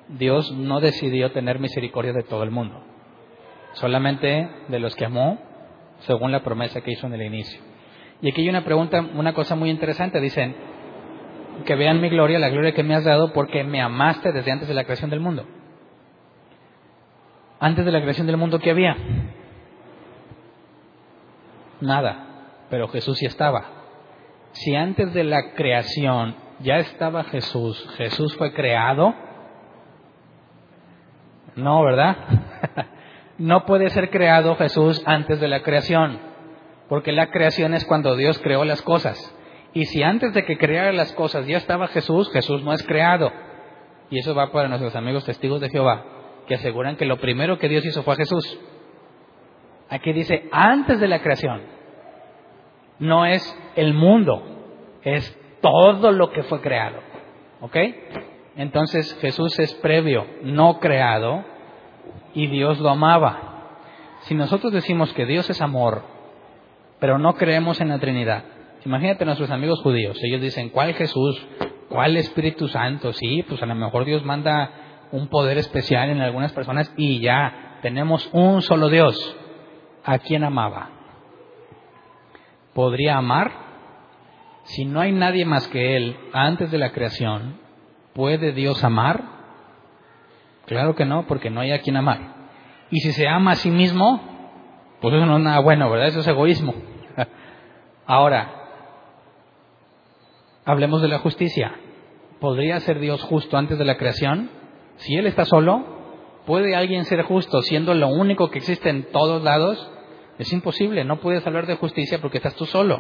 [0.08, 2.84] Dios no decidió tener misericordia de todo el mundo,
[3.74, 5.40] solamente de los que amó
[6.00, 7.62] según la promesa que hizo en el inicio.
[8.22, 10.56] Y aquí hay una pregunta, una cosa muy interesante, dicen,
[11.66, 14.68] que vean mi gloria, la gloria que me has dado porque me amaste desde antes
[14.68, 15.46] de la creación del mundo.
[17.60, 18.96] Antes de la creación del mundo, ¿qué había?
[21.82, 23.80] Nada, pero Jesús sí estaba
[24.52, 29.14] si antes de la creación ya estaba Jesús, Jesús fue creado,
[31.56, 32.18] no, ¿verdad?
[33.38, 36.28] no puede ser creado Jesús antes de la creación.
[36.90, 39.18] Porque la creación es cuando Dios creó las cosas.
[39.74, 43.32] Y si antes de que creara las cosas ya estaba Jesús, Jesús no es creado.
[44.10, 46.03] Y eso va para nuestros amigos testigos de Jehová,
[46.48, 48.60] que aseguran que lo primero que Dios hizo fue a Jesús.
[49.90, 51.61] Aquí dice, antes de la creación.
[52.98, 54.44] No es el mundo,
[55.03, 56.99] es todo lo que fue creado.
[57.61, 57.78] ¿Ok?
[58.57, 61.45] Entonces Jesús es previo, no creado,
[62.34, 63.78] y Dios lo amaba.
[64.22, 66.03] Si nosotros decimos que Dios es amor,
[66.99, 68.43] pero no creemos en la Trinidad,
[68.85, 71.41] imagínate a nuestros amigos judíos, ellos dicen, ¿cuál Jesús?
[71.89, 73.13] ¿Cuál Espíritu Santo?
[73.13, 74.71] Sí, pues a lo mejor Dios manda
[75.11, 79.35] un poder especial en algunas personas y ya tenemos un solo Dios.
[80.03, 80.89] ¿A quién amaba?
[82.73, 83.51] ¿Podría amar?
[84.63, 87.59] Si no hay nadie más que Él antes de la creación,
[88.13, 89.23] ¿puede Dios amar?
[90.65, 92.35] Claro que no, porque no hay a quien amar.
[92.91, 94.21] Y si se ama a sí mismo,
[95.01, 96.09] pues eso no es nada bueno, ¿verdad?
[96.09, 96.76] Eso es egoísmo.
[98.10, 98.49] Ahora,
[100.65, 101.76] hablemos de la justicia.
[102.40, 104.49] ¿Podría ser Dios justo antes de la creación?
[104.95, 105.86] Si Él está solo,
[106.48, 109.91] ¿puede alguien ser justo siendo lo único que existe en todos lados?
[110.40, 112.99] Es imposible, no puedes hablar de justicia porque estás tú solo.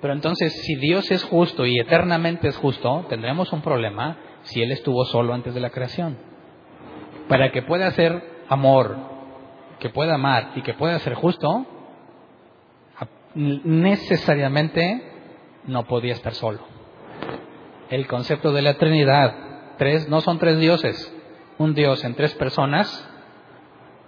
[0.00, 4.72] Pero entonces, si Dios es justo y eternamente es justo, tendremos un problema si Él
[4.72, 6.18] estuvo solo antes de la creación.
[7.28, 8.96] Para que pueda ser amor,
[9.78, 11.64] que pueda amar y que pueda ser justo,
[13.36, 15.02] necesariamente
[15.66, 16.60] no podía estar solo.
[17.90, 21.14] El concepto de la Trinidad, tres, no son tres dioses,
[21.58, 23.08] un Dios en tres personas,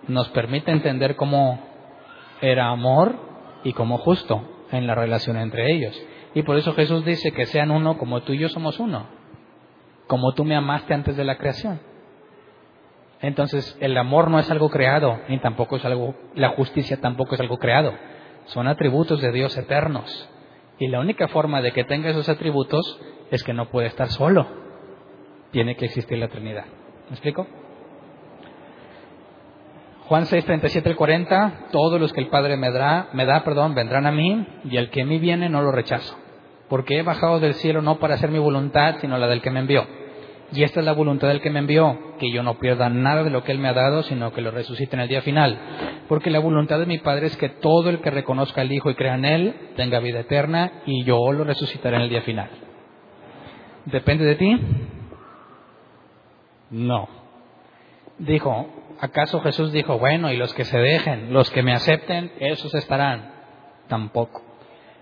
[0.09, 1.61] nos permite entender cómo
[2.41, 3.17] era amor
[3.65, 4.43] y como justo
[4.73, 6.01] en la relación entre ellos.
[6.35, 9.07] Y por eso Jesús dice que sean uno como tú y yo somos uno,
[10.07, 11.81] como tú me amaste antes de la creación.
[13.21, 17.41] Entonces, el amor no es algo creado, ni tampoco es algo, la justicia tampoco es
[17.41, 17.93] algo creado.
[18.49, 20.29] Son atributos de Dios eternos.
[20.79, 23.01] Y la única forma de que tenga esos atributos
[23.31, 24.47] es que no puede estar solo.
[25.51, 26.65] Tiene que existir la Trinidad.
[27.09, 27.47] ¿Me explico?
[30.09, 33.75] Juan 6, 37 al 40, todos los que el Padre me da, me da, perdón,
[33.75, 36.16] vendrán a mí, y el que a mí viene no lo rechazo,
[36.70, 39.61] porque he bajado del cielo no para hacer mi voluntad, sino la del que me
[39.61, 39.87] envió.
[40.53, 43.31] Y esta es la voluntad del que me envió, que yo no pierda nada de
[43.31, 45.59] lo que Él me ha dado, sino que lo resucite en el día final.
[46.09, 48.95] Porque la voluntad de mi Padre es que todo el que reconozca al Hijo y
[48.95, 52.49] crea en Él tenga vida eterna, y yo lo resucitaré en el día final.
[53.85, 54.61] ¿Depende de ti?
[56.70, 57.09] No.
[58.19, 58.69] Dijo,
[59.01, 63.33] ¿acaso Jesús dijo, bueno, y los que se dejen, los que me acepten, esos estarán?
[63.87, 64.43] Tampoco.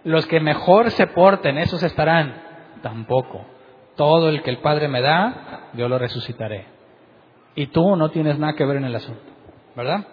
[0.02, 2.43] Los que mejor se porten, esos estarán?
[2.82, 3.55] Tampoco.
[3.97, 6.66] Todo el que el Padre me da, yo lo resucitaré.
[7.55, 9.23] Y tú no tienes nada que ver en el asunto,
[9.74, 10.06] ¿verdad?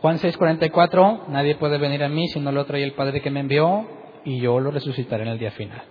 [0.00, 3.40] Juan 6:44, nadie puede venir a mí si no lo trae el Padre que me
[3.40, 3.86] envió,
[4.24, 5.82] y yo lo resucitaré en el día final.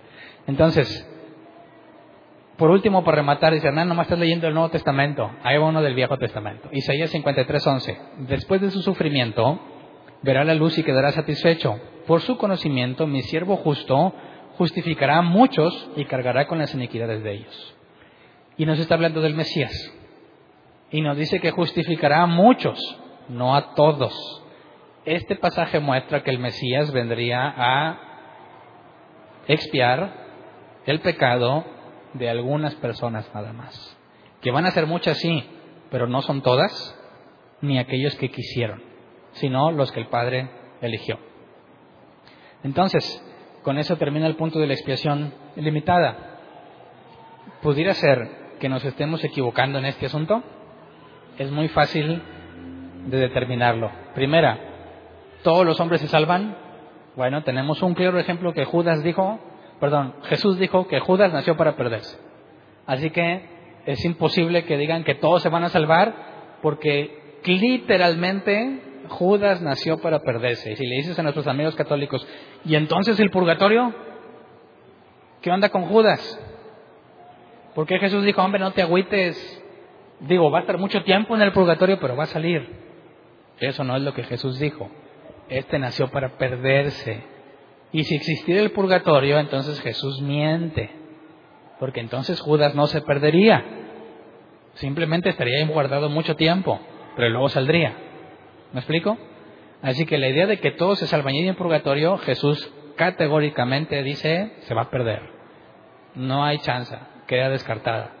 [0.46, 1.08] Entonces,
[2.56, 5.30] por último, para rematar, dice Hernán, nomás estás leyendo el Nuevo Testamento.
[5.42, 6.68] Hay uno del Viejo Testamento.
[6.72, 7.98] Isaías 53, 11.
[8.28, 9.58] Después de su sufrimiento,
[10.22, 11.80] verá la luz y quedará satisfecho.
[12.06, 14.14] Por su conocimiento, mi siervo justo
[14.56, 17.74] justificará a muchos y cargará con las iniquidades de ellos.
[18.56, 19.72] Y nos está hablando del Mesías.
[20.90, 22.78] Y nos dice que justificará a muchos,
[23.28, 24.12] no a todos.
[25.04, 27.98] Este pasaje muestra que el Mesías vendría a
[29.48, 30.22] expiar
[30.86, 31.64] el pecado
[32.14, 33.98] de algunas personas nada más.
[34.42, 35.44] Que van a ser muchas, sí,
[35.90, 36.98] pero no son todas,
[37.60, 38.82] ni aquellos que quisieron,
[39.32, 40.50] sino los que el Padre
[40.80, 41.18] eligió.
[42.64, 43.24] Entonces,
[43.62, 46.38] con eso termina el punto de la expiación limitada.
[47.62, 50.42] ¿Pudiera ser que nos estemos equivocando en este asunto?
[51.38, 52.22] Es muy fácil
[53.06, 53.90] de determinarlo.
[54.14, 54.58] Primera,
[55.42, 56.56] ¿todos los hombres se salvan?
[57.16, 59.38] Bueno, tenemos un claro ejemplo que Judas dijo,
[59.80, 62.18] perdón, Jesús dijo que Judas nació para perderse.
[62.86, 63.48] Así que
[63.86, 66.14] es imposible que digan que todos se van a salvar
[66.62, 70.72] porque literalmente Judas nació para perderse.
[70.72, 72.26] Y si le dices a nuestros amigos católicos,
[72.64, 73.94] ¿y entonces el purgatorio?
[75.40, 76.40] ¿Qué onda con Judas?
[77.74, 79.62] Porque Jesús dijo, hombre, no te agüites.
[80.20, 82.68] Digo, va a estar mucho tiempo en el purgatorio, pero va a salir.
[83.58, 84.90] Eso no es lo que Jesús dijo.
[85.48, 87.24] Este nació para perderse.
[87.92, 90.90] Y si existiera el purgatorio, entonces Jesús miente,
[91.78, 93.62] porque entonces Judas no se perdería,
[94.74, 96.80] simplemente estaría guardado mucho tiempo,
[97.16, 97.94] pero luego saldría.
[98.72, 99.18] ¿Me explico?
[99.82, 104.74] Así que la idea de que todos se salvan en purgatorio, Jesús categóricamente dice, se
[104.74, 105.20] va a perder.
[106.14, 106.96] No hay chance,
[107.26, 108.12] queda descartada.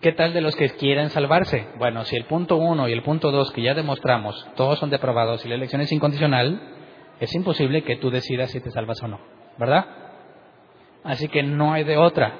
[0.00, 1.66] ¿Qué tal de los que quieren salvarse?
[1.78, 5.44] Bueno, si el punto uno y el punto dos que ya demostramos, todos son depravados
[5.44, 6.58] y la elección es incondicional,
[7.18, 9.20] es imposible que tú decidas si te salvas o no,
[9.58, 9.84] ¿verdad?
[11.04, 12.38] Así que no hay de otra.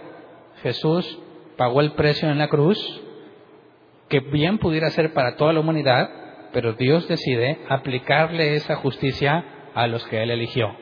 [0.63, 1.19] Jesús
[1.59, 2.79] pagó el precio en la cruz,
[4.09, 6.09] que bien pudiera ser para toda la humanidad,
[6.53, 9.45] pero Dios decide aplicarle esa justicia
[9.75, 10.75] a los que Él eligió.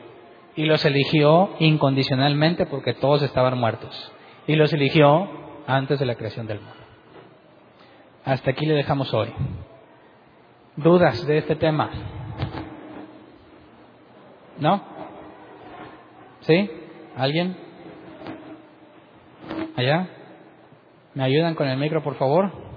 [0.55, 4.11] Y los eligió incondicionalmente porque todos estaban muertos.
[4.47, 5.29] Y los eligió
[5.67, 6.73] antes de la creación del mundo.
[8.25, 9.29] Hasta aquí le dejamos hoy.
[10.75, 11.89] ¿Dudas de este tema?
[14.59, 14.81] ¿No?
[16.41, 16.69] ¿Sí?
[17.15, 17.55] ¿Alguien?
[19.75, 20.09] ¿Allá?
[21.13, 22.68] ¿Me ayudan con el micro, por favor?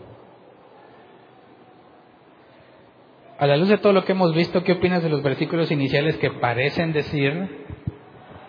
[3.43, 6.17] A la luz de todo lo que hemos visto, ¿qué opinas de los versículos iniciales
[6.19, 7.65] que parecen decir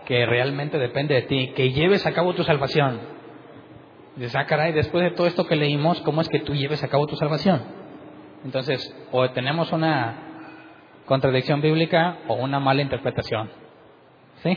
[0.05, 2.99] que realmente depende de ti, que lleves a cabo tu salvación?
[4.17, 7.07] Dices, ah, después de todo esto que leímos, ¿cómo es que tú lleves a cabo
[7.07, 7.63] tu salvación?
[8.45, 10.15] Entonces, o tenemos una
[11.07, 13.49] contradicción bíblica o una mala interpretación.
[14.43, 14.55] ¿Sí?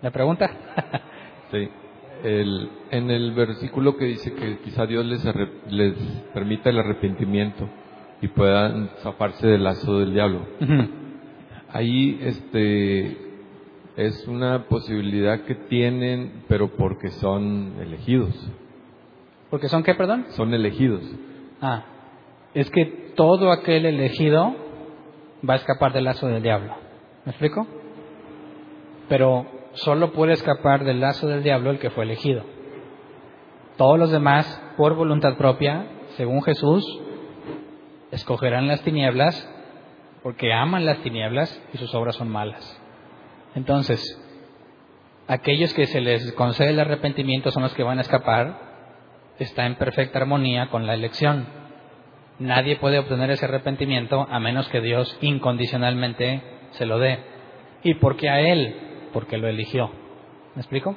[0.00, 0.48] ¿La pregunta?
[1.50, 1.68] sí.
[2.22, 5.04] En el versículo que dice que quizá Dios
[5.66, 5.96] les
[6.32, 7.68] permita el arrepentimiento
[8.22, 10.46] y puedan zafarse del lazo del diablo.
[11.72, 13.16] Ahí este,
[13.96, 18.32] es una posibilidad que tienen, pero porque son elegidos.
[19.50, 20.26] ¿Porque son qué, perdón?
[20.30, 21.02] Son elegidos.
[21.60, 21.84] Ah,
[22.54, 24.54] es que todo aquel elegido
[25.48, 26.74] va a escapar del lazo del diablo.
[27.24, 27.66] ¿Me explico?
[29.08, 32.44] Pero solo puede escapar del lazo del diablo el que fue elegido.
[33.76, 35.86] Todos los demás, por voluntad propia,
[36.16, 36.84] según Jesús,
[38.12, 39.48] escogerán las tinieblas
[40.22, 42.80] porque aman las tinieblas y sus obras son malas.
[43.56, 44.00] Entonces,
[45.26, 48.72] aquellos que se les concede el arrepentimiento son los que van a escapar,
[49.38, 51.46] está en perfecta armonía con la elección.
[52.38, 57.18] Nadie puede obtener ese arrepentimiento a menos que Dios incondicionalmente se lo dé.
[57.82, 59.08] ¿Y por qué a Él?
[59.12, 59.90] Porque lo eligió.
[60.54, 60.96] ¿Me explico?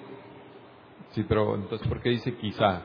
[1.12, 2.82] Sí, pero entonces, ¿por qué dice quizá?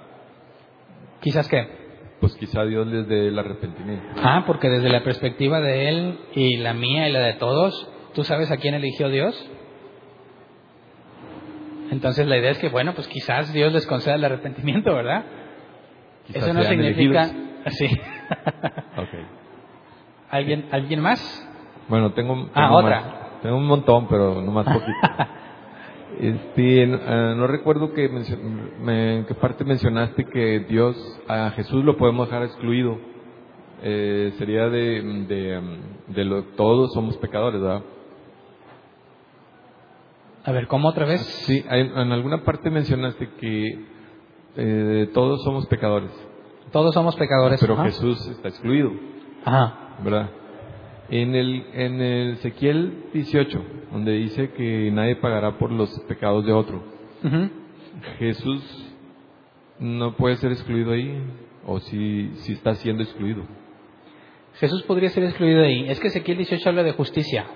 [1.20, 1.79] ¿Quizás qué?
[2.20, 4.04] Pues quizá Dios les dé el arrepentimiento.
[4.22, 8.24] Ah, porque desde la perspectiva de Él y la mía y la de todos, ¿tú
[8.24, 9.50] sabes a quién eligió Dios?
[11.90, 15.24] Entonces la idea es que, bueno, pues quizás Dios les conceda el arrepentimiento, ¿verdad?
[16.32, 17.30] Eso no significa...
[17.68, 17.86] Sí.
[18.96, 19.26] okay.
[20.30, 21.48] ¿Alguien, ¿Alguien más?
[21.88, 23.38] Bueno, tengo, ah, otra.
[23.42, 24.92] Tengo un montón, pero no más poquito.
[26.18, 30.96] este, uh, no recuerdo que en qué parte mencionaste que Dios,
[31.28, 32.98] a Jesús lo podemos dejar excluido.
[33.82, 35.78] Eh, sería de, de,
[36.08, 37.82] de lo, todos somos pecadores, ¿verdad?
[40.44, 41.20] A ver, ¿cómo otra vez?
[41.46, 43.84] Sí, en alguna parte mencionaste que
[44.56, 46.10] eh, todos somos pecadores.
[46.72, 47.60] Todos somos pecadores.
[47.60, 48.90] Pero Jesús está excluido.
[49.44, 49.96] Ajá.
[50.02, 50.30] ¿Verdad?
[51.10, 56.52] En el, en el Ezequiel 18, donde dice que nadie pagará por los pecados de
[56.52, 56.82] otro.
[58.18, 58.62] Jesús
[59.80, 61.20] no puede ser excluido ahí,
[61.66, 63.42] o si, si está siendo excluido.
[64.54, 65.88] Jesús podría ser excluido ahí.
[65.88, 67.46] Es que Ezequiel 18 habla de justicia.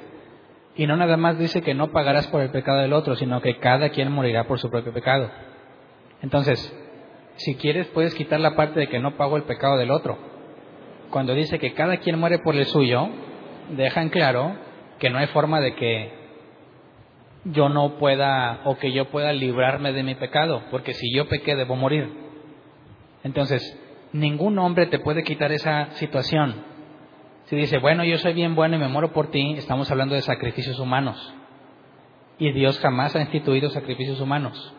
[0.77, 3.59] Y no nada más dice que no pagarás por el pecado del otro, sino que
[3.59, 5.31] cada quien morirá por su propio pecado.
[6.23, 6.75] Entonces,
[7.37, 10.19] si quieres, puedes quitar la parte de que no pago el pecado del otro.
[11.11, 13.09] Cuando dice que cada quien muere por el suyo,
[13.71, 14.57] dejan claro
[14.99, 16.13] que no hay forma de que
[17.45, 21.57] yo no pueda o que yo pueda librarme de mi pecado, porque si yo pequé
[21.57, 22.11] debo morir.
[23.23, 23.79] Entonces,
[24.13, 26.65] ningún hombre te puede quitar esa situación.
[27.47, 30.23] Si dice, bueno, yo soy bien bueno y me muero por ti, estamos hablando de
[30.23, 31.35] sacrificios humanos.
[32.39, 34.75] Y Dios jamás ha instituido sacrificios humanos.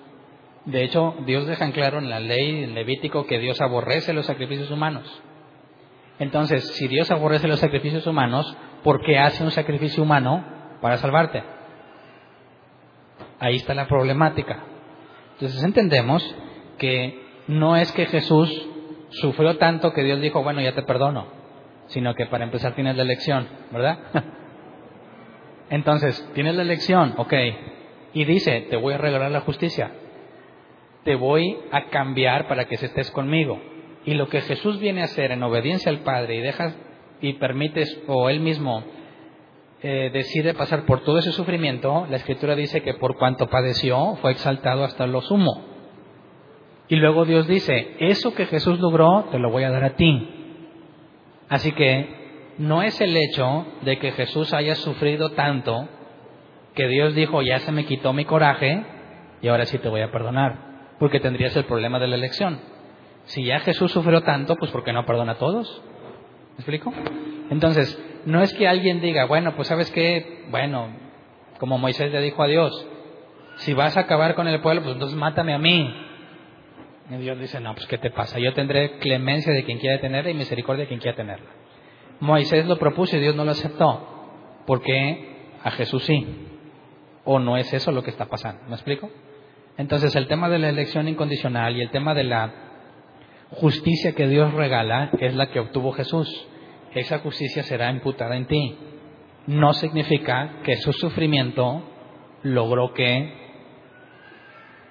[0.65, 4.25] De hecho, Dios deja en claro en la ley en Levítico que Dios aborrece los
[4.25, 5.21] sacrificios humanos.
[6.17, 10.45] Entonces, si Dios aborrece los sacrificios humanos, ¿por qué hace un sacrificio humano
[10.79, 11.43] para salvarte?
[13.41, 14.63] Ahí está la problemática.
[15.33, 16.23] Entonces entendemos
[16.77, 18.49] que no es que Jesús
[19.09, 21.43] sufrió tanto que Dios dijo, bueno, ya te perdono
[21.87, 23.99] sino que para empezar tienes la elección, ¿verdad?
[25.69, 27.33] Entonces, tienes la elección, ok,
[28.13, 29.91] y dice, te voy a regalar la justicia,
[31.03, 33.61] te voy a cambiar para que estés conmigo.
[34.05, 36.75] Y lo que Jesús viene a hacer en obediencia al Padre y dejas
[37.25, 38.83] y permites o él mismo
[39.81, 44.31] eh, decide pasar por todo ese sufrimiento, la Escritura dice que por cuanto padeció fue
[44.31, 45.65] exaltado hasta lo sumo.
[46.87, 50.29] Y luego Dios dice, eso que Jesús logró, te lo voy a dar a ti.
[51.49, 55.87] Así que no es el hecho de que Jesús haya sufrido tanto
[56.73, 58.85] que Dios dijo, ya se me quitó mi coraje
[59.41, 60.73] y ahora sí te voy a perdonar.
[60.97, 62.59] porque tendrías el problema de la elección.
[63.25, 65.83] Si ya Jesús sufrió tanto, pues ¿por qué no perdona a todos?
[66.55, 66.93] ¿Me explico?
[67.49, 70.89] Entonces, no es que alguien diga, bueno, pues sabes qué, bueno,
[71.59, 72.87] como Moisés le dijo a Dios,
[73.57, 75.93] si vas a acabar con el pueblo, pues entonces mátame a mí.
[77.09, 78.39] Y Dios dice, no, pues ¿qué te pasa?
[78.39, 81.49] Yo tendré clemencia de quien quiera tenerla y misericordia de quien quiera tenerla.
[82.19, 84.63] Moisés lo propuso y Dios no lo aceptó.
[84.65, 86.25] ¿Por qué a Jesús sí?
[87.25, 88.63] ¿O no es eso lo que está pasando?
[88.67, 89.11] ¿Me explico?
[89.77, 92.64] Entonces el tema de la elección incondicional y el tema de la
[93.51, 96.27] justicia que Dios regala es la que obtuvo Jesús.
[96.93, 98.77] Esa justicia será imputada en ti.
[99.47, 101.83] No significa que su sufrimiento
[102.43, 103.33] logró que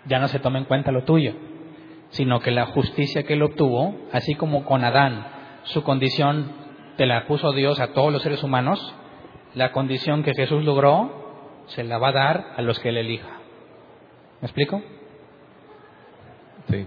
[0.07, 1.35] ya no se tome en cuenta lo tuyo
[2.15, 5.27] sino que la justicia que él obtuvo, así como con Adán,
[5.65, 6.53] su condición
[6.97, 8.95] te la puso Dios a todos los seres humanos,
[9.55, 13.41] la condición que Jesús logró se la va a dar a los que él elija.
[14.41, 14.81] ¿Me explico?
[16.71, 16.87] Sí.